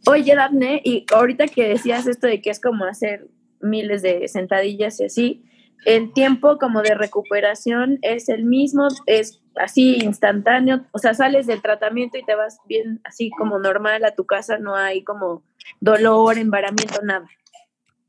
Oye, 0.06 0.34
Daphne, 0.34 0.82
y 0.84 1.06
ahorita 1.12 1.46
que 1.48 1.68
decías 1.68 2.06
esto 2.06 2.26
de 2.26 2.42
que 2.42 2.50
es 2.50 2.60
como 2.60 2.84
hacer 2.84 3.26
miles 3.64 4.02
de 4.02 4.28
sentadillas 4.28 5.00
y 5.00 5.04
así, 5.04 5.44
el 5.84 6.12
tiempo 6.12 6.58
como 6.58 6.82
de 6.82 6.94
recuperación 6.94 7.98
es 8.02 8.28
el 8.28 8.44
mismo, 8.44 8.88
es 9.06 9.40
así 9.56 9.98
instantáneo, 10.02 10.84
o 10.92 10.98
sea, 10.98 11.14
sales 11.14 11.46
del 11.46 11.62
tratamiento 11.62 12.16
y 12.16 12.24
te 12.24 12.34
vas 12.34 12.58
bien 12.66 13.00
así 13.04 13.30
como 13.30 13.58
normal 13.58 14.04
a 14.04 14.14
tu 14.14 14.24
casa, 14.24 14.58
no 14.58 14.76
hay 14.76 15.04
como 15.04 15.42
dolor, 15.80 16.38
embaramiento, 16.38 17.02
nada. 17.02 17.28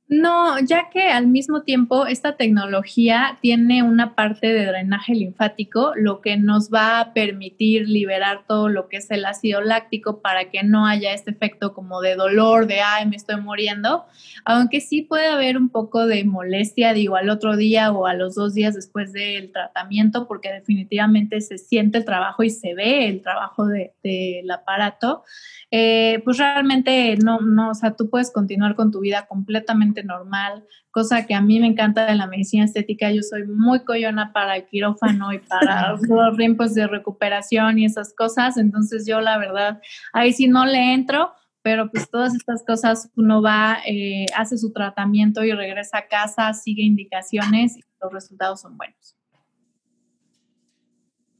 No, 0.08 0.60
ya 0.60 0.92
que 0.92 1.08
al 1.08 1.26
mismo 1.26 1.64
tiempo 1.64 2.06
esta 2.06 2.38
tecnología 2.38 3.40
tiene 3.42 3.82
una 3.82 4.14
parte 4.14 4.54
de 4.54 4.68
drenaje 4.68 5.16
linfático, 5.16 5.94
lo 5.96 6.22
que 6.22 6.38
nos 6.38 6.70
va 6.72 7.00
a 7.00 7.14
permitir 7.14 7.90
liberar 7.90 8.44
todo 8.48 8.70
lo 8.70 8.88
que 8.88 8.98
es 8.98 9.10
el 9.10 9.26
ácido 9.26 9.62
láctico 9.62 10.22
para 10.22 10.52
que 10.52 10.62
no 10.62 10.86
haya 10.86 11.12
este 11.12 11.32
efecto 11.32 11.74
como 11.74 12.02
de 12.02 12.14
dolor, 12.14 12.68
de, 12.68 12.82
ay, 12.82 13.08
me 13.08 13.16
estoy 13.16 13.42
muriendo, 13.42 14.06
aunque 14.46 14.80
sí 14.80 15.02
puede 15.02 15.26
haber 15.26 15.58
un 15.58 15.70
poco 15.70 16.06
de 16.06 16.24
molestia, 16.24 16.94
digo, 16.94 17.16
al 17.16 17.32
otro 17.32 17.58
día 17.58 17.92
o 17.92 18.06
a 18.06 18.14
los 18.14 18.36
dos 18.36 18.54
días 18.54 18.76
después 18.76 19.12
del 19.12 19.52
tratamiento, 19.52 20.28
porque 20.28 20.52
definitivamente 20.52 21.42
se 21.42 21.58
siente 21.58 21.98
el 21.98 22.06
trabajo 22.06 22.44
y 22.44 22.52
se 22.52 22.76
ve 22.76 23.08
el 23.08 23.24
trabajo 23.24 23.66
del 23.66 24.52
aparato. 24.52 25.24
Eh, 25.72 26.22
pues 26.24 26.38
realmente 26.38 27.18
no, 27.18 27.42
no, 27.42 27.72
o 27.72 27.74
sea, 27.74 27.96
tú 27.96 28.10
puedes 28.10 28.32
continuar 28.32 28.76
con 28.76 28.92
tu 28.92 29.00
vida 29.00 29.26
completamente 29.26 29.95
normal, 30.04 30.66
cosa 30.92 31.26
que 31.26 31.34
a 31.34 31.42
mí 31.42 31.60
me 31.60 31.68
encanta 31.68 32.06
de 32.06 32.16
la 32.16 32.28
medicina 32.28 32.66
estética. 32.66 33.12
Yo 33.12 33.22
soy 33.22 33.46
muy 33.46 33.84
coyona 33.84 34.34
para 34.34 34.58
el 34.58 34.66
quirófano 34.66 35.34
y 35.34 35.40
para 35.40 35.92
los 36.10 36.38
tiempos 36.38 36.74
de 36.74 36.88
recuperación 36.88 37.80
y 37.80 37.86
esas 37.86 38.14
cosas. 38.14 38.58
Entonces 38.58 39.06
yo 39.08 39.22
la 39.22 39.38
verdad, 39.38 39.82
ahí 40.14 40.34
sí 40.34 40.48
no 40.48 40.66
le 40.66 40.94
entro, 40.94 41.32
pero 41.62 41.90
pues 41.90 42.10
todas 42.10 42.36
estas 42.36 42.64
cosas 42.64 43.10
uno 43.16 43.42
va, 43.42 43.80
eh, 43.88 44.28
hace 44.36 44.58
su 44.58 44.72
tratamiento 44.72 45.44
y 45.44 45.52
regresa 45.52 46.00
a 46.00 46.08
casa, 46.08 46.54
sigue 46.54 46.84
indicaciones 46.84 47.78
y 47.78 47.82
los 48.02 48.14
resultados 48.14 48.62
son 48.62 48.78
buenos. 48.78 49.16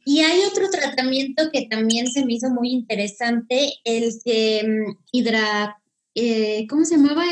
Y 0.08 0.20
hay 0.20 0.40
otro 0.50 0.70
tratamiento 0.70 1.50
que 1.52 1.66
también 1.66 2.08
se 2.08 2.24
me 2.24 2.34
hizo 2.34 2.50
muy 2.52 2.70
interesante, 2.70 3.74
el 3.84 4.14
que 4.24 4.62
mm, 4.64 4.98
hidra, 5.12 5.82
eh, 6.16 6.66
¿cómo 6.70 6.86
se 6.86 6.96
llamaba? 6.96 7.24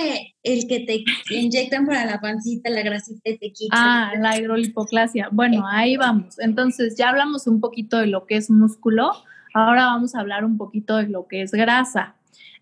El 0.43 0.67
que 0.67 0.81
te 0.81 1.03
inyectan 1.34 1.86
para 1.86 2.05
la 2.05 2.19
pancita, 2.19 2.69
la 2.69 2.81
grasita 2.81 3.21
te 3.23 3.53
quita. 3.53 3.69
Ah, 3.71 4.11
la 4.19 4.38
hidrolipoclasia. 4.38 5.29
Bueno, 5.31 5.65
ahí 5.65 5.95
vamos. 5.95 6.38
Entonces, 6.39 6.95
ya 6.97 7.09
hablamos 7.09 7.47
un 7.47 7.61
poquito 7.61 7.97
de 7.97 8.07
lo 8.07 8.25
que 8.25 8.36
es 8.36 8.51
músculo, 8.51 9.13
ahora 9.53 9.86
vamos 9.86 10.15
a 10.15 10.19
hablar 10.19 10.43
un 10.43 10.57
poquito 10.57 10.97
de 10.97 11.07
lo 11.07 11.27
que 11.27 11.41
es 11.41 11.51
grasa. 11.51 12.15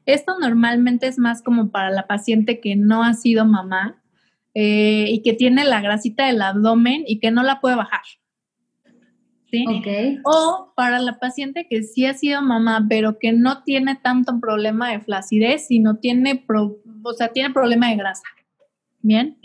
Esto 0.05 0.38
normalmente 0.39 1.07
es 1.07 1.17
más 1.17 1.41
como 1.41 1.72
para 1.72 1.89
la 1.89 2.05
paciente 2.05 2.59
que 2.59 2.76
no 2.76 3.03
ha 3.03 3.15
sido 3.15 3.45
mamá 3.45 4.01
eh, 4.53 5.05
y 5.09 5.24
que 5.24 5.34
tiene 5.34 5.65
la 5.65 5.82
grasita 5.82 6.28
del 6.28 6.41
abdomen 6.41 7.03
y 7.07 7.19
que 7.19 7.32
no 7.32 7.41
la 7.41 7.61
puede 7.61 7.76
bajar. 7.76 8.01
O 10.24 10.74
para 10.76 10.99
la 10.99 11.20
paciente 11.20 11.68
que 11.70 11.84
sí 11.84 12.06
ha 12.06 12.14
sido 12.14 12.41
mamá, 12.41 12.86
pero 12.89 13.20
que 13.20 13.32
no 13.32 13.64
tiene 13.64 13.95
tanto 13.95 14.39
problema 14.39 14.91
de 14.91 14.99
flacidez, 14.99 15.68
sino 15.68 15.97
tiene, 15.97 16.45
o 17.04 17.14
sea, 17.14 17.30
tiene 17.30 17.54
problema 17.54 17.89
de 17.89 17.95
grasa. 17.95 18.24
Bien. 19.02 19.38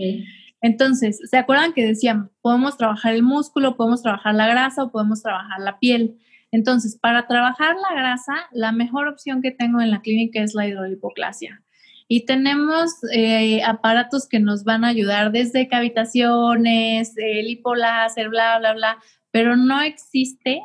Entonces, 0.61 1.21
¿se 1.31 1.37
acuerdan 1.37 1.73
que 1.73 1.87
decían, 1.87 2.31
podemos 2.41 2.77
trabajar 2.77 3.15
el 3.15 3.23
músculo, 3.23 3.77
podemos 3.77 4.03
trabajar 4.03 4.35
la 4.35 4.47
grasa 4.47 4.85
o 4.85 4.91
podemos 4.91 5.23
trabajar 5.23 5.61
la 5.61 5.79
piel? 5.79 6.19
Entonces, 6.53 6.99
para 7.01 7.27
trabajar 7.27 7.77
la 7.77 7.95
grasa, 7.95 8.35
la 8.53 8.73
mejor 8.73 9.09
opción 9.09 9.43
que 9.43 9.51
tengo 9.51 9.81
en 9.81 9.91
la 9.91 10.01
clínica 10.01 10.43
es 10.43 10.55
la 10.55 10.67
hidrolipoclasia. 10.67 11.63
Y 12.09 12.25
tenemos 12.25 12.93
eh, 13.13 13.65
aparatos 13.65 14.29
que 14.29 14.39
nos 14.39 14.63
van 14.63 14.85
a 14.85 14.89
ayudar 14.89 15.33
desde 15.33 15.67
cavitaciones, 15.67 17.17
el 17.17 17.47
lipoláser, 17.47 18.29
bla, 18.29 18.59
bla, 18.61 18.75
bla, 18.75 18.99
pero 19.37 19.55
no 19.55 19.83
existe 19.83 20.63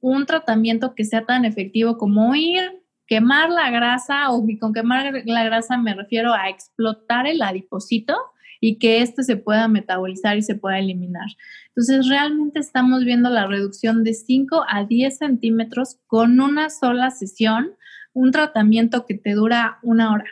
un 0.00 0.26
tratamiento 0.26 0.94
que 0.94 1.04
sea 1.04 1.26
tan 1.26 1.44
efectivo 1.44 1.98
como 1.98 2.36
ir, 2.36 2.62
quemar 3.08 3.50
la 3.50 3.68
grasa, 3.68 4.30
o 4.30 4.46
con 4.60 4.72
quemar 4.72 5.24
la 5.24 5.42
grasa 5.42 5.76
me 5.76 5.92
refiero 5.92 6.32
a 6.32 6.48
explotar 6.48 7.26
el 7.26 7.42
adipocito 7.42 8.14
y 8.60 8.78
que 8.78 9.02
éste 9.02 9.24
se 9.24 9.36
pueda 9.36 9.66
metabolizar 9.66 10.36
y 10.36 10.42
se 10.42 10.54
pueda 10.54 10.78
eliminar. 10.78 11.26
Entonces, 11.66 12.08
realmente 12.08 12.60
estamos 12.60 13.04
viendo 13.04 13.28
la 13.28 13.48
reducción 13.48 14.04
de 14.04 14.14
5 14.14 14.66
a 14.68 14.84
10 14.84 15.18
centímetros 15.18 15.98
con 16.06 16.38
una 16.38 16.70
sola 16.70 17.10
sesión, 17.10 17.72
un 18.12 18.30
tratamiento 18.30 19.04
que 19.04 19.14
te 19.14 19.32
dura 19.32 19.80
una 19.82 20.12
hora. 20.12 20.26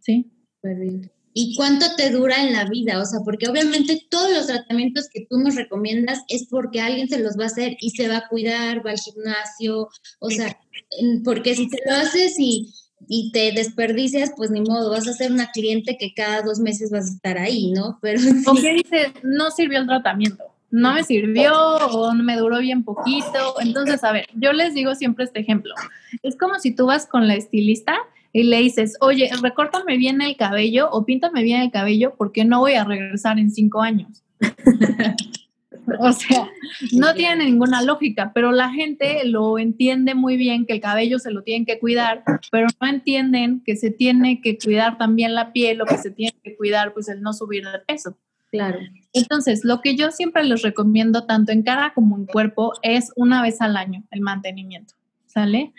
¿Sí? 0.00 0.30
¿Y 1.32 1.54
cuánto 1.56 1.86
te 1.96 2.10
dura 2.10 2.42
en 2.42 2.52
la 2.52 2.64
vida? 2.64 3.00
O 3.00 3.04
sea, 3.04 3.20
porque 3.24 3.48
obviamente 3.48 4.06
todos 4.10 4.30
los 4.32 4.46
tratamientos 4.46 5.08
que 5.12 5.26
tú 5.28 5.38
nos 5.38 5.54
recomiendas 5.54 6.24
es 6.28 6.46
porque 6.50 6.80
alguien 6.80 7.08
se 7.08 7.20
los 7.20 7.38
va 7.38 7.44
a 7.44 7.46
hacer 7.46 7.76
y 7.80 7.90
se 7.90 8.08
va 8.08 8.18
a 8.18 8.28
cuidar, 8.28 8.84
va 8.84 8.90
al 8.90 8.98
gimnasio, 8.98 9.88
o 10.18 10.30
sea, 10.30 10.58
porque 11.24 11.54
si 11.54 11.68
te 11.68 11.78
lo 11.86 11.94
haces 11.94 12.34
y, 12.38 12.74
y 13.08 13.30
te 13.30 13.52
desperdicias, 13.52 14.32
pues 14.36 14.50
ni 14.50 14.60
modo, 14.60 14.90
vas 14.90 15.06
a 15.06 15.12
ser 15.12 15.30
una 15.30 15.50
cliente 15.52 15.96
que 15.98 16.14
cada 16.14 16.42
dos 16.42 16.58
meses 16.58 16.90
vas 16.90 17.06
a 17.06 17.14
estar 17.14 17.38
ahí, 17.38 17.70
¿no? 17.70 17.98
Pero... 18.02 18.20
¿O 18.46 18.54
qué 18.54 18.74
dice? 18.74 19.12
No 19.22 19.50
sirvió 19.50 19.78
el 19.78 19.86
tratamiento 19.86 20.44
no 20.70 20.94
me 20.94 21.02
sirvió 21.02 21.52
o 21.52 22.14
me 22.14 22.36
duró 22.36 22.58
bien 22.58 22.84
poquito. 22.84 23.56
Entonces, 23.60 24.04
a 24.04 24.12
ver, 24.12 24.26
yo 24.34 24.52
les 24.52 24.74
digo 24.74 24.94
siempre 24.94 25.24
este 25.24 25.40
ejemplo. 25.40 25.74
Es 26.22 26.36
como 26.36 26.58
si 26.58 26.74
tú 26.74 26.86
vas 26.86 27.06
con 27.06 27.26
la 27.26 27.34
estilista 27.34 27.98
y 28.32 28.44
le 28.44 28.58
dices, 28.58 28.96
oye, 29.00 29.30
recórtame 29.42 29.96
bien 29.96 30.22
el 30.22 30.36
cabello 30.36 30.88
o 30.90 31.04
píntame 31.04 31.42
bien 31.42 31.62
el 31.62 31.70
cabello 31.70 32.14
porque 32.16 32.44
no 32.44 32.60
voy 32.60 32.74
a 32.74 32.84
regresar 32.84 33.38
en 33.38 33.50
cinco 33.50 33.82
años. 33.82 34.22
o 35.98 36.12
sea, 36.12 36.48
no 36.92 37.14
tiene 37.14 37.44
ninguna 37.44 37.82
lógica, 37.82 38.32
pero 38.34 38.52
la 38.52 38.70
gente 38.70 39.24
lo 39.24 39.58
entiende 39.58 40.14
muy 40.14 40.36
bien 40.36 40.66
que 40.66 40.74
el 40.74 40.80
cabello 40.80 41.18
se 41.18 41.30
lo 41.30 41.42
tienen 41.42 41.66
que 41.66 41.78
cuidar, 41.78 42.22
pero 42.50 42.68
no 42.80 42.88
entienden 42.88 43.62
que 43.64 43.76
se 43.76 43.90
tiene 43.90 44.40
que 44.40 44.58
cuidar 44.58 44.98
también 44.98 45.34
la 45.34 45.52
piel 45.52 45.80
o 45.82 45.86
que 45.86 45.98
se 45.98 46.10
tiene 46.10 46.34
que 46.42 46.56
cuidar 46.56 46.92
pues 46.92 47.08
el 47.08 47.22
no 47.22 47.32
subir 47.32 47.64
de 47.64 47.78
peso. 47.80 48.16
Claro. 48.50 48.80
Entonces, 49.12 49.64
lo 49.64 49.80
que 49.80 49.94
yo 49.94 50.10
siempre 50.10 50.42
les 50.42 50.62
recomiendo 50.62 51.24
tanto 51.24 51.52
en 51.52 51.62
cara 51.62 51.92
como 51.94 52.16
en 52.16 52.26
cuerpo 52.26 52.72
es 52.82 53.12
una 53.14 53.42
vez 53.42 53.60
al 53.60 53.76
año 53.76 54.02
el 54.10 54.20
mantenimiento, 54.20 54.94
¿sale? 55.26 55.72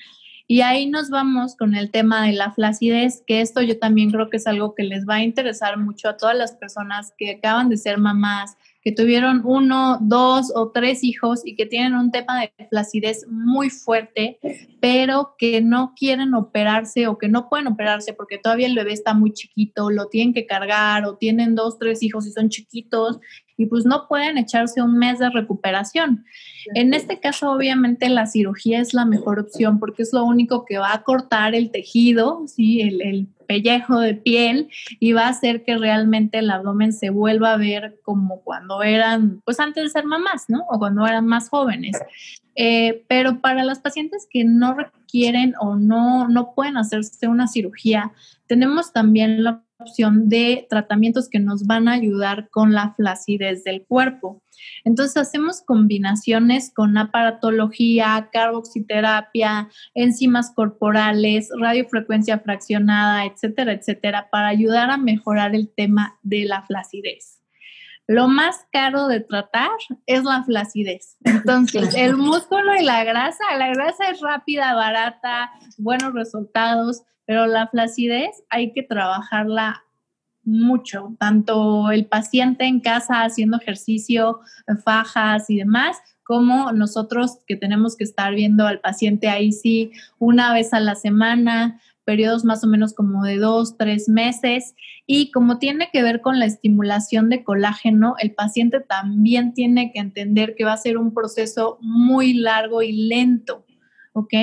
Y 0.52 0.60
ahí 0.60 0.86
nos 0.86 1.10
vamos 1.10 1.56
con 1.56 1.76
el 1.76 1.92
tema 1.92 2.26
de 2.26 2.34
la 2.34 2.52
flacidez, 2.52 3.24
que 3.26 3.40
esto 3.40 3.62
yo 3.62 3.80
también 3.80 4.12
creo 4.12 4.30
que 4.30 4.36
es 4.36 4.48
algo 4.48 4.76
que 4.76 4.84
les 4.84 5.08
va 5.08 5.16
a 5.16 5.24
interesar 5.24 5.78
mucho 5.78 6.10
a 6.10 6.18
todas 6.18 6.36
las 6.36 6.52
personas 6.52 7.14
que 7.18 7.32
acaban 7.38 7.70
de 7.70 7.78
ser 7.78 8.00
mamás, 8.00 8.58
que 8.82 8.92
tuvieron 8.92 9.44
uno, 9.46 9.98
dos 10.02 10.52
o 10.54 10.72
tres 10.72 11.06
hijos 11.06 11.40
y 11.46 11.56
que 11.56 11.66
tienen 11.66 11.94
un 11.94 12.12
tema 12.12 12.42
de 12.42 12.52
flacidez 12.68 13.26
muy 13.30 13.70
fuerte, 13.70 14.40
pero 14.82 15.36
que 15.38 15.62
no 15.62 15.94
quieren 15.96 16.34
operarse 16.34 17.08
o 17.08 17.18
que 17.18 17.30
no 17.30 17.48
pueden 17.48 17.68
operarse 17.68 18.12
porque 18.12 18.38
todavía 18.38 18.68
el 18.68 18.76
bebé 18.76 18.92
está 18.92 19.14
muy 19.14 19.32
chiquito, 19.32 19.90
lo 19.90 20.08
tienen 20.08 20.34
que 20.34 20.46
cargar 20.46 21.06
o 21.06 21.16
tienen 21.16 21.56
dos, 21.56 21.80
tres 21.80 22.04
hijos 22.04 22.28
y 22.28 22.32
son 22.34 22.50
chiquitos 22.50 23.22
y 23.56 23.68
pues 23.68 23.86
no 23.86 24.06
pueden 24.10 24.38
echarse 24.38 24.82
un 24.82 24.98
mes 24.98 25.20
de 25.20 25.30
recuperación. 25.30 26.26
En 26.76 26.94
este 26.94 27.20
caso, 27.20 27.52
obviamente, 27.52 28.10
la 28.10 28.26
cirugía 28.26 28.80
es 28.80 28.94
la 28.94 29.06
mejor 29.06 29.40
opción 29.40 29.80
porque 29.80 30.04
es 30.04 30.14
lo 30.14 30.24
único 30.26 30.66
que 30.66 30.78
va 30.78 30.94
a 30.94 31.04
cortar 31.04 31.56
el 31.56 31.72
tejido, 31.72 32.44
¿sí? 32.48 32.82
el, 32.82 33.02
el 33.02 33.28
pellejo 33.48 34.00
de 34.00 34.14
piel 34.14 34.70
y 35.00 35.12
va 35.12 35.26
a 35.26 35.30
hacer 35.30 35.64
que 35.64 35.78
realmente 35.78 36.40
el 36.40 36.50
abdomen 36.50 36.94
se 36.94 37.10
vuelva 37.10 37.54
a 37.54 37.58
ver 37.58 38.00
como 38.04 38.42
cuando 38.42 38.82
eran, 38.82 39.42
pues 39.44 39.60
antes 39.60 39.84
de 39.84 39.90
ser 39.90 40.06
mamás, 40.06 40.46
¿no? 40.48 40.64
O 40.70 40.80
cuando 40.80 41.06
eran 41.06 41.28
más 41.28 41.50
jóvenes. 41.50 41.98
Eh, 42.56 43.04
pero 43.08 43.42
para 43.42 43.64
las 43.64 43.80
pacientes 43.80 44.28
que 44.30 44.44
no 44.44 44.74
requieren 44.74 45.54
o 45.60 45.76
no, 45.76 46.28
no 46.28 46.54
pueden 46.54 46.78
hacerse 46.78 47.28
una 47.28 47.48
cirugía, 47.48 48.12
tenemos 48.48 48.94
también 48.94 49.44
la 49.44 49.64
opción 49.82 50.30
de 50.30 50.68
tratamientos 50.70 51.30
que 51.30 51.40
nos 51.40 51.66
van 51.66 51.88
a 51.88 51.94
ayudar 51.94 52.50
con 52.50 52.74
la 52.74 52.94
flacidez 52.96 53.64
del 53.64 53.86
cuerpo. 53.86 54.42
Entonces 54.84 55.18
hacemos 55.18 55.62
combinaciones 55.62 56.72
con 56.74 56.98
aparatología, 56.98 58.30
carboxiterapia, 58.32 59.70
enzimas 59.94 60.52
corporales, 60.54 61.50
radiofrecuencia 61.60 62.40
fraccionada, 62.40 63.26
etcétera, 63.26 63.74
etcétera, 63.74 64.30
para 64.32 64.48
ayudar 64.48 64.92
a 64.92 64.98
mejorar 64.98 65.56
el 65.56 65.70
tema 65.76 66.18
de 66.24 66.46
la 66.46 66.64
flacidez. 66.64 67.42
Lo 68.08 68.28
más 68.28 68.66
caro 68.74 69.08
de 69.08 69.22
tratar 69.22 69.70
es 70.06 70.24
la 70.24 70.44
flacidez. 70.44 71.18
Entonces, 71.24 71.96
el 71.96 72.18
músculo 72.18 72.76
y 72.76 72.84
la 72.84 73.04
grasa, 73.04 73.44
la 73.58 73.70
grasa 73.70 74.10
es 74.10 74.20
rápida, 74.20 74.74
barata, 74.74 75.52
buenos 75.78 76.14
resultados, 76.14 77.04
pero 77.26 77.48
la 77.48 77.68
flacidez 77.68 78.44
hay 78.50 78.74
que 78.74 78.84
trabajarla 78.84 79.84
mucho, 80.44 81.16
tanto 81.20 81.92
el 81.92 82.06
paciente 82.06 82.66
en 82.66 82.80
casa 82.80 83.24
haciendo 83.24 83.58
ejercicio, 83.58 84.40
fajas 84.84 85.50
y 85.50 85.58
demás, 85.58 85.98
como 86.24 86.72
nosotros 86.72 87.40
que 87.46 87.56
tenemos 87.56 87.96
que 87.96 88.04
estar 88.04 88.34
viendo 88.34 88.66
al 88.66 88.80
paciente 88.80 89.28
ahí 89.28 89.52
sí 89.52 89.92
una 90.18 90.54
vez 90.54 90.74
a 90.74 90.80
la 90.80 90.96
semana, 90.96 91.80
periodos 92.06 92.46
más 92.46 92.64
o 92.64 92.68
menos 92.68 92.94
como 92.94 93.24
de 93.24 93.38
dos, 93.38 93.78
tres 93.78 94.10
meses. 94.10 94.76
Y 95.06 95.32
como 95.32 95.60
tiene 95.60 95.90
que 95.92 96.04
ver 96.04 96.22
con 96.22 96.40
la 96.40 96.46
estimulación 96.46 97.30
de 97.30 97.44
colágeno, 97.44 98.16
el 98.20 98.34
paciente 98.34 98.80
también 98.80 99.54
tiene 99.54 99.92
que 99.92 100.00
entender 100.00 100.56
que 100.56 100.66
va 100.66 100.74
a 100.74 100.78
ser 100.78 100.98
un 100.98 101.14
proceso 101.14 101.78
muy 101.82 102.34
largo 102.34 102.82
y 102.82 103.08
lento. 103.08 103.66
¿Ok? 104.14 104.34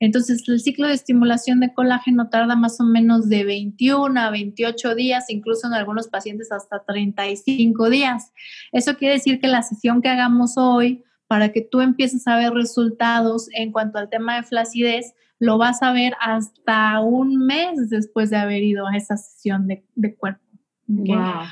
Entonces, 0.00 0.48
el 0.48 0.60
ciclo 0.60 0.86
de 0.86 0.94
estimulación 0.94 1.60
de 1.60 1.72
colágeno 1.72 2.28
tarda 2.28 2.56
más 2.56 2.80
o 2.80 2.84
menos 2.84 3.28
de 3.28 3.44
21 3.44 4.18
a 4.18 4.30
28 4.30 4.94
días, 4.94 5.28
incluso 5.28 5.66
en 5.66 5.74
algunos 5.74 6.08
pacientes 6.08 6.50
hasta 6.52 6.84
35 6.84 7.90
días. 7.90 8.32
Eso 8.72 8.96
quiere 8.96 9.14
decir 9.14 9.40
que 9.40 9.48
la 9.48 9.62
sesión 9.62 10.02
que 10.02 10.08
hagamos 10.08 10.56
hoy, 10.56 11.04
para 11.26 11.52
que 11.52 11.60
tú 11.60 11.80
empieces 11.80 12.26
a 12.26 12.36
ver 12.36 12.52
resultados 12.52 13.48
en 13.52 13.72
cuanto 13.72 13.98
al 13.98 14.08
tema 14.08 14.36
de 14.36 14.44
flacidez, 14.44 15.14
lo 15.38 15.58
vas 15.58 15.82
a 15.82 15.92
ver 15.92 16.14
hasta 16.20 17.00
un 17.00 17.46
mes 17.46 17.90
después 17.90 18.30
de 18.30 18.38
haber 18.38 18.62
ido 18.62 18.86
a 18.86 18.96
esa 18.96 19.16
sesión 19.16 19.68
de, 19.68 20.14
cuerpo. 20.16 20.42
Wow. 20.86 21.44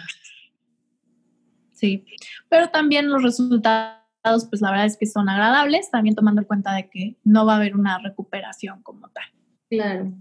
Sí, 1.72 2.04
pero 2.48 2.70
también 2.70 3.10
los 3.10 3.22
resultados 3.22 4.05
pues 4.48 4.60
la 4.60 4.70
verdad 4.70 4.86
es 4.86 4.96
que 4.96 5.06
son 5.06 5.28
agradables, 5.28 5.90
también 5.90 6.14
tomando 6.14 6.42
en 6.42 6.46
cuenta 6.46 6.74
de 6.74 6.88
que 6.88 7.16
no 7.24 7.46
va 7.46 7.54
a 7.54 7.56
haber 7.56 7.74
una 7.74 7.98
recuperación 7.98 8.82
como 8.82 9.08
tal. 9.08 9.24
Claro. 9.70 10.12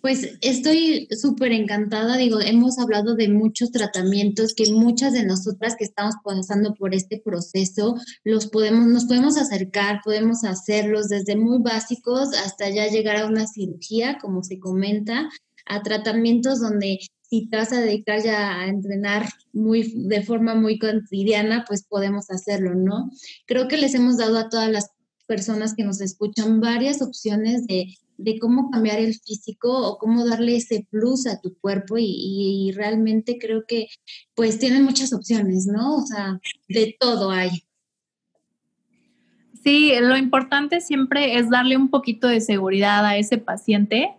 Pues 0.00 0.36
estoy 0.42 1.08
súper 1.18 1.52
encantada, 1.52 2.18
digo, 2.18 2.38
hemos 2.38 2.78
hablado 2.78 3.14
de 3.14 3.30
muchos 3.30 3.70
tratamientos 3.70 4.54
que 4.54 4.70
muchas 4.70 5.14
de 5.14 5.24
nosotras 5.24 5.76
que 5.78 5.84
estamos 5.84 6.14
pasando 6.22 6.74
por 6.74 6.94
este 6.94 7.18
proceso, 7.24 7.96
los 8.22 8.48
podemos, 8.48 8.86
nos 8.86 9.06
podemos 9.06 9.38
acercar, 9.38 10.02
podemos 10.04 10.44
hacerlos 10.44 11.08
desde 11.08 11.36
muy 11.36 11.62
básicos 11.62 12.36
hasta 12.44 12.68
ya 12.68 12.86
llegar 12.88 13.16
a 13.16 13.26
una 13.26 13.46
cirugía, 13.46 14.18
como 14.20 14.42
se 14.44 14.58
comenta, 14.58 15.30
a 15.64 15.82
tratamientos 15.82 16.60
donde 16.60 16.98
si 17.40 17.48
vas 17.50 17.72
a 17.72 17.80
dedicar 17.80 18.22
ya 18.22 18.60
a 18.60 18.68
entrenar 18.68 19.28
muy, 19.52 19.92
de 19.96 20.22
forma 20.22 20.54
muy 20.54 20.78
cotidiana, 20.78 21.64
pues 21.66 21.84
podemos 21.84 22.30
hacerlo, 22.30 22.74
¿no? 22.74 23.10
Creo 23.46 23.68
que 23.68 23.76
les 23.76 23.94
hemos 23.94 24.18
dado 24.18 24.38
a 24.38 24.48
todas 24.48 24.70
las 24.70 24.90
personas 25.26 25.74
que 25.74 25.84
nos 25.84 26.00
escuchan 26.00 26.60
varias 26.60 27.02
opciones 27.02 27.66
de, 27.66 27.96
cómo 28.40 28.70
cambiar 28.70 29.00
el 29.00 29.14
físico 29.14 29.72
o 29.72 29.98
cómo 29.98 30.24
darle 30.24 30.56
ese 30.56 30.86
plus 30.90 31.26
a 31.26 31.40
tu 31.40 31.58
cuerpo 31.58 31.98
y, 31.98 32.04
y, 32.06 32.72
realmente 32.72 33.38
creo 33.38 33.64
que 33.66 33.88
pues 34.34 34.58
tienen 34.58 34.84
muchas 34.84 35.12
opciones, 35.12 35.66
¿no? 35.66 35.96
O 35.96 36.06
sea, 36.06 36.40
de 36.68 36.96
todo 36.98 37.30
hay. 37.30 37.64
Sí, 39.64 39.92
lo 39.98 40.16
importante 40.16 40.80
siempre 40.80 41.38
es 41.38 41.50
darle 41.50 41.76
un 41.76 41.88
poquito 41.88 42.28
de 42.28 42.40
seguridad 42.40 43.04
a 43.04 43.16
ese 43.16 43.38
paciente 43.38 44.10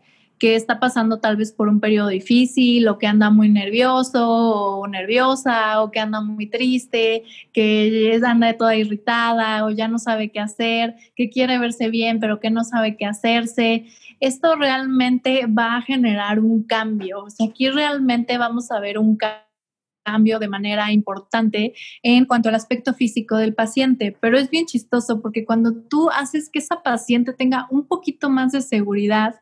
que 0.46 0.56
está 0.56 0.80
pasando 0.80 1.20
tal 1.20 1.38
vez 1.38 1.52
por 1.52 1.68
un 1.70 1.80
periodo 1.80 2.10
difícil 2.10 2.88
o 2.88 3.00
que 3.00 3.08
anda 3.08 3.32
muy 3.32 3.50
nervioso 3.50 4.30
o 4.30 4.88
nerviosa 4.88 5.82
o 5.82 5.90
que 5.90 6.00
anda 6.00 6.22
muy 6.22 6.46
triste, 6.46 7.24
que 7.52 8.22
anda 8.24 8.56
toda 8.56 8.76
irritada 8.76 9.66
o 9.66 9.72
ya 9.72 9.88
no 9.88 9.98
sabe 9.98 10.30
qué 10.30 10.40
hacer, 10.40 10.98
que 11.16 11.32
quiere 11.32 11.58
verse 11.58 11.90
bien 11.90 12.20
pero 12.20 12.40
que 12.40 12.52
no 12.52 12.64
sabe 12.64 12.96
qué 12.96 13.08
hacerse. 13.08 13.88
Esto 14.20 14.56
realmente 14.56 15.48
va 15.48 15.78
a 15.78 15.82
generar 15.82 16.40
un 16.40 16.62
cambio. 16.62 17.24
O 17.24 17.30
sea, 17.32 17.48
aquí 17.48 17.68
realmente 17.72 18.38
vamos 18.38 18.70
a 18.70 18.80
ver 18.80 19.00
un 19.00 19.18
cambio 19.18 20.38
de 20.38 20.48
manera 20.48 20.92
importante 20.92 21.74
en 22.04 22.26
cuanto 22.26 22.50
al 22.50 22.56
aspecto 22.56 22.94
físico 22.94 23.38
del 23.38 23.56
paciente, 23.56 24.16
pero 24.22 24.38
es 24.38 24.52
bien 24.52 24.68
chistoso 24.68 25.24
porque 25.24 25.44
cuando 25.44 25.74
tú 25.74 26.12
haces 26.12 26.52
que 26.52 26.60
esa 26.60 26.84
paciente 26.84 27.34
tenga 27.34 27.66
un 27.72 27.88
poquito 27.88 28.30
más 28.30 28.52
de 28.52 28.62
seguridad, 28.62 29.42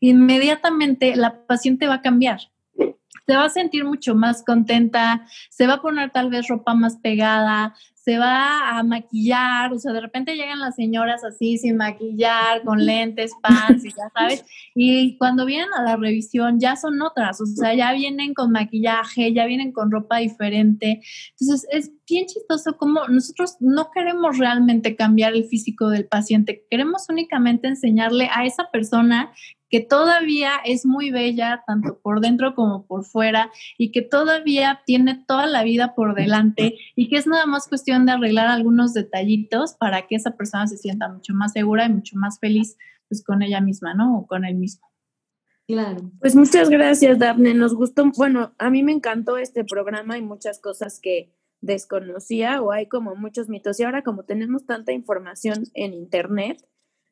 inmediatamente 0.00 1.16
la 1.16 1.46
paciente 1.46 1.86
va 1.86 1.94
a 1.94 2.02
cambiar. 2.02 2.40
Se 3.26 3.36
va 3.36 3.44
a 3.44 3.50
sentir 3.50 3.84
mucho 3.84 4.14
más 4.14 4.42
contenta, 4.42 5.26
se 5.50 5.66
va 5.66 5.74
a 5.74 5.82
poner 5.82 6.10
tal 6.10 6.30
vez 6.30 6.48
ropa 6.48 6.74
más 6.74 6.96
pegada, 6.96 7.74
se 8.08 8.16
va 8.16 8.78
a 8.78 8.82
maquillar, 8.84 9.70
o 9.70 9.78
sea, 9.78 9.92
de 9.92 10.00
repente 10.00 10.34
llegan 10.34 10.60
las 10.60 10.76
señoras 10.76 11.22
así 11.24 11.58
sin 11.58 11.76
maquillar, 11.76 12.62
con 12.64 12.86
lentes, 12.86 13.32
pants, 13.42 13.84
y 13.84 13.90
ya 13.90 14.08
sabes, 14.14 14.46
y 14.74 15.18
cuando 15.18 15.44
vienen 15.44 15.68
a 15.74 15.82
la 15.82 15.96
revisión 15.96 16.58
ya 16.58 16.74
son 16.74 17.02
otras, 17.02 17.38
o 17.42 17.44
sea, 17.44 17.74
ya 17.74 17.92
vienen 17.92 18.32
con 18.32 18.50
maquillaje, 18.50 19.34
ya 19.34 19.44
vienen 19.44 19.72
con 19.72 19.90
ropa 19.90 20.20
diferente. 20.20 21.02
Entonces, 21.38 21.68
es 21.70 21.92
bien 22.08 22.24
chistoso 22.24 22.78
como 22.78 23.06
nosotros 23.08 23.56
no 23.60 23.90
queremos 23.90 24.38
realmente 24.38 24.96
cambiar 24.96 25.34
el 25.34 25.44
físico 25.44 25.90
del 25.90 26.06
paciente, 26.06 26.64
queremos 26.70 27.04
únicamente 27.10 27.68
enseñarle 27.68 28.30
a 28.32 28.46
esa 28.46 28.70
persona 28.70 29.34
que 29.70 29.80
todavía 29.80 30.52
es 30.64 30.86
muy 30.86 31.10
bella, 31.10 31.62
tanto 31.66 31.98
por 32.00 32.20
dentro 32.20 32.54
como 32.54 32.86
por 32.86 33.04
fuera, 33.04 33.50
y 33.76 33.90
que 33.92 34.02
todavía 34.02 34.82
tiene 34.86 35.22
toda 35.26 35.46
la 35.46 35.62
vida 35.62 35.94
por 35.94 36.14
delante, 36.14 36.78
y 36.96 37.08
que 37.08 37.16
es 37.16 37.26
nada 37.26 37.46
más 37.46 37.68
cuestión 37.68 38.06
de 38.06 38.12
arreglar 38.12 38.46
algunos 38.46 38.94
detallitos 38.94 39.74
para 39.74 40.06
que 40.06 40.16
esa 40.16 40.36
persona 40.36 40.66
se 40.66 40.78
sienta 40.78 41.08
mucho 41.08 41.34
más 41.34 41.52
segura 41.52 41.86
y 41.86 41.92
mucho 41.92 42.16
más 42.16 42.38
feliz 42.38 42.76
pues, 43.08 43.22
con 43.24 43.42
ella 43.42 43.60
misma, 43.60 43.94
¿no? 43.94 44.18
O 44.18 44.26
con 44.26 44.44
él 44.44 44.56
mismo. 44.56 44.88
Claro. 45.66 46.10
Pues 46.20 46.34
muchas 46.34 46.70
gracias, 46.70 47.18
Daphne. 47.18 47.52
Nos 47.52 47.74
gustó, 47.74 48.10
bueno, 48.16 48.54
a 48.58 48.70
mí 48.70 48.82
me 48.82 48.92
encantó 48.92 49.36
este 49.36 49.64
programa 49.64 50.16
y 50.16 50.22
muchas 50.22 50.60
cosas 50.60 50.98
que 50.98 51.34
desconocía 51.60 52.62
o 52.62 52.72
hay 52.72 52.86
como 52.86 53.14
muchos 53.16 53.50
mitos. 53.50 53.78
Y 53.78 53.84
ahora 53.84 54.02
como 54.02 54.22
tenemos 54.22 54.64
tanta 54.64 54.92
información 54.92 55.64
en 55.74 55.92
Internet, 55.92 56.64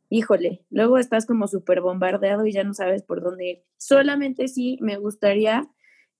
híjole, 0.08 0.64
luego 0.70 0.98
estás 0.98 1.26
como 1.26 1.48
súper 1.48 1.80
bombardeado 1.80 2.46
y 2.46 2.52
ya 2.52 2.64
no 2.64 2.74
sabes 2.74 3.02
por 3.02 3.22
dónde 3.22 3.50
ir. 3.50 3.62
Solamente 3.78 4.48
sí 4.48 4.78
me 4.80 4.96
gustaría 4.96 5.68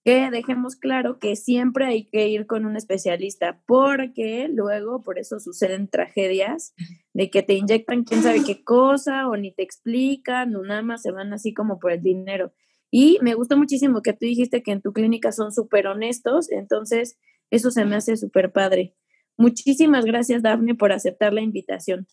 que 0.07 0.31
dejemos 0.31 0.77
claro 0.77 1.19
que 1.19 1.35
siempre 1.35 1.85
hay 1.85 2.05
que 2.05 2.29
ir 2.29 2.47
con 2.47 2.65
un 2.65 2.77
especialista, 2.77 3.61
porque 3.67 4.49
luego 4.49 5.03
por 5.03 5.19
eso 5.19 5.41
suceden 5.41 5.89
tragedias 5.89 6.75
de 7.13 7.29
que 7.29 7.43
te 7.43 7.55
inyectan 7.55 8.05
quién 8.05 8.23
sabe 8.23 8.45
qué 8.45 8.63
cosa 8.63 9.29
o 9.29 9.37
ni 9.37 9.53
te 9.53 9.65
explican 9.65 10.55
o 10.55 10.63
nada 10.63 10.83
más 10.83 11.03
se 11.03 11.11
van 11.11 11.33
así 11.33 11.53
como 11.53 11.81
por 11.81 11.91
el 11.91 12.03
dinero. 12.03 12.53
Y 12.89 13.19
me 13.21 13.35
gustó 13.35 13.57
muchísimo 13.57 14.01
que 14.01 14.13
tú 14.13 14.27
dijiste 14.27 14.63
que 14.63 14.71
en 14.71 14.81
tu 14.81 14.93
clínica 14.93 15.33
son 15.33 15.53
súper 15.53 15.89
honestos, 15.89 16.53
entonces 16.53 17.19
eso 17.51 17.73
se 17.73 17.85
me 17.85 17.97
hace 17.97 18.17
súper 18.17 18.53
padre. 18.53 18.95
Muchísimas 19.37 20.05
gracias, 20.05 20.41
Daphne, 20.41 20.77
por 20.77 20.93
aceptar 20.93 21.33
la 21.33 21.43
invitación. 21.43 22.07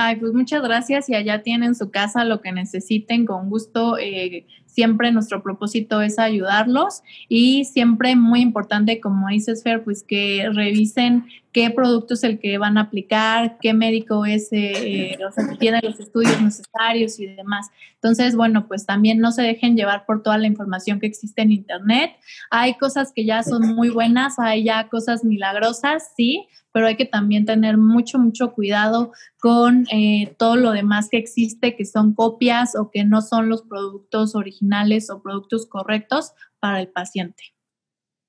Ay, 0.00 0.14
pues 0.14 0.32
muchas 0.32 0.62
gracias 0.62 1.08
y 1.08 1.16
allá 1.16 1.42
tienen 1.42 1.74
su 1.74 1.90
casa 1.90 2.24
lo 2.24 2.40
que 2.40 2.52
necesiten 2.52 3.26
con 3.26 3.50
gusto. 3.50 3.98
Eh, 3.98 4.46
siempre 4.78 5.10
nuestro 5.10 5.42
propósito 5.42 6.00
es 6.02 6.20
ayudarlos 6.20 7.02
y 7.28 7.64
siempre 7.64 8.14
muy 8.14 8.42
importante, 8.42 9.00
como 9.00 9.26
dices 9.26 9.64
Fer, 9.64 9.82
pues 9.82 10.04
que 10.04 10.48
revisen 10.52 11.24
qué 11.50 11.70
producto 11.70 12.14
es 12.14 12.22
el 12.22 12.38
que 12.38 12.58
van 12.58 12.78
a 12.78 12.82
aplicar, 12.82 13.58
qué 13.60 13.74
médico 13.74 14.24
es, 14.24 14.46
eh, 14.52 15.18
sea, 15.34 15.56
tiene 15.58 15.80
los 15.82 15.98
estudios 15.98 16.40
necesarios 16.40 17.18
y 17.18 17.26
demás. 17.26 17.66
Entonces, 17.94 18.36
bueno, 18.36 18.68
pues 18.68 18.86
también 18.86 19.18
no 19.18 19.32
se 19.32 19.42
dejen 19.42 19.76
llevar 19.76 20.06
por 20.06 20.22
toda 20.22 20.38
la 20.38 20.46
información 20.46 21.00
que 21.00 21.08
existe 21.08 21.42
en 21.42 21.50
Internet. 21.50 22.12
Hay 22.48 22.74
cosas 22.74 23.10
que 23.12 23.24
ya 23.24 23.42
son 23.42 23.74
muy 23.74 23.90
buenas, 23.90 24.38
hay 24.38 24.62
ya 24.62 24.88
cosas 24.88 25.24
milagrosas, 25.24 26.12
sí, 26.16 26.46
pero 26.70 26.86
hay 26.86 26.96
que 26.96 27.06
también 27.06 27.44
tener 27.44 27.76
mucho, 27.76 28.20
mucho 28.20 28.52
cuidado 28.52 29.10
con 29.40 29.86
eh, 29.90 30.34
todo 30.38 30.54
lo 30.54 30.70
demás 30.70 31.08
que 31.10 31.16
existe, 31.16 31.74
que 31.74 31.84
son 31.84 32.14
copias 32.14 32.76
o 32.76 32.92
que 32.92 33.04
no 33.04 33.20
son 33.20 33.48
los 33.48 33.62
productos 33.62 34.36
originales 34.36 34.67
o 35.10 35.22
productos 35.22 35.66
correctos 35.66 36.32
para 36.60 36.80
el 36.80 36.88
paciente. 36.88 37.44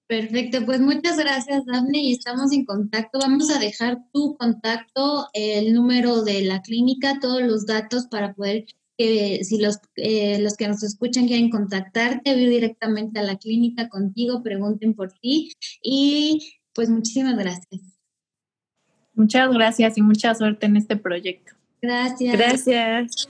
Perfecto, 0.08 0.66
pues 0.66 0.82
muchas 0.82 1.18
gracias, 1.18 1.66
Daphne, 1.68 2.00
y 2.00 2.14
estamos 2.14 2.52
en 2.52 2.66
contacto. 2.66 3.20
Vamos 3.20 3.52
a 3.52 3.60
dejar 3.60 4.00
tu 4.12 4.36
contacto, 4.38 5.28
el 5.34 5.72
número 5.72 6.24
de 6.24 6.42
la 6.42 6.64
clínica, 6.64 7.20
todos 7.20 7.44
los 7.44 7.68
datos 7.68 8.08
para 8.08 8.34
poder, 8.34 8.66
eh, 8.98 9.44
si 9.44 9.60
los, 9.60 9.78
eh, 9.98 10.40
los 10.40 10.58
que 10.58 10.68
nos 10.68 10.82
escuchan 10.82 11.28
quieren 11.28 11.52
contactarte, 11.52 12.32
ir 12.32 12.50
directamente 12.50 13.20
a 13.20 13.24
la 13.24 13.38
clínica 13.38 13.88
contigo, 13.88 14.42
pregunten 14.42 14.96
por 14.96 15.12
ti. 15.12 15.54
Y 15.84 16.58
pues 16.74 16.90
muchísimas 16.90 17.38
gracias. 17.38 18.00
Muchas 19.14 19.52
gracias 19.52 19.96
y 19.96 20.02
mucha 20.02 20.34
suerte 20.34 20.66
en 20.66 20.78
este 20.78 20.96
proyecto. 20.96 21.54
Gracias. 21.84 22.36
Gracias. 22.36 23.30